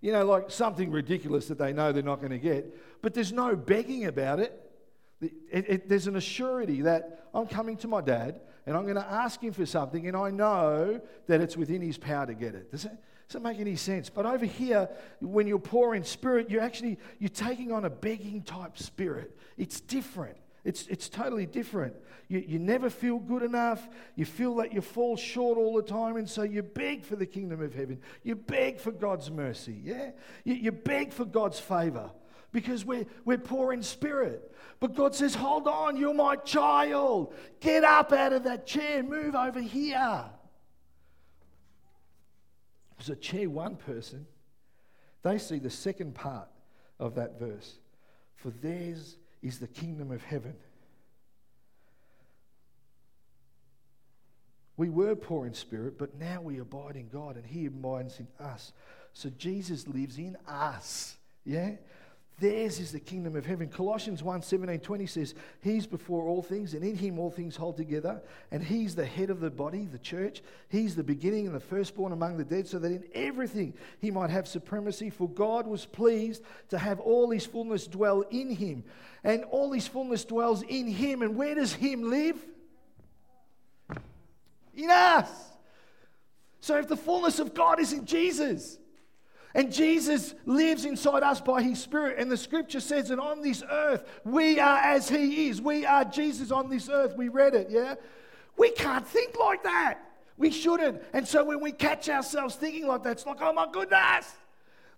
You 0.00 0.10
know, 0.10 0.24
like 0.24 0.50
something 0.50 0.90
ridiculous 0.90 1.46
that 1.46 1.58
they 1.58 1.72
know 1.72 1.92
they're 1.92 2.02
not 2.02 2.18
going 2.18 2.32
to 2.32 2.40
get. 2.40 3.00
But 3.00 3.14
there's 3.14 3.32
no 3.32 3.54
begging 3.54 4.06
about 4.06 4.40
it. 4.40 4.60
It, 5.20 5.30
it. 5.52 5.88
There's 5.88 6.08
an 6.08 6.14
assurity 6.14 6.82
that 6.82 7.26
I'm 7.32 7.46
coming 7.46 7.76
to 7.76 7.86
my 7.86 8.00
dad 8.00 8.40
and 8.66 8.76
I'm 8.76 8.82
going 8.82 8.96
to 8.96 9.08
ask 9.08 9.40
him 9.40 9.52
for 9.52 9.64
something 9.64 10.08
and 10.08 10.16
I 10.16 10.30
know 10.30 11.00
that 11.28 11.40
it's 11.40 11.56
within 11.56 11.80
his 11.80 11.96
power 11.96 12.26
to 12.26 12.34
get 12.34 12.56
it. 12.56 12.72
Does 12.72 12.86
it, 12.86 12.92
does 13.28 13.36
it 13.36 13.42
make 13.42 13.60
any 13.60 13.76
sense? 13.76 14.10
But 14.10 14.26
over 14.26 14.46
here, 14.46 14.88
when 15.20 15.46
you're 15.46 15.60
poor 15.60 15.94
in 15.94 16.02
spirit, 16.02 16.50
you're 16.50 16.60
actually 16.60 16.98
you're 17.20 17.28
taking 17.28 17.70
on 17.70 17.84
a 17.84 17.90
begging 17.90 18.42
type 18.42 18.78
spirit. 18.78 19.38
It's 19.56 19.80
different. 19.80 20.38
It's, 20.64 20.86
it's 20.86 21.08
totally 21.08 21.46
different. 21.46 21.94
You, 22.28 22.44
you 22.46 22.58
never 22.58 22.88
feel 22.88 23.18
good 23.18 23.42
enough. 23.42 23.88
You 24.14 24.24
feel 24.24 24.54
that 24.56 24.72
you 24.72 24.80
fall 24.80 25.16
short 25.16 25.58
all 25.58 25.74
the 25.74 25.82
time. 25.82 26.16
And 26.16 26.28
so 26.28 26.42
you 26.42 26.62
beg 26.62 27.04
for 27.04 27.16
the 27.16 27.26
kingdom 27.26 27.60
of 27.60 27.74
heaven. 27.74 28.00
You 28.22 28.36
beg 28.36 28.78
for 28.78 28.92
God's 28.92 29.30
mercy. 29.30 29.80
Yeah? 29.82 30.12
You, 30.44 30.54
you 30.54 30.72
beg 30.72 31.12
for 31.12 31.24
God's 31.24 31.58
favor 31.58 32.10
because 32.52 32.84
we're, 32.84 33.06
we're 33.24 33.38
poor 33.38 33.72
in 33.72 33.82
spirit. 33.82 34.52
But 34.78 34.94
God 34.94 35.14
says, 35.14 35.34
Hold 35.34 35.66
on, 35.66 35.96
you're 35.96 36.14
my 36.14 36.36
child. 36.36 37.34
Get 37.60 37.82
up 37.82 38.12
out 38.12 38.32
of 38.32 38.44
that 38.44 38.66
chair. 38.66 39.02
Move 39.02 39.34
over 39.34 39.60
here. 39.60 40.24
As 43.00 43.08
a 43.08 43.16
chair 43.16 43.50
one 43.50 43.74
person, 43.74 44.26
they 45.22 45.38
see 45.38 45.58
the 45.58 45.70
second 45.70 46.14
part 46.14 46.48
of 47.00 47.16
that 47.16 47.38
verse. 47.38 47.78
For 48.36 48.50
theirs 48.50 49.16
is 49.42 49.58
the 49.58 49.66
kingdom 49.66 50.10
of 50.10 50.22
heaven. 50.22 50.54
We 54.76 54.88
were 54.88 55.14
poor 55.14 55.46
in 55.46 55.54
spirit, 55.54 55.98
but 55.98 56.18
now 56.18 56.40
we 56.40 56.58
abide 56.58 56.96
in 56.96 57.08
God 57.08 57.36
and 57.36 57.46
He 57.46 57.66
abides 57.66 58.18
in 58.18 58.26
us. 58.44 58.72
So 59.12 59.30
Jesus 59.30 59.86
lives 59.86 60.18
in 60.18 60.36
us. 60.48 61.16
Yeah? 61.44 61.72
Theirs 62.42 62.80
is 62.80 62.90
the 62.90 62.98
kingdom 62.98 63.36
of 63.36 63.46
heaven. 63.46 63.68
Colossians 63.68 64.20
1 64.20 64.42
17, 64.42 64.80
20 64.80 65.06
says, 65.06 65.34
He's 65.60 65.86
before 65.86 66.24
all 66.24 66.42
things, 66.42 66.74
and 66.74 66.82
in 66.82 66.96
Him 66.96 67.20
all 67.20 67.30
things 67.30 67.54
hold 67.54 67.76
together. 67.76 68.20
And 68.50 68.64
He's 68.64 68.96
the 68.96 69.06
head 69.06 69.30
of 69.30 69.38
the 69.38 69.48
body, 69.48 69.86
the 69.86 70.00
church. 70.00 70.42
He's 70.68 70.96
the 70.96 71.04
beginning 71.04 71.46
and 71.46 71.54
the 71.54 71.60
firstborn 71.60 72.10
among 72.10 72.38
the 72.38 72.44
dead, 72.44 72.66
so 72.66 72.80
that 72.80 72.90
in 72.90 73.04
everything 73.14 73.74
He 74.00 74.10
might 74.10 74.30
have 74.30 74.48
supremacy. 74.48 75.08
For 75.08 75.28
God 75.28 75.68
was 75.68 75.86
pleased 75.86 76.42
to 76.70 76.78
have 76.78 76.98
all 76.98 77.30
His 77.30 77.46
fullness 77.46 77.86
dwell 77.86 78.22
in 78.22 78.50
Him. 78.50 78.82
And 79.22 79.44
all 79.44 79.70
His 79.70 79.86
fullness 79.86 80.24
dwells 80.24 80.62
in 80.62 80.88
Him. 80.88 81.22
And 81.22 81.36
where 81.36 81.54
does 81.54 81.72
Him 81.72 82.10
live? 82.10 82.44
In 84.74 84.90
us. 84.90 85.30
So 86.58 86.76
if 86.76 86.88
the 86.88 86.96
fullness 86.96 87.38
of 87.38 87.54
God 87.54 87.78
is 87.78 87.92
in 87.92 88.04
Jesus, 88.04 88.80
and 89.54 89.72
Jesus 89.72 90.34
lives 90.46 90.84
inside 90.84 91.22
us 91.22 91.40
by 91.40 91.62
his 91.62 91.80
Spirit. 91.80 92.16
And 92.18 92.30
the 92.30 92.36
scripture 92.36 92.80
says 92.80 93.08
that 93.08 93.18
on 93.18 93.42
this 93.42 93.62
earth, 93.70 94.04
we 94.24 94.58
are 94.58 94.78
as 94.78 95.08
he 95.08 95.48
is. 95.48 95.60
We 95.60 95.84
are 95.84 96.04
Jesus 96.04 96.50
on 96.50 96.70
this 96.70 96.88
earth. 96.88 97.16
We 97.16 97.28
read 97.28 97.54
it, 97.54 97.68
yeah? 97.70 97.96
We 98.56 98.70
can't 98.70 99.06
think 99.06 99.38
like 99.38 99.62
that. 99.64 99.98
We 100.38 100.50
shouldn't. 100.50 101.02
And 101.12 101.28
so 101.28 101.44
when 101.44 101.60
we 101.60 101.72
catch 101.72 102.08
ourselves 102.08 102.54
thinking 102.54 102.86
like 102.86 103.02
that, 103.04 103.12
it's 103.12 103.26
like, 103.26 103.38
oh 103.40 103.52
my 103.52 103.66
goodness, 103.70 104.32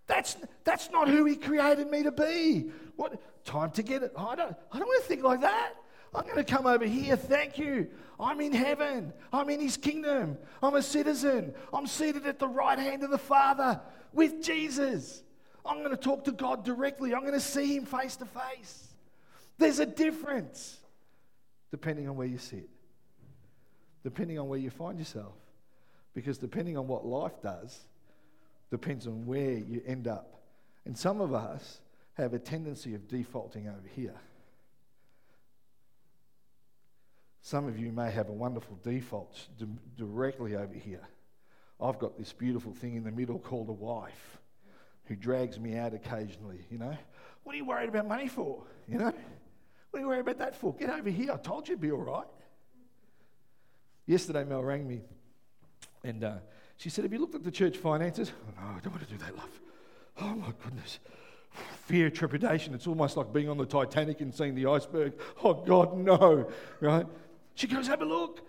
that's, 0.06 0.36
that's 0.62 0.90
not 0.90 1.08
who 1.08 1.24
he 1.24 1.36
created 1.36 1.90
me 1.90 2.04
to 2.04 2.12
be. 2.12 2.70
What 2.96 3.20
time 3.44 3.70
to 3.72 3.82
get 3.82 4.02
it? 4.02 4.12
I 4.16 4.36
don't, 4.36 4.56
I 4.72 4.78
don't 4.78 4.86
want 4.86 5.02
to 5.02 5.08
think 5.08 5.22
like 5.22 5.40
that. 5.40 5.74
I'm 6.14 6.24
going 6.24 6.36
to 6.36 6.44
come 6.44 6.66
over 6.66 6.84
here. 6.84 7.16
Thank 7.16 7.58
you. 7.58 7.88
I'm 8.20 8.40
in 8.40 8.52
heaven. 8.52 9.12
I'm 9.32 9.50
in 9.50 9.60
his 9.60 9.76
kingdom. 9.76 10.38
I'm 10.62 10.74
a 10.74 10.82
citizen. 10.82 11.54
I'm 11.72 11.86
seated 11.86 12.26
at 12.26 12.38
the 12.38 12.48
right 12.48 12.78
hand 12.78 13.02
of 13.02 13.10
the 13.10 13.18
Father 13.18 13.80
with 14.12 14.42
Jesus. 14.42 15.22
I'm 15.64 15.78
going 15.78 15.90
to 15.90 15.96
talk 15.96 16.24
to 16.24 16.32
God 16.32 16.64
directly. 16.64 17.14
I'm 17.14 17.22
going 17.22 17.32
to 17.32 17.40
see 17.40 17.76
Him 17.76 17.86
face 17.86 18.16
to 18.16 18.26
face. 18.26 18.88
There's 19.58 19.78
a 19.78 19.86
difference 19.86 20.78
depending 21.70 22.08
on 22.08 22.16
where 22.16 22.26
you 22.26 22.38
sit, 22.38 22.68
depending 24.02 24.38
on 24.38 24.48
where 24.48 24.58
you 24.58 24.70
find 24.70 24.98
yourself. 24.98 25.34
Because 26.14 26.38
depending 26.38 26.78
on 26.78 26.86
what 26.86 27.04
life 27.04 27.42
does, 27.42 27.80
depends 28.70 29.06
on 29.06 29.26
where 29.26 29.58
you 29.58 29.82
end 29.84 30.06
up. 30.06 30.42
And 30.84 30.96
some 30.96 31.20
of 31.20 31.34
us 31.34 31.80
have 32.14 32.34
a 32.34 32.38
tendency 32.38 32.94
of 32.94 33.08
defaulting 33.08 33.66
over 33.66 33.88
here. 33.96 34.14
Some 37.44 37.68
of 37.68 37.78
you 37.78 37.92
may 37.92 38.10
have 38.10 38.30
a 38.30 38.32
wonderful 38.32 38.78
default 38.82 39.38
directly 39.98 40.56
over 40.56 40.72
here. 40.72 41.06
I've 41.78 41.98
got 41.98 42.16
this 42.16 42.32
beautiful 42.32 42.72
thing 42.72 42.96
in 42.96 43.04
the 43.04 43.10
middle 43.10 43.38
called 43.38 43.68
a 43.68 43.72
wife 43.72 44.38
who 45.04 45.14
drags 45.14 45.60
me 45.60 45.76
out 45.76 45.92
occasionally, 45.92 46.60
you 46.70 46.78
know. 46.78 46.96
What 47.42 47.54
are 47.54 47.58
you 47.58 47.66
worried 47.66 47.90
about 47.90 48.08
money 48.08 48.28
for? 48.28 48.62
You 48.88 48.96
know? 48.96 49.12
What 49.90 49.98
are 49.98 50.00
you 50.00 50.08
worried 50.08 50.20
about 50.20 50.38
that 50.38 50.56
for? 50.56 50.74
Get 50.74 50.88
over 50.88 51.10
here. 51.10 51.32
I 51.32 51.36
told 51.36 51.68
you 51.68 51.74
it'd 51.74 51.82
be 51.82 51.92
all 51.92 51.98
right. 51.98 52.24
Yesterday, 54.06 54.44
Mel 54.44 54.62
rang 54.64 54.88
me 54.88 55.02
and 56.02 56.24
uh, 56.24 56.36
she 56.78 56.88
said, 56.88 57.04
Have 57.04 57.12
you 57.12 57.18
looked 57.18 57.34
at 57.34 57.44
the 57.44 57.50
church 57.50 57.76
finances? 57.76 58.32
Oh, 58.48 58.52
no, 58.58 58.68
I 58.74 58.80
don't 58.80 58.94
want 58.94 59.06
to 59.06 59.12
do 59.12 59.18
that, 59.18 59.36
love. 59.36 59.60
Oh, 60.22 60.34
my 60.34 60.54
goodness. 60.64 60.98
Fear, 61.84 62.08
trepidation. 62.08 62.72
It's 62.72 62.86
almost 62.86 63.18
like 63.18 63.34
being 63.34 63.50
on 63.50 63.58
the 63.58 63.66
Titanic 63.66 64.22
and 64.22 64.34
seeing 64.34 64.54
the 64.54 64.64
iceberg. 64.64 65.12
Oh, 65.44 65.52
God, 65.52 65.94
no. 65.98 66.48
Right? 66.80 67.06
She 67.54 67.66
goes, 67.66 67.86
Have 67.86 68.02
a 68.02 68.06
look. 68.06 68.40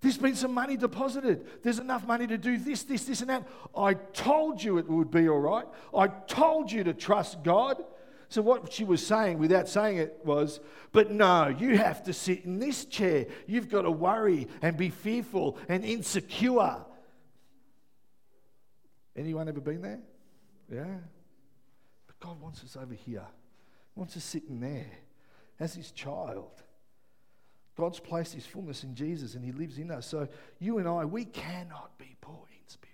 There's 0.00 0.18
been 0.18 0.36
some 0.36 0.54
money 0.54 0.76
deposited. 0.76 1.44
There's 1.62 1.80
enough 1.80 2.06
money 2.06 2.26
to 2.28 2.38
do 2.38 2.56
this, 2.56 2.84
this, 2.84 3.04
this, 3.04 3.20
and 3.20 3.30
that. 3.30 3.48
I 3.76 3.94
told 3.94 4.62
you 4.62 4.78
it 4.78 4.88
would 4.88 5.10
be 5.10 5.28
all 5.28 5.40
right. 5.40 5.66
I 5.96 6.06
told 6.06 6.70
you 6.70 6.84
to 6.84 6.94
trust 6.94 7.42
God. 7.42 7.82
So, 8.28 8.42
what 8.42 8.72
she 8.72 8.84
was 8.84 9.04
saying 9.04 9.38
without 9.38 9.68
saying 9.68 9.96
it 9.98 10.20
was, 10.22 10.60
but 10.92 11.10
no, 11.10 11.48
you 11.48 11.78
have 11.78 12.04
to 12.04 12.12
sit 12.12 12.44
in 12.44 12.58
this 12.58 12.84
chair. 12.84 13.26
You've 13.46 13.70
got 13.70 13.82
to 13.82 13.90
worry 13.90 14.48
and 14.60 14.76
be 14.76 14.90
fearful 14.90 15.56
and 15.68 15.84
insecure. 15.84 16.84
Anyone 19.16 19.48
ever 19.48 19.60
been 19.60 19.82
there? 19.82 20.00
Yeah. 20.70 20.98
But 22.06 22.20
God 22.20 22.40
wants 22.40 22.62
us 22.62 22.76
over 22.76 22.94
here, 22.94 23.26
he 23.94 23.98
wants 23.98 24.16
us 24.16 24.24
sitting 24.24 24.60
there 24.60 24.90
as 25.58 25.74
His 25.74 25.90
child. 25.90 26.62
God's 27.78 28.00
placed 28.00 28.34
His 28.34 28.44
fullness 28.44 28.82
in 28.82 28.96
Jesus 28.96 29.34
and 29.34 29.44
He 29.44 29.52
lives 29.52 29.78
in 29.78 29.92
us. 29.92 30.04
So 30.04 30.26
you 30.58 30.78
and 30.78 30.88
I, 30.88 31.04
we 31.04 31.24
cannot 31.24 31.96
be 31.96 32.16
poor 32.20 32.44
in 32.50 32.68
spirit. 32.68 32.88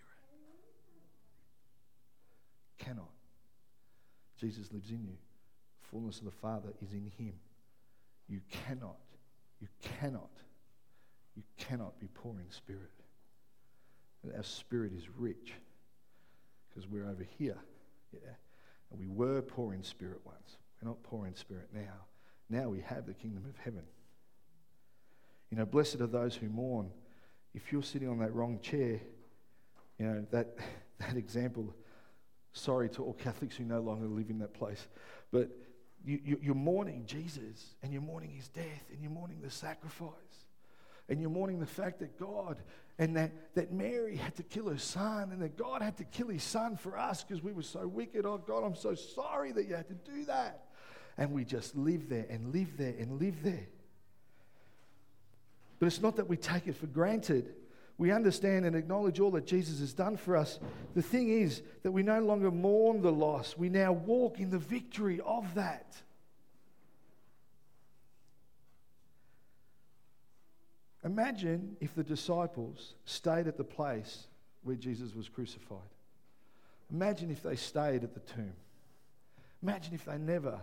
Cannot. 2.78 3.08
Jesus 4.38 4.70
lives 4.72 4.90
in 4.90 5.02
you. 5.02 5.16
Fullness 5.90 6.18
of 6.18 6.26
the 6.26 6.30
Father 6.30 6.68
is 6.82 6.92
in 6.92 7.10
Him. 7.16 7.32
You 8.28 8.40
cannot, 8.50 8.98
you 9.60 9.68
cannot, 9.80 10.30
you 11.34 11.42
cannot 11.56 11.98
be 11.98 12.08
poor 12.12 12.34
in 12.38 12.50
spirit. 12.50 12.90
Our 14.36 14.42
spirit 14.42 14.92
is 14.94 15.04
rich 15.16 15.52
because 16.68 16.88
we're 16.88 17.08
over 17.08 17.26
here. 17.38 17.58
Yeah. 18.12 18.30
And 18.90 19.00
we 19.00 19.06
were 19.06 19.40
poor 19.40 19.72
in 19.72 19.82
spirit 19.82 20.20
once. 20.24 20.58
We're 20.80 20.88
not 20.88 21.02
poor 21.02 21.26
in 21.26 21.34
spirit 21.34 21.68
now. 21.72 22.04
Now 22.50 22.68
we 22.68 22.80
have 22.80 23.06
the 23.06 23.14
kingdom 23.14 23.44
of 23.48 23.56
heaven. 23.56 23.84
You 25.54 25.60
know, 25.60 25.66
blessed 25.66 26.00
are 26.00 26.08
those 26.08 26.34
who 26.34 26.48
mourn. 26.48 26.90
If 27.54 27.70
you're 27.70 27.84
sitting 27.84 28.08
on 28.08 28.18
that 28.18 28.34
wrong 28.34 28.58
chair, 28.60 28.98
you 30.00 30.04
know, 30.04 30.26
that, 30.32 30.58
that 30.98 31.16
example, 31.16 31.72
sorry 32.52 32.88
to 32.88 33.04
all 33.04 33.12
Catholics 33.12 33.54
who 33.54 33.62
no 33.62 33.80
longer 33.80 34.08
live 34.08 34.30
in 34.30 34.40
that 34.40 34.52
place, 34.52 34.88
but 35.30 35.50
you, 36.04 36.18
you, 36.24 36.40
you're 36.42 36.56
mourning 36.56 37.04
Jesus 37.06 37.76
and 37.84 37.92
you're 37.92 38.02
mourning 38.02 38.30
his 38.30 38.48
death 38.48 38.84
and 38.90 39.00
you're 39.00 39.12
mourning 39.12 39.42
the 39.42 39.50
sacrifice 39.50 40.10
and 41.08 41.20
you're 41.20 41.30
mourning 41.30 41.60
the 41.60 41.66
fact 41.66 42.00
that 42.00 42.18
God 42.18 42.60
and 42.98 43.16
that, 43.16 43.54
that 43.54 43.72
Mary 43.72 44.16
had 44.16 44.34
to 44.34 44.42
kill 44.42 44.68
her 44.68 44.78
son 44.78 45.30
and 45.30 45.40
that 45.40 45.56
God 45.56 45.82
had 45.82 45.98
to 45.98 46.04
kill 46.04 46.30
his 46.30 46.42
son 46.42 46.76
for 46.76 46.98
us 46.98 47.22
because 47.22 47.44
we 47.44 47.52
were 47.52 47.62
so 47.62 47.86
wicked. 47.86 48.26
Oh, 48.26 48.38
God, 48.38 48.64
I'm 48.64 48.74
so 48.74 48.96
sorry 48.96 49.52
that 49.52 49.68
you 49.68 49.76
had 49.76 49.86
to 49.86 49.94
do 49.94 50.24
that. 50.24 50.64
And 51.16 51.30
we 51.30 51.44
just 51.44 51.76
live 51.76 52.08
there 52.08 52.26
and 52.28 52.52
live 52.52 52.76
there 52.76 52.96
and 52.98 53.20
live 53.20 53.40
there. 53.44 53.68
But 55.78 55.86
it's 55.86 56.00
not 56.00 56.16
that 56.16 56.28
we 56.28 56.36
take 56.36 56.66
it 56.66 56.76
for 56.76 56.86
granted. 56.86 57.54
We 57.96 58.10
understand 58.10 58.64
and 58.64 58.74
acknowledge 58.74 59.20
all 59.20 59.30
that 59.32 59.46
Jesus 59.46 59.80
has 59.80 59.92
done 59.92 60.16
for 60.16 60.36
us. 60.36 60.58
The 60.94 61.02
thing 61.02 61.28
is 61.28 61.62
that 61.82 61.92
we 61.92 62.02
no 62.02 62.20
longer 62.20 62.50
mourn 62.50 63.02
the 63.02 63.12
loss, 63.12 63.56
we 63.56 63.68
now 63.68 63.92
walk 63.92 64.40
in 64.40 64.50
the 64.50 64.58
victory 64.58 65.20
of 65.24 65.54
that. 65.54 65.96
Imagine 71.04 71.76
if 71.80 71.94
the 71.94 72.02
disciples 72.02 72.94
stayed 73.04 73.46
at 73.46 73.58
the 73.58 73.64
place 73.64 74.26
where 74.62 74.74
Jesus 74.74 75.14
was 75.14 75.28
crucified. 75.28 75.78
Imagine 76.90 77.30
if 77.30 77.42
they 77.42 77.56
stayed 77.56 78.02
at 78.02 78.14
the 78.14 78.20
tomb. 78.20 78.54
Imagine 79.62 79.94
if 79.94 80.06
they 80.06 80.16
never, 80.16 80.58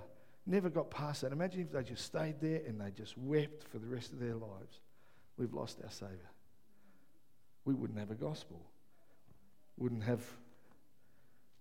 never 0.48 0.70
got 0.70 0.90
past 0.90 1.22
that. 1.22 1.32
Imagine 1.32 1.62
if 1.62 1.72
they 1.72 1.84
just 1.84 2.06
stayed 2.06 2.42
there 2.42 2.62
and 2.68 2.82
they 2.82 2.90
just 2.90 3.16
wept 3.20 3.68
for 3.70 3.78
the 3.78 3.86
rest 3.86 4.12
of 4.12 4.20
their 4.20 4.34
lives 4.34 4.80
we've 5.42 5.54
lost 5.54 5.80
our 5.84 5.90
Saviour. 5.90 6.20
We 7.66 7.74
wouldn't 7.74 8.00
have 8.00 8.12
a 8.12 8.16
gospel, 8.16 8.62
wouldn't 9.78 10.04
have 10.04 10.22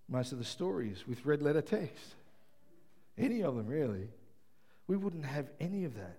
most 0.07 0.31
of 0.31 0.37
the 0.37 0.45
stories 0.45 1.07
with 1.07 1.25
red 1.25 1.41
letter 1.41 1.61
text. 1.61 2.15
Any 3.17 3.41
of 3.41 3.55
them, 3.55 3.65
really. 3.65 4.09
We 4.87 4.97
wouldn't 4.97 5.25
have 5.25 5.49
any 5.59 5.85
of 5.85 5.95
that. 5.95 6.17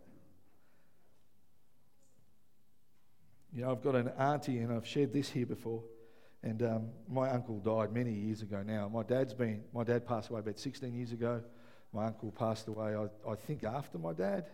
You 3.55 3.63
know, 3.63 3.71
I've 3.71 3.83
got 3.83 3.95
an 3.95 4.09
auntie, 4.19 4.59
and 4.59 4.73
I've 4.73 4.87
shared 4.87 5.13
this 5.13 5.29
here 5.29 5.47
before. 5.47 5.83
And 6.43 6.63
um, 6.63 6.89
my 7.09 7.31
uncle 7.31 7.59
died 7.59 7.93
many 7.93 8.13
years 8.13 8.43
ago 8.43 8.63
now. 8.67 8.89
My 8.89 9.03
dad's 9.03 9.35
been, 9.35 9.63
my 9.73 9.85
dad 9.85 10.07
passed 10.07 10.31
away 10.31 10.41
about 10.41 10.59
16 10.59 10.93
years 10.95 11.13
ago. 11.13 11.43
My 11.93 12.07
uncle 12.07 12.33
passed 12.33 12.67
away, 12.67 12.97
I, 12.97 13.31
I 13.31 13.35
think, 13.37 13.63
after 13.63 13.99
my 13.99 14.15
dad, 14.15 14.47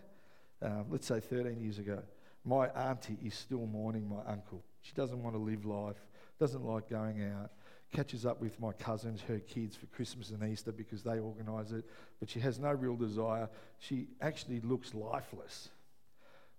um, 0.61 0.85
let's 0.89 1.07
say 1.07 1.19
13 1.19 1.59
years 1.59 1.79
ago. 1.79 2.03
My 2.45 2.67
auntie 2.69 3.17
is 3.23 3.33
still 3.33 3.65
mourning 3.65 4.07
my 4.07 4.31
uncle. 4.31 4.63
She 4.81 4.93
doesn't 4.93 5.21
want 5.21 5.35
to 5.35 5.39
live 5.39 5.65
life, 5.65 5.97
doesn't 6.39 6.63
like 6.63 6.89
going 6.89 7.23
out, 7.23 7.51
catches 7.93 8.25
up 8.25 8.39
with 8.39 8.59
my 8.59 8.71
cousins, 8.71 9.21
her 9.27 9.39
kids, 9.39 9.75
for 9.75 9.87
Christmas 9.87 10.29
and 10.29 10.43
Easter 10.43 10.71
because 10.71 11.03
they 11.03 11.19
organise 11.19 11.71
it, 11.71 11.85
but 12.19 12.29
she 12.29 12.39
has 12.39 12.59
no 12.59 12.71
real 12.71 12.95
desire. 12.95 13.49
She 13.79 14.07
actually 14.21 14.61
looks 14.61 14.93
lifeless. 14.93 15.69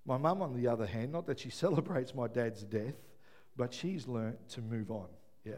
My 0.05 0.17
mum, 0.17 0.43
on 0.43 0.55
the 0.55 0.67
other 0.67 0.87
hand, 0.87 1.13
not 1.13 1.27
that 1.27 1.41
she 1.41 1.51
celebrates 1.51 2.15
my 2.15 2.27
dad's 2.27 2.63
death, 2.63 2.95
but 3.57 3.73
she's 3.73 4.07
learnt 4.07 4.49
to 4.51 4.61
move 4.61 4.91
on. 4.91 5.09
Yeah? 5.45 5.55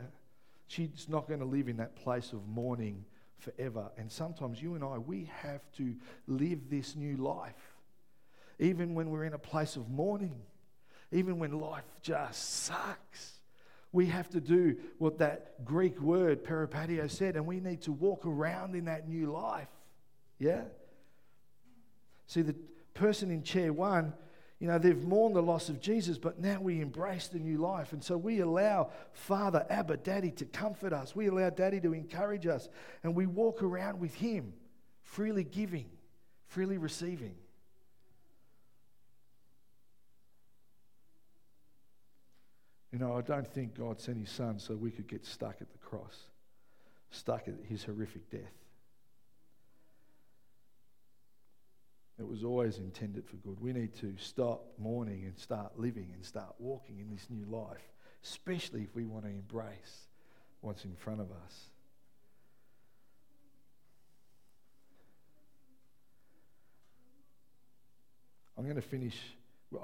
She's 0.66 1.06
not 1.08 1.28
going 1.28 1.40
to 1.40 1.46
live 1.46 1.68
in 1.68 1.76
that 1.78 1.96
place 1.96 2.32
of 2.32 2.46
mourning 2.48 3.04
forever. 3.38 3.90
And 3.98 4.10
sometimes 4.10 4.62
you 4.62 4.74
and 4.74 4.84
I, 4.84 4.98
we 4.98 5.28
have 5.42 5.60
to 5.76 5.94
live 6.26 6.70
this 6.70 6.96
new 6.96 7.16
life 7.16 7.71
even 8.58 8.94
when 8.94 9.10
we're 9.10 9.24
in 9.24 9.34
a 9.34 9.38
place 9.38 9.76
of 9.76 9.88
mourning, 9.88 10.34
even 11.10 11.38
when 11.38 11.58
life 11.58 11.84
just 12.02 12.64
sucks. 12.64 13.40
We 13.92 14.06
have 14.06 14.30
to 14.30 14.40
do 14.40 14.76
what 14.98 15.18
that 15.18 15.64
Greek 15.64 16.00
word 16.00 16.44
peripateo 16.44 17.10
said, 17.10 17.36
and 17.36 17.46
we 17.46 17.60
need 17.60 17.82
to 17.82 17.92
walk 17.92 18.24
around 18.24 18.74
in 18.74 18.86
that 18.86 19.06
new 19.08 19.30
life. 19.30 19.68
Yeah? 20.38 20.62
See, 22.26 22.40
the 22.42 22.56
person 22.94 23.30
in 23.30 23.42
chair 23.42 23.72
one, 23.72 24.14
you 24.58 24.68
know, 24.68 24.78
they've 24.78 25.02
mourned 25.02 25.34
the 25.34 25.42
loss 25.42 25.68
of 25.68 25.80
Jesus, 25.80 26.18
but 26.18 26.38
now 26.38 26.60
we 26.60 26.80
embrace 26.80 27.26
the 27.26 27.40
new 27.40 27.58
life. 27.58 27.92
And 27.92 28.02
so 28.02 28.16
we 28.16 28.38
allow 28.38 28.90
Father, 29.12 29.66
Abba, 29.68 29.96
Daddy 29.96 30.30
to 30.30 30.44
comfort 30.44 30.92
us. 30.92 31.16
We 31.16 31.26
allow 31.26 31.50
Daddy 31.50 31.80
to 31.80 31.92
encourage 31.92 32.46
us. 32.46 32.68
And 33.02 33.14
we 33.14 33.26
walk 33.26 33.62
around 33.62 33.98
with 33.98 34.14
Him, 34.14 34.52
freely 35.02 35.42
giving, 35.42 35.86
freely 36.46 36.78
receiving. 36.78 37.34
You 42.92 42.98
know, 42.98 43.16
I 43.16 43.22
don't 43.22 43.48
think 43.48 43.74
God 43.74 44.00
sent 44.00 44.18
his 44.18 44.30
son 44.30 44.58
so 44.58 44.76
we 44.76 44.90
could 44.90 45.08
get 45.08 45.24
stuck 45.24 45.56
at 45.62 45.72
the 45.72 45.78
cross, 45.78 46.26
stuck 47.10 47.48
at 47.48 47.54
his 47.66 47.84
horrific 47.84 48.30
death. 48.30 48.52
It 52.18 52.28
was 52.28 52.44
always 52.44 52.76
intended 52.76 53.26
for 53.26 53.36
good. 53.36 53.58
We 53.58 53.72
need 53.72 53.94
to 54.00 54.14
stop 54.18 54.62
mourning 54.78 55.24
and 55.24 55.36
start 55.38 55.78
living 55.78 56.10
and 56.12 56.24
start 56.24 56.54
walking 56.58 56.98
in 56.98 57.10
this 57.10 57.26
new 57.30 57.46
life, 57.46 57.80
especially 58.22 58.82
if 58.82 58.94
we 58.94 59.06
want 59.06 59.24
to 59.24 59.30
embrace 59.30 60.08
what's 60.60 60.84
in 60.84 60.94
front 60.94 61.20
of 61.20 61.30
us. 61.32 61.70
I'm 68.58 68.64
going 68.64 68.76
to 68.76 68.82
finish 68.82 69.18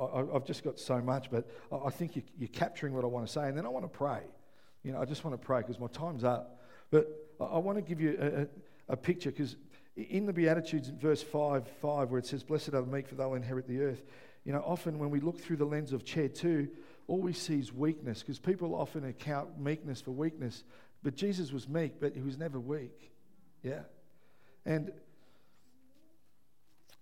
I, 0.01 0.25
have 0.33 0.45
just 0.45 0.65
got 0.65 0.79
so 0.79 1.01
much, 1.01 1.31
but 1.31 1.49
I 1.73 1.91
think 1.91 2.23
you're 2.39 2.49
capturing 2.49 2.95
what 2.95 3.05
I 3.05 3.07
want 3.07 3.27
to 3.27 3.33
say. 3.33 3.49
And 3.49 3.57
then 3.57 3.67
I 3.67 3.69
want 3.69 3.85
to 3.85 3.89
pray. 3.89 4.21
You 4.83 4.93
know, 4.93 5.01
I 5.01 5.05
just 5.05 5.25
want 5.25 5.41
to 5.41 5.45
pray 5.45 5.61
because 5.61 5.79
my 5.79 5.87
time's 5.89 6.25
up. 6.25 6.61
But 6.91 7.09
I 7.41 7.59
want 7.59 7.77
to 7.77 7.83
give 7.83 8.01
you 8.01 8.17
a, 8.21 8.43
a, 8.43 8.47
a 8.95 8.97
picture 8.97 9.31
because 9.31 9.57
in 9.97 10.27
the 10.27 10.33
Beatitudes, 10.33 10.89
in 10.89 10.99
verse 10.99 11.23
5, 11.23 11.67
5, 11.83 12.11
where 12.11 12.19
it 12.19 12.27
says, 12.27 12.43
Blessed 12.43 12.69
are 12.69 12.83
the 12.83 12.87
meek, 12.87 13.09
for 13.09 13.15
they'll 13.15 13.35
inherit 13.35 13.67
the 13.67 13.81
earth. 13.81 14.03
You 14.45 14.53
know, 14.53 14.63
often 14.65 14.99
when 14.99 15.11
we 15.11 15.21
look 15.21 15.41
through 15.41 15.57
the 15.57 15.65
lens 15.65 15.93
of 15.93 16.05
chair 16.05 16.29
2, 16.29 16.69
all 17.09 17.19
we 17.19 17.33
see 17.33 17.59
is 17.59 17.73
weakness 17.73 18.21
because 18.21 18.39
people 18.39 18.75
often 18.75 19.05
account 19.05 19.59
meekness 19.59 20.01
for 20.01 20.13
weakness. 20.13 20.63
But 21.03 21.17
Jesus 21.17 21.53
was 21.53 21.69
meek, 21.69 22.01
but 22.01 22.15
he 22.15 22.23
was 22.23 22.39
never 22.39 22.61
weak. 22.61 23.13
Yeah? 23.63 23.81
And 24.65 24.93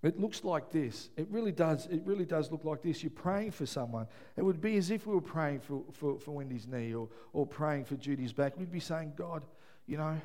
it 0.07 0.21
looks 0.21 0.45
like 0.45 0.71
this. 0.71 1.11
It 1.17 1.27
really 1.31 1.53
does. 1.53 1.87
It 1.87 2.03
really 2.05 2.25
does 2.25 2.51
look 2.51 2.65
like 2.65 2.83
this. 2.83 3.03
You're 3.03 3.11
praying 3.11 3.53
for 3.53 3.67
someone. 3.67 4.07
It 4.37 4.43
would 4.43 4.61
be 4.61 4.77
as 4.77 4.91
if 4.91 5.07
we 5.07 5.15
were 5.15 5.21
praying 5.21 5.61
for, 5.61 5.83
for, 5.93 6.19
for 6.19 6.33
Wendy's 6.33 6.67
knee 6.67 6.95
or, 6.95 7.09
or 7.33 7.47
praying 7.47 7.87
for 7.87 7.97
Judy's 7.97 8.33
back. 8.33 8.57
We'd 8.57 8.71
be 8.71 8.81
saying, 8.81 9.15
God, 9.17 9.45
you 9.87 9.97
know, 9.97 10.21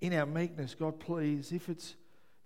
in 0.00 0.12
our 0.14 0.26
meekness, 0.26 0.74
God, 0.74 1.00
please, 1.00 1.52
if 1.52 1.68
it's 1.68 1.94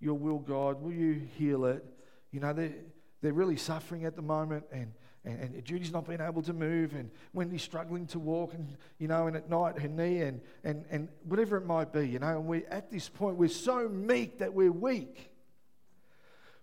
your 0.00 0.14
will, 0.14 0.38
God, 0.38 0.82
will 0.82 0.92
you 0.92 1.22
heal 1.38 1.64
it? 1.64 1.84
You 2.30 2.40
know, 2.40 2.52
they're, 2.52 2.74
they're 3.22 3.32
really 3.32 3.56
suffering 3.56 4.04
at 4.04 4.16
the 4.16 4.22
moment 4.22 4.64
and, 4.72 4.92
and, 5.24 5.54
and 5.54 5.64
Judy's 5.64 5.92
not 5.92 6.06
being 6.06 6.20
able 6.20 6.42
to 6.42 6.52
move, 6.52 6.94
and 6.94 7.08
Wendy's 7.32 7.62
struggling 7.62 8.06
to 8.08 8.18
walk, 8.18 8.54
and 8.54 8.76
you 8.98 9.06
know, 9.06 9.28
and 9.28 9.36
at 9.36 9.48
night 9.48 9.78
her 9.78 9.86
knee, 9.86 10.22
and 10.22 10.40
and 10.64 10.84
and 10.90 11.08
whatever 11.22 11.56
it 11.56 11.64
might 11.64 11.92
be, 11.92 12.08
you 12.08 12.18
know, 12.18 12.38
and 12.38 12.46
we're 12.46 12.66
at 12.68 12.90
this 12.90 13.08
point 13.08 13.36
we're 13.36 13.48
so 13.48 13.88
meek 13.88 14.38
that 14.38 14.52
we're 14.52 14.72
weak. 14.72 15.31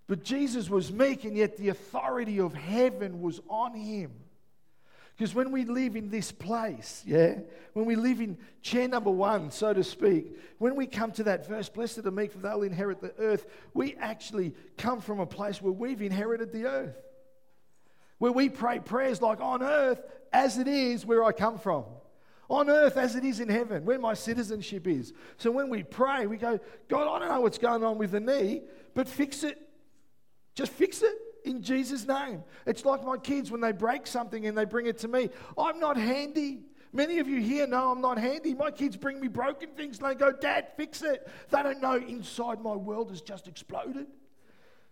But 0.10 0.26
Jesus 0.26 0.70
was 0.70 0.92
meek, 0.92 1.24
and 1.24 1.38
yet 1.38 1.56
the 1.56 1.70
authority 1.70 2.42
of 2.42 2.54
heaven 2.54 3.22
was 3.22 3.40
on 3.48 3.74
him. 3.74 4.12
Because 5.16 5.34
when 5.34 5.52
we 5.52 5.64
live 5.64 5.96
in 5.96 6.10
this 6.10 6.34
place, 6.34 7.02
yeah, 7.06 7.36
when 7.72 7.86
we 7.86 7.96
live 7.96 8.20
in 8.20 8.38
chair 8.62 8.90
number 8.90 9.10
one, 9.10 9.52
so 9.52 9.74
to 9.74 9.86
speak, 9.86 10.38
when 10.58 10.76
we 10.76 10.86
come 10.86 11.14
to 11.14 11.24
that 11.24 11.48
verse, 11.48 11.70
blessed 11.70 12.00
are 12.00 12.02
the 12.02 12.12
meek, 12.12 12.34
for 12.34 12.40
they'll 12.40 12.64
inherit 12.64 13.00
the 13.00 13.14
earth, 13.20 13.46
we 13.74 13.96
actually 13.96 14.54
come 14.78 15.00
from 15.00 15.22
a 15.22 15.26
place 15.26 15.62
where 15.62 15.72
we've 15.72 16.02
inherited 16.02 16.52
the 16.52 16.66
earth 16.66 16.98
where 18.20 18.32
we 18.32 18.50
pray 18.50 18.80
prayers 18.80 19.22
like 19.22 19.42
on 19.42 19.64
earth 19.64 20.02
as 20.32 20.58
it 20.58 20.68
is 20.68 21.06
where 21.06 21.24
I 21.24 21.32
come 21.32 21.58
from, 21.58 21.86
on 22.50 22.70
earth 22.70 22.98
as 22.98 23.16
it 23.16 23.24
is 23.24 23.40
in 23.40 23.50
heaven, 23.50 23.84
where 23.86 23.98
my 23.98 24.14
citizenship 24.14 24.88
is. 24.88 25.14
So 25.38 25.50
when 25.50 25.70
we 25.70 25.84
pray, 25.84 26.28
we 26.28 26.38
go, 26.38 26.60
God, 26.88 27.08
I 27.08 27.20
don't 27.20 27.30
know 27.30 27.42
what's 27.42 27.58
going 27.58 27.84
on 27.84 27.98
with 27.98 28.12
the 28.12 28.20
knee, 28.20 28.62
but 28.94 29.08
fix 29.08 29.44
it. 29.44 29.58
Just 30.60 30.74
fix 30.74 31.04
it 31.04 31.16
in 31.46 31.62
Jesus' 31.62 32.06
name. 32.06 32.44
It's 32.66 32.84
like 32.84 33.02
my 33.06 33.16
kids 33.16 33.50
when 33.50 33.62
they 33.62 33.72
break 33.72 34.06
something 34.06 34.46
and 34.46 34.58
they 34.58 34.66
bring 34.66 34.88
it 34.88 34.98
to 34.98 35.08
me. 35.08 35.30
I'm 35.58 35.80
not 35.80 35.96
handy. 35.96 36.64
Many 36.92 37.20
of 37.20 37.30
you 37.30 37.40
here 37.40 37.66
know 37.66 37.94
I'm 37.94 38.02
not 38.02 38.18
handy. 38.18 38.54
My 38.54 38.70
kids 38.70 38.98
bring 38.98 39.22
me 39.22 39.30
broken 39.30 39.70
things 39.70 40.00
and 40.00 40.10
they 40.10 40.16
go, 40.16 40.34
Dad, 40.34 40.68
fix 40.76 41.02
it. 41.02 41.26
They 41.50 41.64
don't 41.64 41.80
know 41.80 41.96
inside 41.96 42.60
my 42.60 42.76
world 42.76 43.10
has 43.12 43.22
just 43.22 43.48
exploded. 43.48 44.08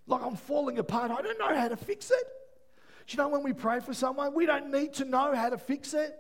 Like 0.06 0.24
I'm 0.24 0.38
falling 0.38 0.80
apart. 0.80 1.12
I 1.12 1.22
don't 1.22 1.38
know 1.38 1.54
how 1.54 1.68
to 1.68 1.76
fix 1.76 2.12
it. 2.12 2.24
Do 3.06 3.18
you 3.18 3.18
know 3.18 3.28
when 3.28 3.44
we 3.44 3.52
pray 3.52 3.82
for 3.82 3.94
someone, 3.94 4.34
we 4.34 4.46
don't 4.46 4.72
need 4.72 4.94
to 4.94 5.04
know 5.04 5.36
how 5.36 5.50
to 5.50 5.58
fix 5.58 5.94
it? 5.94 6.18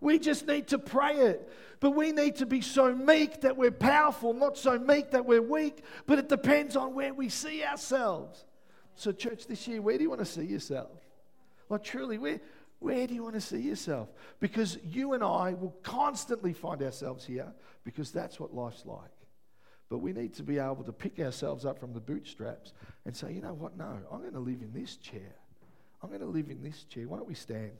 We 0.00 0.20
just 0.20 0.46
need 0.46 0.68
to 0.68 0.78
pray 0.78 1.16
it. 1.16 1.50
But 1.80 1.90
we 1.90 2.12
need 2.12 2.36
to 2.36 2.46
be 2.46 2.60
so 2.60 2.94
meek 2.94 3.40
that 3.40 3.56
we're 3.56 3.72
powerful, 3.72 4.32
not 4.32 4.56
so 4.56 4.78
meek 4.78 5.10
that 5.10 5.26
we're 5.26 5.42
weak. 5.42 5.82
But 6.06 6.20
it 6.20 6.28
depends 6.28 6.76
on 6.76 6.94
where 6.94 7.12
we 7.12 7.28
see 7.30 7.64
ourselves. 7.64 8.44
So, 8.96 9.12
church, 9.12 9.46
this 9.46 9.68
year, 9.68 9.82
where 9.82 9.96
do 9.98 10.02
you 10.02 10.08
want 10.08 10.20
to 10.20 10.26
see 10.26 10.44
yourself? 10.44 10.90
Like, 11.68 11.84
truly, 11.84 12.16
where, 12.16 12.40
where 12.78 13.06
do 13.06 13.14
you 13.14 13.22
want 13.22 13.34
to 13.34 13.40
see 13.42 13.60
yourself? 13.60 14.08
Because 14.40 14.78
you 14.82 15.12
and 15.12 15.22
I 15.22 15.52
will 15.52 15.76
constantly 15.82 16.54
find 16.54 16.82
ourselves 16.82 17.24
here 17.24 17.52
because 17.84 18.10
that's 18.10 18.40
what 18.40 18.54
life's 18.54 18.86
like. 18.86 19.10
But 19.90 19.98
we 19.98 20.12
need 20.12 20.34
to 20.34 20.42
be 20.42 20.58
able 20.58 20.82
to 20.82 20.92
pick 20.92 21.20
ourselves 21.20 21.64
up 21.64 21.78
from 21.78 21.92
the 21.92 22.00
bootstraps 22.00 22.72
and 23.04 23.14
say, 23.14 23.32
you 23.32 23.42
know 23.42 23.52
what? 23.52 23.76
No, 23.76 23.98
I'm 24.10 24.20
going 24.20 24.32
to 24.32 24.40
live 24.40 24.62
in 24.62 24.72
this 24.72 24.96
chair. 24.96 25.36
I'm 26.02 26.08
going 26.08 26.20
to 26.20 26.26
live 26.26 26.50
in 26.50 26.62
this 26.62 26.84
chair. 26.84 27.06
Why 27.06 27.18
don't 27.18 27.28
we 27.28 27.34
stand? 27.34 27.78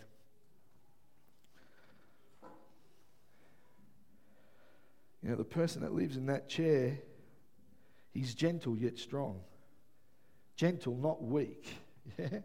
You 5.23 5.31
know, 5.31 5.37
the 5.37 5.45
person 5.45 5.83
that 5.83 5.93
lives 5.93 6.17
in 6.17 6.27
that 6.27 6.49
chair, 6.49 6.99
he's 8.13 8.35
gentle 8.35 8.77
yet 8.77 8.99
strong. 8.99 9.41
Gentle, 10.57 10.97
not 10.97 11.23
weak. 11.23 11.67
Yeah? 12.19 12.39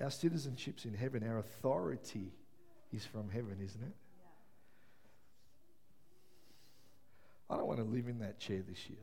our 0.00 0.10
citizenship's 0.10 0.84
in 0.84 0.94
heaven. 0.94 1.26
Our 1.26 1.38
authority 1.38 2.32
is 2.92 3.04
from 3.04 3.28
heaven, 3.28 3.58
isn't 3.62 3.82
it? 3.82 3.94
I 7.50 7.56
don't 7.56 7.66
want 7.66 7.80
to 7.80 7.84
live 7.84 8.08
in 8.08 8.20
that 8.20 8.38
chair 8.38 8.62
this 8.66 8.88
year. 8.88 8.98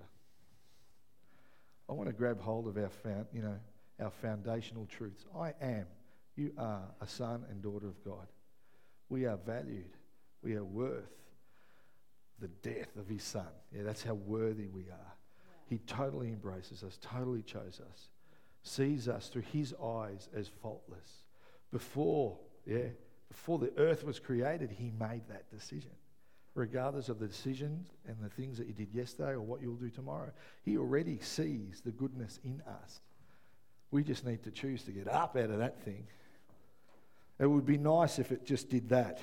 I 1.90 1.94
want 1.94 2.10
to 2.10 2.14
grab 2.14 2.42
hold 2.42 2.68
of 2.68 2.78
our, 2.78 2.90
found, 2.90 3.26
you 3.34 3.42
know, 3.42 3.58
our 4.00 4.12
foundational 4.12 4.86
truths. 4.86 5.26
I 5.38 5.54
am, 5.62 5.86
you 6.36 6.54
are 6.58 6.84
a 7.02 7.08
son 7.08 7.46
and 7.50 7.62
daughter 7.62 7.88
of 7.88 8.04
God. 8.04 8.28
We 9.10 9.26
are 9.26 9.38
valued. 9.38 9.96
We 10.42 10.56
are 10.56 10.64
worth 10.64 11.12
the 12.40 12.48
death 12.48 12.96
of 12.98 13.08
his 13.08 13.24
son. 13.24 13.48
Yeah, 13.76 13.84
that's 13.84 14.04
how 14.04 14.14
worthy 14.14 14.68
we 14.68 14.84
are. 14.84 14.88
Yeah. 14.90 15.56
He 15.70 15.80
totally 15.80 16.28
embraces 16.28 16.84
us, 16.84 16.98
totally 17.02 17.42
chose 17.42 17.82
us, 17.92 18.10
sees 18.64 19.08
us 19.08 19.30
through 19.30 19.44
his 19.54 19.74
eyes 19.84 20.30
as 20.36 20.48
faultless. 20.62 21.24
Before, 21.72 22.38
yeah, 22.66 22.90
before 23.30 23.60
the 23.60 23.74
earth 23.78 24.04
was 24.04 24.20
created, 24.20 24.72
he 24.72 24.92
made 25.00 25.24
that 25.30 25.50
decision 25.52 25.92
regardless 26.58 27.08
of 27.08 27.20
the 27.20 27.28
decisions 27.28 27.88
and 28.08 28.18
the 28.20 28.30
things 28.30 28.58
that 28.58 28.66
you 28.66 28.74
did 28.74 28.92
yesterday 28.92 29.30
or 29.30 29.42
what 29.42 29.62
you'll 29.62 29.76
do 29.76 29.92
tomorrow. 29.92 30.32
He 30.64 30.78
already 30.78 31.20
sees 31.20 31.82
the 31.86 31.92
goodness 31.92 32.40
in 32.44 32.64
us. 32.68 33.00
We 33.92 34.04
just 34.04 34.26
need 34.26 34.44
to 34.44 34.52
choose 34.52 34.82
to 34.84 34.92
get 34.92 35.08
up 35.08 35.38
out 35.38 35.52
of 35.52 35.60
that 35.60 35.84
thing. 35.84 36.08
It 37.40 37.46
would 37.46 37.66
be 37.66 37.78
nice 37.78 38.18
if 38.18 38.32
it 38.32 38.44
just 38.44 38.70
did 38.70 38.90
that, 38.90 39.22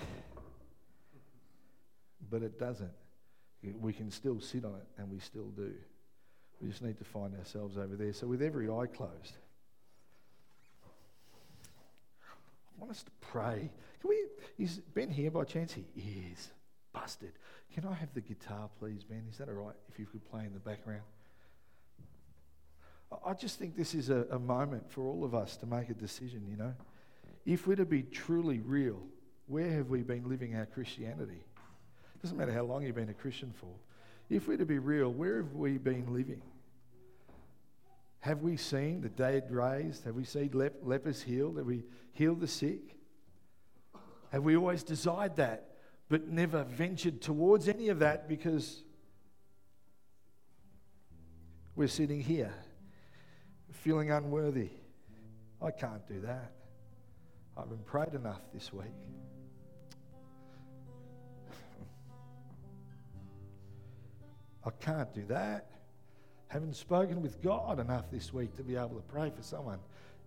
but 2.31 2.43
it 2.43 2.57
doesn't. 2.57 2.93
We 3.81 3.93
can 3.93 4.11
still 4.11 4.41
sit 4.41 4.65
on 4.65 4.75
it, 4.75 4.87
and 4.99 5.11
we 5.11 5.19
still 5.19 5.49
do. 5.57 5.73
We 6.61 6.69
just 6.69 6.83
need 6.83 6.99
to 6.99 7.05
find 7.05 7.35
ourselves 7.37 7.77
over 7.77 7.97
there. 7.97 8.13
So, 8.13 8.27
with 8.27 8.43
every 8.43 8.69
eye 8.69 8.87
closed, 8.87 9.37
I 12.77 12.81
want 12.81 12.91
us 12.91 13.03
to 13.03 13.11
pray. 13.21 13.71
Can 14.01 14.11
we? 14.11 14.27
Is 14.59 14.79
Ben 14.95 15.11
here 15.11 15.31
by 15.31 15.45
chance? 15.45 15.73
He 15.73 15.85
is 16.33 16.51
busted. 16.93 17.33
Can 17.75 17.87
I 17.87 17.95
have 17.95 18.15
the 18.15 18.21
guitar, 18.21 18.69
please, 18.79 19.03
Ben? 19.03 19.25
Is 19.31 19.39
that 19.39 19.49
all 19.49 19.55
right 19.55 19.75
if 19.89 19.99
you 19.99 20.07
could 20.07 20.25
play 20.31 20.45
in 20.45 20.53
the 20.53 20.61
background? 20.61 21.03
I 23.25 23.35
just 23.35 23.59
think 23.59 23.77
this 23.77 23.95
is 23.95 24.11
a, 24.11 24.27
a 24.31 24.39
moment 24.39 24.91
for 24.91 25.05
all 25.07 25.25
of 25.25 25.35
us 25.35 25.57
to 25.59 25.67
make 25.67 25.91
a 25.91 25.95
decision, 25.95 26.47
you 26.49 26.57
know. 26.57 26.75
If 27.47 27.67
we're 27.67 27.77
to 27.77 27.85
be 27.85 28.03
truly 28.03 28.61
real, 28.61 29.01
where 29.47 29.71
have 29.71 29.91
we 29.91 30.03
been 30.03 30.29
living 30.29 30.57
our 30.57 30.67
Christianity? 30.67 31.45
Doesn't 32.25 32.37
matter 32.37 32.53
how 32.53 32.63
long 32.63 32.83
you've 32.83 32.97
been 32.97 33.11
a 33.11 33.15
Christian 33.15 33.53
for. 33.61 33.71
If 34.29 34.49
we're 34.49 34.57
to 34.57 34.67
be 34.67 34.79
real, 34.79 35.13
where 35.13 35.37
have 35.37 35.53
we 35.53 35.79
been 35.79 36.13
living? 36.13 36.43
Have 38.21 38.43
we 38.43 38.57
seen 38.57 39.01
the 39.01 39.11
dead 39.11 39.51
raised? 39.51 40.05
Have 40.05 40.17
we 40.17 40.25
seen 40.25 40.51
lep- 40.55 40.81
lepers 40.83 41.23
healed? 41.23 41.59
Have 41.59 41.67
we 41.67 41.85
healed 42.15 42.41
the 42.41 42.49
sick? 42.49 42.97
Have 44.33 44.43
we 44.43 44.57
always 44.57 44.83
desired 44.83 45.37
that? 45.37 45.75
but 46.09 46.29
never 46.29 46.65
ventured 46.65 47.21
towards 47.21 47.69
any 47.69 47.89
of 47.89 48.01
that 48.01 48.29
because 48.29 48.83
we're 51.75 51.89
sitting 51.89 52.21
here 52.21 52.53
feeling 53.73 54.11
unworthy. 54.11 54.71
I 55.61 55.71
can't 55.71 56.07
do 56.07 56.21
that. 56.21 56.53
I 57.57 57.61
haven't 57.61 57.85
prayed 57.87 58.15
enough 58.15 58.43
this 58.53 58.73
week. 58.73 58.87
I 64.67 64.71
can't 64.81 65.13
do 65.15 65.25
that. 65.29 65.67
Haven't 66.49 66.77
spoken 66.77 67.21
with 67.21 67.43
God 67.43 67.81
enough 67.81 68.11
this 68.11 68.33
week 68.33 68.57
to 68.57 68.63
be 68.63 68.77
able 68.77 68.97
to 68.97 69.03
pray 69.09 69.31
for 69.35 69.43
someone 69.43 69.79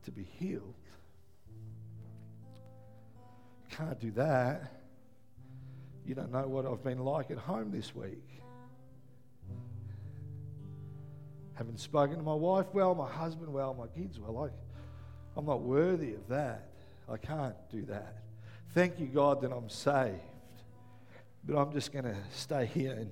to 0.04 0.12
be 0.12 0.24
healed. 0.40 0.76
Can't 3.72 4.00
do 4.00 4.12
that. 4.12 4.74
You 6.06 6.16
don't 6.16 6.32
know 6.32 6.48
what 6.48 6.66
I've 6.66 6.84
been 6.84 7.00
like 7.00 7.32
at 7.32 7.38
home 7.38 7.72
this 7.72 7.94
week. 7.96 8.24
Haven't 11.54 11.80
spoken 11.80 12.18
to 12.18 12.24
my 12.24 12.34
wife 12.34 12.68
well, 12.74 12.94
my 12.94 13.10
husband 13.10 13.52
well, 13.52 13.74
my 13.74 13.88
kids 13.88 14.20
well. 14.20 14.46
I, 14.46 15.40
I'm 15.40 15.46
not 15.46 15.62
worthy 15.62 16.14
of 16.14 16.28
that. 16.30 16.70
I 17.10 17.18
can't 17.18 17.56
do 17.72 17.84
that. 17.84 18.18
Thank 18.74 19.00
you, 19.00 19.08
God, 19.08 19.42
that 19.42 19.52
I'm 19.52 19.70
saved. 19.70 20.20
But 21.44 21.58
I'm 21.58 21.72
just 21.72 21.92
going 21.92 22.06
to 22.06 22.16
stay 22.32 22.66
here 22.68 22.92
and 22.92 23.10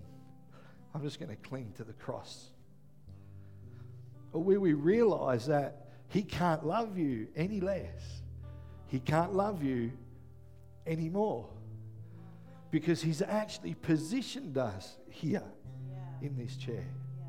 I'm 0.95 1.01
just 1.01 1.19
going 1.19 1.29
to 1.29 1.35
cling 1.35 1.73
to 1.75 1.83
the 1.83 1.91
cross. 1.91 2.51
Or 4.31 4.41
where 4.41 4.61
we 4.61 4.71
realize 4.71 5.45
that 5.47 5.87
He 6.07 6.23
can't 6.23 6.65
love 6.65 6.97
you 6.97 7.27
any 7.35 7.59
less, 7.59 8.21
He 8.87 9.01
can't 9.01 9.33
love 9.33 9.61
you 9.61 9.91
anymore 10.87 11.49
because 12.71 13.01
He's 13.01 13.21
actually 13.21 13.73
positioned 13.73 14.57
us 14.57 14.95
here 15.09 15.43
yeah. 15.89 16.27
in 16.27 16.37
this 16.37 16.55
chair. 16.55 16.75
Yeah. 16.75 17.25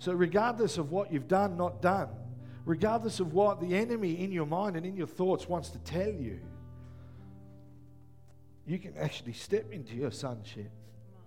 So, 0.00 0.12
regardless 0.12 0.76
of 0.76 0.90
what 0.90 1.12
you've 1.12 1.28
done, 1.28 1.56
not 1.56 1.80
done, 1.80 2.08
regardless 2.64 3.20
of 3.20 3.32
what 3.32 3.60
the 3.60 3.76
enemy 3.76 4.24
in 4.24 4.32
your 4.32 4.46
mind 4.46 4.76
and 4.76 4.84
in 4.84 4.96
your 4.96 5.06
thoughts 5.06 5.48
wants 5.48 5.68
to 5.68 5.78
tell 5.78 6.10
you, 6.10 6.40
you 8.66 8.80
can 8.80 8.96
actually 8.96 9.34
step 9.34 9.70
into 9.70 9.94
your 9.94 10.10
sonship 10.10 10.72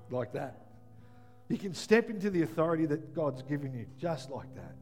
like 0.10 0.34
that. 0.34 0.63
You 1.50 1.58
can 1.58 1.74
step 1.74 2.10
into 2.10 2.30
the 2.30 2.44
authority 2.44 2.86
that 2.88 3.14
God's 3.14 3.42
given 3.44 3.74
you 3.74 3.86
just 4.00 4.30
like 4.30 4.54
that. 4.56 4.76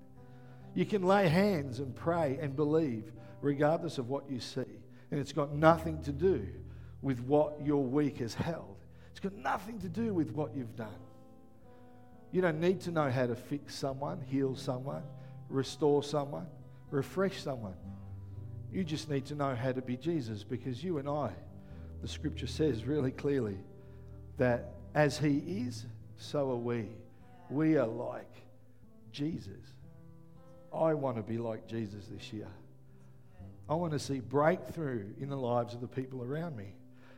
You 0.74 0.86
can 0.86 1.04
lay 1.04 1.28
hands 1.28 1.80
and 1.80 1.96
pray 1.96 2.38
and 2.42 2.56
believe 2.56 3.12
regardless 3.42 3.98
of 3.98 4.10
what 4.10 4.30
you 4.30 4.40
see. 4.40 4.80
And 5.10 5.20
it's 5.20 5.34
got 5.34 5.54
nothing 5.54 6.02
to 6.04 6.12
do 6.12 6.48
with 7.02 7.20
what 7.22 7.66
your 7.66 7.84
week 7.84 8.20
has 8.20 8.34
held. 8.34 8.78
It's 9.10 9.20
got 9.20 9.34
nothing 9.34 9.80
to 9.80 9.90
do 9.90 10.14
with 10.14 10.32
what 10.32 10.56
you've 10.56 10.76
done. 10.76 10.88
You 12.32 12.42
don't 12.42 12.62
need 12.62 12.80
to 12.82 12.92
know 12.92 13.10
how 13.10 13.28
to 13.28 13.36
fix 13.36 13.76
someone, 13.76 14.22
heal 14.22 14.56
someone, 14.56 15.04
restore 15.50 16.02
someone, 16.02 16.48
refresh 16.90 17.42
someone. 17.42 17.76
You 18.72 18.86
just 18.86 19.10
need 19.10 19.26
to 19.26 19.36
know 19.36 19.54
how 19.54 19.74
to 19.74 19.82
be 19.82 19.98
Jesus 19.98 20.46
because 20.46 20.82
you 20.82 20.98
and 20.98 21.10
I, 21.10 21.32
the 22.02 22.08
scripture 22.08 22.48
says 22.48 22.86
really 22.86 23.12
clearly 23.12 23.58
that 24.38 24.76
as 24.96 25.18
He 25.18 25.38
is, 25.40 25.86
so 26.22 26.52
are 26.52 26.56
we. 26.56 26.88
We 27.50 27.78
are 27.78 27.88
like 27.88 28.32
Jesus. 29.12 29.60
I 30.74 30.94
want 30.94 31.18
to 31.18 31.24
be 31.24 31.38
like 31.38 31.68
Jesus 31.68 32.06
this 32.06 32.32
year. 32.32 32.48
I 33.68 33.74
want 33.74 33.92
to 33.94 34.00
see 34.00 34.20
breakthrough 34.20 35.08
in 35.20 35.30
the 35.30 35.38
lives 35.38 35.74
of 35.74 35.82
the 35.82 35.88
people 35.88 36.24
around 36.24 36.56
me. 36.56 36.76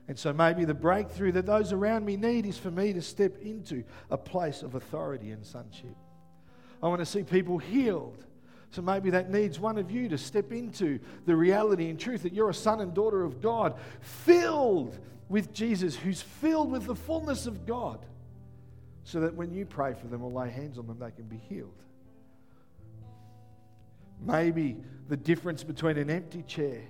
And 0.08 0.18
so 0.18 0.34
maybe 0.34 0.66
the 0.66 0.74
breakthrough 0.74 1.34
that 1.34 1.46
those 1.46 1.72
around 1.72 2.06
me 2.06 2.16
need 2.18 2.46
is 2.46 2.58
for 2.58 2.72
me 2.72 2.94
to 2.94 3.02
step 3.02 3.38
into 3.42 3.84
a 4.10 4.18
place 4.18 4.62
of 4.62 4.76
authority 4.76 5.32
and 5.32 5.46
sonship. 5.46 5.96
I 6.82 6.88
want 6.88 7.00
to 7.00 7.06
see 7.06 7.24
people 7.24 7.58
healed. 7.58 8.26
So 8.72 8.82
maybe 8.82 9.12
that 9.12 9.30
needs 9.30 9.60
one 9.60 9.78
of 9.78 9.92
you 9.92 10.10
to 10.10 10.18
step 10.18 10.52
into 10.52 11.00
the 11.26 11.36
reality 11.36 11.90
and 11.90 12.00
truth 12.00 12.24
that 12.24 12.34
you're 12.34 12.50
a 12.50 12.54
son 12.54 12.82
and 12.82 12.94
daughter 12.94 13.24
of 13.24 13.42
God, 13.42 13.76
filled 14.00 14.98
with 15.30 15.54
Jesus, 15.54 15.96
who's 15.96 16.22
filled 16.22 16.72
with 16.72 16.86
the 16.86 16.96
fullness 16.96 17.46
of 17.46 17.66
God, 17.66 18.00
so 19.04 19.20
that 19.20 19.34
when 19.36 19.52
you 19.52 19.66
pray 19.66 19.94
for 19.94 20.08
them 20.08 20.24
or 20.24 20.32
lay 20.32 20.50
hands 20.50 20.78
on 20.78 20.88
them, 20.88 21.00
they 21.00 21.12
can 21.12 21.26
be 21.26 21.38
healed. 21.38 21.84
Maybe 24.26 24.78
the 25.10 25.18
difference 25.18 25.64
between 25.64 25.98
an 25.98 26.10
empty 26.10 26.44
chair 26.44 26.82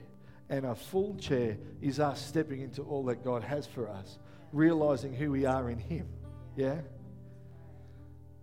and 0.49 0.65
a 0.65 0.75
full 0.75 1.15
chair 1.15 1.57
is 1.81 1.99
us 1.99 2.23
stepping 2.23 2.61
into 2.61 2.83
all 2.83 3.03
that 3.05 3.23
God 3.23 3.43
has 3.43 3.65
for 3.65 3.89
us, 3.89 4.19
realizing 4.51 5.13
who 5.13 5.31
we 5.31 5.45
are 5.45 5.69
in 5.69 5.79
Him. 5.79 6.07
Yeah? 6.55 6.81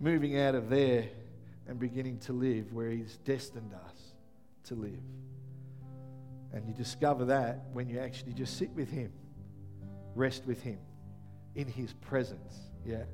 Moving 0.01 0.39
out 0.41 0.57
of 0.57 0.69
there 0.69 1.09
and 1.69 1.79
beginning 1.79 2.19
to 2.21 2.33
live 2.33 2.73
where 2.73 2.91
He's 2.91 3.19
destined 3.19 3.73
us 3.73 4.15
to 4.65 4.75
live. 4.75 4.99
And 6.53 6.67
you 6.67 6.75
discover 6.75 7.27
that 7.27 7.67
when 7.73 7.89
you 7.89 8.01
actually 8.01 8.33
just 8.33 8.57
sit 8.57 8.71
with 8.71 8.91
Him, 8.91 9.13
rest 10.17 10.47
with 10.47 10.61
Him 10.63 10.79
in 11.55 11.69
His 11.69 11.93
presence. 11.93 12.57
Yeah? 12.85 13.05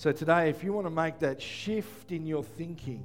So, 0.00 0.12
today, 0.12 0.48
if 0.48 0.64
you 0.64 0.72
want 0.72 0.86
to 0.86 0.90
make 0.90 1.18
that 1.18 1.42
shift 1.42 2.10
in 2.10 2.24
your 2.24 2.42
thinking, 2.42 3.04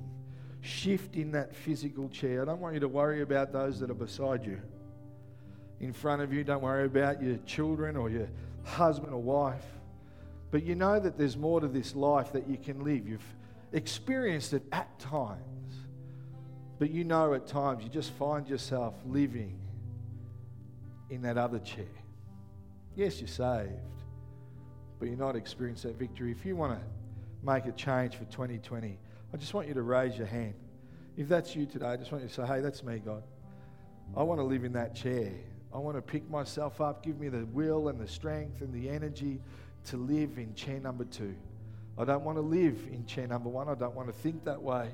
shift 0.61 1.17
in 1.17 1.29
that 1.33 1.53
physical 1.53 2.07
chair, 2.07 2.41
I 2.41 2.45
don't 2.45 2.61
want 2.61 2.73
you 2.73 2.79
to 2.79 2.87
worry 2.87 3.21
about 3.21 3.51
those 3.51 3.81
that 3.81 3.91
are 3.91 3.93
beside 3.93 4.45
you. 4.45 4.61
In 5.81 5.91
front 5.91 6.21
of 6.21 6.31
you, 6.31 6.45
don't 6.45 6.61
worry 6.61 6.85
about 6.85 7.21
your 7.21 7.35
children 7.45 7.97
or 7.97 8.09
your 8.09 8.29
husband 8.63 9.13
or 9.13 9.21
wife. 9.21 9.65
But 10.51 10.63
you 10.63 10.73
know 10.75 10.97
that 10.97 11.17
there's 11.17 11.35
more 11.35 11.59
to 11.59 11.67
this 11.67 11.95
life 11.97 12.31
that 12.31 12.47
you 12.47 12.55
can 12.55 12.81
live. 12.85 13.05
You've 13.05 13.35
experienced 13.73 14.53
it 14.53 14.63
at 14.71 14.97
times. 14.97 15.75
But 16.79 16.91
you 16.91 17.03
know 17.03 17.33
at 17.33 17.45
times 17.45 17.83
you 17.83 17.89
just 17.89 18.11
find 18.11 18.47
yourself 18.47 18.93
living 19.05 19.59
in 21.09 21.23
that 21.23 21.37
other 21.37 21.59
chair. 21.59 21.83
Yes, 22.95 23.19
you're 23.19 23.27
saved 23.27 23.94
but 25.05 25.11
you're 25.11 25.19
not 25.19 25.35
experiencing 25.35 25.91
that 25.91 25.99
victory, 25.99 26.31
if 26.31 26.43
you 26.47 26.55
want 26.55 26.79
to 26.79 26.83
make 27.43 27.67
a 27.67 27.71
change 27.73 28.15
for 28.15 28.25
2020, 28.25 28.97
I 29.31 29.37
just 29.37 29.53
want 29.53 29.67
you 29.67 29.75
to 29.75 29.83
raise 29.83 30.17
your 30.17 30.25
hand. 30.25 30.55
If 31.15 31.29
that's 31.29 31.55
you 31.55 31.67
today, 31.67 31.85
I 31.85 31.95
just 31.95 32.11
want 32.11 32.23
you 32.23 32.27
to 32.27 32.33
say, 32.33 32.43
hey, 32.47 32.59
that's 32.59 32.83
me, 32.83 32.99
God. 33.05 33.21
I 34.17 34.23
want 34.23 34.39
to 34.39 34.43
live 34.43 34.63
in 34.63 34.73
that 34.73 34.95
chair. 34.95 35.31
I 35.71 35.77
want 35.77 35.95
to 35.95 36.01
pick 36.01 36.27
myself 36.27 36.81
up. 36.81 37.03
Give 37.03 37.19
me 37.19 37.29
the 37.29 37.45
will 37.45 37.89
and 37.89 37.99
the 37.99 38.07
strength 38.07 38.61
and 38.61 38.73
the 38.73 38.89
energy 38.89 39.39
to 39.89 39.97
live 39.97 40.39
in 40.39 40.55
chair 40.55 40.79
number 40.79 41.05
two. 41.05 41.35
I 41.99 42.03
don't 42.03 42.23
want 42.23 42.39
to 42.39 42.41
live 42.41 42.87
in 42.91 43.05
chair 43.05 43.27
number 43.27 43.49
one. 43.49 43.69
I 43.69 43.75
don't 43.75 43.93
want 43.93 44.07
to 44.07 44.13
think 44.13 44.43
that 44.45 44.59
way. 44.59 44.89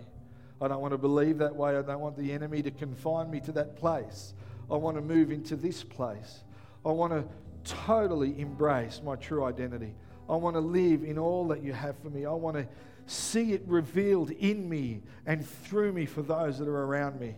I 0.60 0.68
don't 0.68 0.82
want 0.82 0.92
to 0.92 0.98
believe 0.98 1.38
that 1.38 1.56
way. 1.56 1.78
I 1.78 1.84
don't 1.84 2.02
want 2.02 2.18
the 2.18 2.34
enemy 2.34 2.62
to 2.64 2.72
confine 2.72 3.32
me 3.32 3.40
to 3.46 3.54
that 3.54 3.78
place. 3.78 4.34
I 4.70 4.76
want 4.76 4.98
to 4.98 5.02
move 5.02 5.32
into 5.32 5.56
this 5.56 5.86
place. 5.86 6.44
I 6.86 6.90
want 6.90 7.14
to 7.14 7.24
totally 7.64 8.40
embrace 8.40 9.02
my 9.04 9.16
true 9.16 9.44
identity. 9.44 9.94
I 10.30 10.36
want 10.36 10.56
to 10.56 10.62
live 10.62 11.04
in 11.04 11.18
all 11.18 11.48
that 11.50 11.62
you 11.64 11.74
have 11.74 11.98
for 12.00 12.10
me. 12.10 12.26
I 12.26 12.32
want 12.32 12.58
to 12.58 12.68
see 13.06 13.54
it 13.54 13.64
revealed 13.66 14.32
in 14.32 14.70
me 14.70 15.02
and 15.26 15.46
through 15.46 15.92
me 15.92 16.06
for 16.06 16.22
those 16.22 16.60
that 16.60 16.68
are 16.68 16.84
around 16.86 17.20
me. 17.20 17.36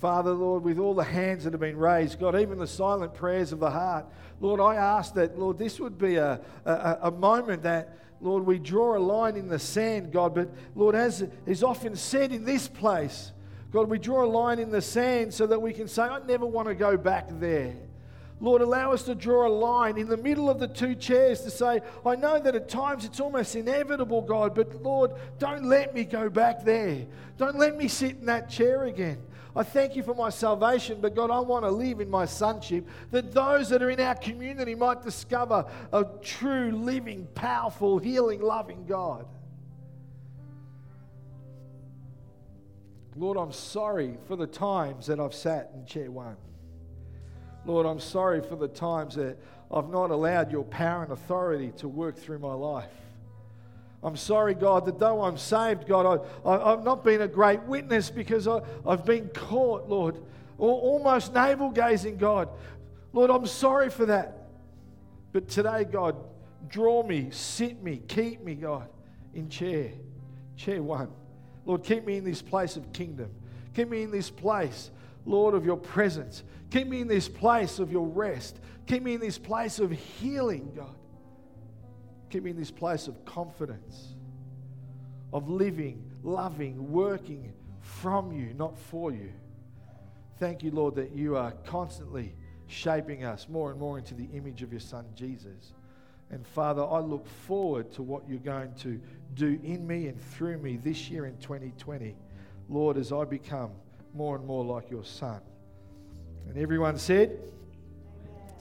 Father, 0.00 0.32
Lord, 0.32 0.64
with 0.64 0.78
all 0.78 0.92
the 0.92 1.02
hands 1.02 1.44
that 1.44 1.54
have 1.54 1.60
been 1.60 1.78
raised, 1.78 2.20
God, 2.20 2.38
even 2.38 2.58
the 2.58 2.66
silent 2.66 3.14
prayers 3.14 3.52
of 3.52 3.60
the 3.60 3.70
heart, 3.70 4.04
Lord, 4.40 4.60
I 4.60 4.74
ask 4.74 5.14
that, 5.14 5.38
Lord, 5.38 5.56
this 5.56 5.80
would 5.80 5.96
be 5.96 6.16
a, 6.16 6.40
a, 6.66 6.98
a 7.02 7.10
moment 7.10 7.62
that, 7.62 7.96
Lord, 8.20 8.44
we 8.44 8.58
draw 8.58 8.98
a 8.98 9.00
line 9.00 9.36
in 9.36 9.48
the 9.48 9.58
sand, 9.58 10.12
God, 10.12 10.34
but 10.34 10.50
Lord, 10.74 10.94
as 10.94 11.26
is 11.46 11.62
often 11.62 11.96
said 11.96 12.32
in 12.32 12.44
this 12.44 12.68
place, 12.68 13.32
God, 13.74 13.90
we 13.90 13.98
draw 13.98 14.24
a 14.24 14.30
line 14.30 14.60
in 14.60 14.70
the 14.70 14.80
sand 14.80 15.34
so 15.34 15.48
that 15.48 15.60
we 15.60 15.72
can 15.72 15.88
say, 15.88 16.04
I 16.04 16.20
never 16.20 16.46
want 16.46 16.68
to 16.68 16.76
go 16.76 16.96
back 16.96 17.26
there. 17.40 17.74
Lord, 18.38 18.62
allow 18.62 18.92
us 18.92 19.02
to 19.02 19.16
draw 19.16 19.48
a 19.48 19.50
line 19.50 19.98
in 19.98 20.06
the 20.06 20.16
middle 20.16 20.48
of 20.48 20.60
the 20.60 20.68
two 20.68 20.94
chairs 20.94 21.40
to 21.40 21.50
say, 21.50 21.80
I 22.06 22.14
know 22.14 22.38
that 22.38 22.54
at 22.54 22.68
times 22.68 23.04
it's 23.04 23.18
almost 23.18 23.56
inevitable, 23.56 24.22
God, 24.22 24.54
but 24.54 24.80
Lord, 24.80 25.10
don't 25.40 25.64
let 25.64 25.92
me 25.92 26.04
go 26.04 26.30
back 26.30 26.62
there. 26.62 27.04
Don't 27.36 27.58
let 27.58 27.76
me 27.76 27.88
sit 27.88 28.12
in 28.12 28.26
that 28.26 28.48
chair 28.48 28.84
again. 28.84 29.18
I 29.56 29.64
thank 29.64 29.96
you 29.96 30.04
for 30.04 30.14
my 30.14 30.30
salvation, 30.30 31.00
but 31.00 31.16
God, 31.16 31.32
I 31.32 31.40
want 31.40 31.64
to 31.64 31.70
live 31.72 31.98
in 31.98 32.08
my 32.08 32.26
sonship 32.26 32.86
that 33.10 33.32
those 33.32 33.70
that 33.70 33.82
are 33.82 33.90
in 33.90 33.98
our 33.98 34.14
community 34.14 34.76
might 34.76 35.02
discover 35.02 35.64
a 35.92 36.06
true, 36.22 36.70
living, 36.70 37.26
powerful, 37.34 37.98
healing, 37.98 38.40
loving 38.40 38.86
God. 38.86 39.26
Lord, 43.16 43.36
I'm 43.36 43.52
sorry 43.52 44.16
for 44.26 44.36
the 44.36 44.46
times 44.46 45.06
that 45.06 45.20
I've 45.20 45.34
sat 45.34 45.70
in 45.74 45.86
chair 45.86 46.10
one. 46.10 46.36
Lord, 47.64 47.86
I'm 47.86 48.00
sorry 48.00 48.42
for 48.42 48.56
the 48.56 48.68
times 48.68 49.14
that 49.14 49.38
I've 49.70 49.88
not 49.88 50.10
allowed 50.10 50.50
your 50.50 50.64
power 50.64 51.04
and 51.04 51.12
authority 51.12 51.72
to 51.78 51.88
work 51.88 52.16
through 52.16 52.40
my 52.40 52.52
life. 52.52 52.90
I'm 54.02 54.16
sorry, 54.16 54.54
God, 54.54 54.84
that 54.84 54.98
though 54.98 55.22
I'm 55.22 55.38
saved, 55.38 55.86
God, 55.86 56.20
I, 56.44 56.70
have 56.70 56.84
not 56.84 57.04
been 57.04 57.22
a 57.22 57.28
great 57.28 57.62
witness 57.62 58.10
because 58.10 58.46
I, 58.46 58.60
have 58.86 59.06
been 59.06 59.28
caught, 59.30 59.88
Lord, 59.88 60.16
or 60.58 60.78
almost 60.78 61.32
navel 61.32 61.70
gazing, 61.70 62.18
God. 62.18 62.50
Lord, 63.14 63.30
I'm 63.30 63.46
sorry 63.46 63.88
for 63.88 64.06
that. 64.06 64.48
But 65.32 65.48
today, 65.48 65.84
God, 65.84 66.16
draw 66.68 67.02
me, 67.02 67.28
sit 67.30 67.82
me, 67.82 68.02
keep 68.06 68.42
me, 68.42 68.56
God, 68.56 68.88
in 69.32 69.48
chair, 69.48 69.90
chair 70.56 70.82
one. 70.82 71.08
Lord, 71.66 71.82
keep 71.82 72.04
me 72.04 72.16
in 72.16 72.24
this 72.24 72.42
place 72.42 72.76
of 72.76 72.92
kingdom. 72.92 73.30
Keep 73.74 73.88
me 73.90 74.02
in 74.02 74.10
this 74.10 74.30
place, 74.30 74.90
Lord, 75.26 75.54
of 75.54 75.64
your 75.64 75.76
presence. 75.76 76.44
Keep 76.70 76.88
me 76.88 77.00
in 77.00 77.08
this 77.08 77.28
place 77.28 77.78
of 77.78 77.90
your 77.90 78.06
rest. 78.06 78.60
Keep 78.86 79.02
me 79.02 79.14
in 79.14 79.20
this 79.20 79.38
place 79.38 79.78
of 79.78 79.90
healing, 79.90 80.72
God. 80.76 80.94
Keep 82.30 82.44
me 82.44 82.50
in 82.50 82.56
this 82.56 82.70
place 82.70 83.08
of 83.08 83.24
confidence, 83.24 84.14
of 85.32 85.48
living, 85.48 86.10
loving, 86.22 86.90
working 86.90 87.52
from 87.80 88.32
you, 88.32 88.52
not 88.54 88.78
for 88.78 89.12
you. 89.12 89.32
Thank 90.38 90.62
you, 90.62 90.70
Lord, 90.70 90.96
that 90.96 91.14
you 91.14 91.36
are 91.36 91.52
constantly 91.64 92.34
shaping 92.66 93.24
us 93.24 93.48
more 93.48 93.70
and 93.70 93.78
more 93.78 93.98
into 93.98 94.14
the 94.14 94.26
image 94.34 94.62
of 94.62 94.72
your 94.72 94.80
Son, 94.80 95.04
Jesus. 95.14 95.74
And 96.30 96.46
Father, 96.46 96.84
I 96.84 96.98
look 96.98 97.26
forward 97.26 97.92
to 97.92 98.02
what 98.02 98.28
you're 98.28 98.38
going 98.38 98.74
to 98.80 99.00
do 99.34 99.58
in 99.62 99.86
me 99.86 100.06
and 100.08 100.20
through 100.20 100.58
me 100.58 100.76
this 100.76 101.10
year 101.10 101.26
in 101.26 101.36
2020, 101.38 102.16
Lord, 102.68 102.96
as 102.96 103.12
I 103.12 103.24
become 103.24 103.72
more 104.14 104.36
and 104.36 104.46
more 104.46 104.64
like 104.64 104.90
your 104.90 105.04
Son. 105.04 105.40
And 106.48 106.58
everyone 106.58 106.98
said, 106.98 107.38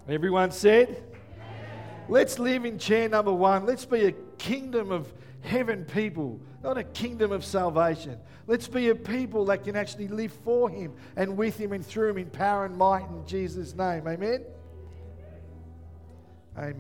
Everyone 0.08 0.52
said, 0.52 1.02
Let's 2.10 2.38
live 2.38 2.66
in 2.66 2.78
chair 2.78 3.08
number 3.08 3.32
one. 3.32 3.66
Let's 3.66 3.86
be 3.86 4.06
a 4.06 4.12
kingdom 4.38 4.92
of 4.92 5.12
heaven 5.42 5.86
people, 5.86 6.42
not 6.62 6.78
a 6.78 6.84
kingdom 6.84 7.32
of 7.32 7.46
salvation. 7.46 8.18
Let's 8.46 8.68
be 8.68 8.90
a 8.90 8.96
people 8.96 9.46
that 9.46 9.64
can 9.64 9.76
actually 9.78 10.10
live 10.10 10.34
for 10.44 10.70
Him 10.70 10.94
and 11.16 11.38
with 11.38 11.58
Him 11.58 11.72
and 11.72 11.86
through 11.86 12.10
Him 12.10 12.18
in 12.18 12.30
power 12.30 12.66
and 12.66 12.78
might 12.78 13.08
in 13.10 13.26
Jesus' 13.26 13.74
name. 13.74 14.08
Amen. 14.08 14.44
Amen. 16.58 16.76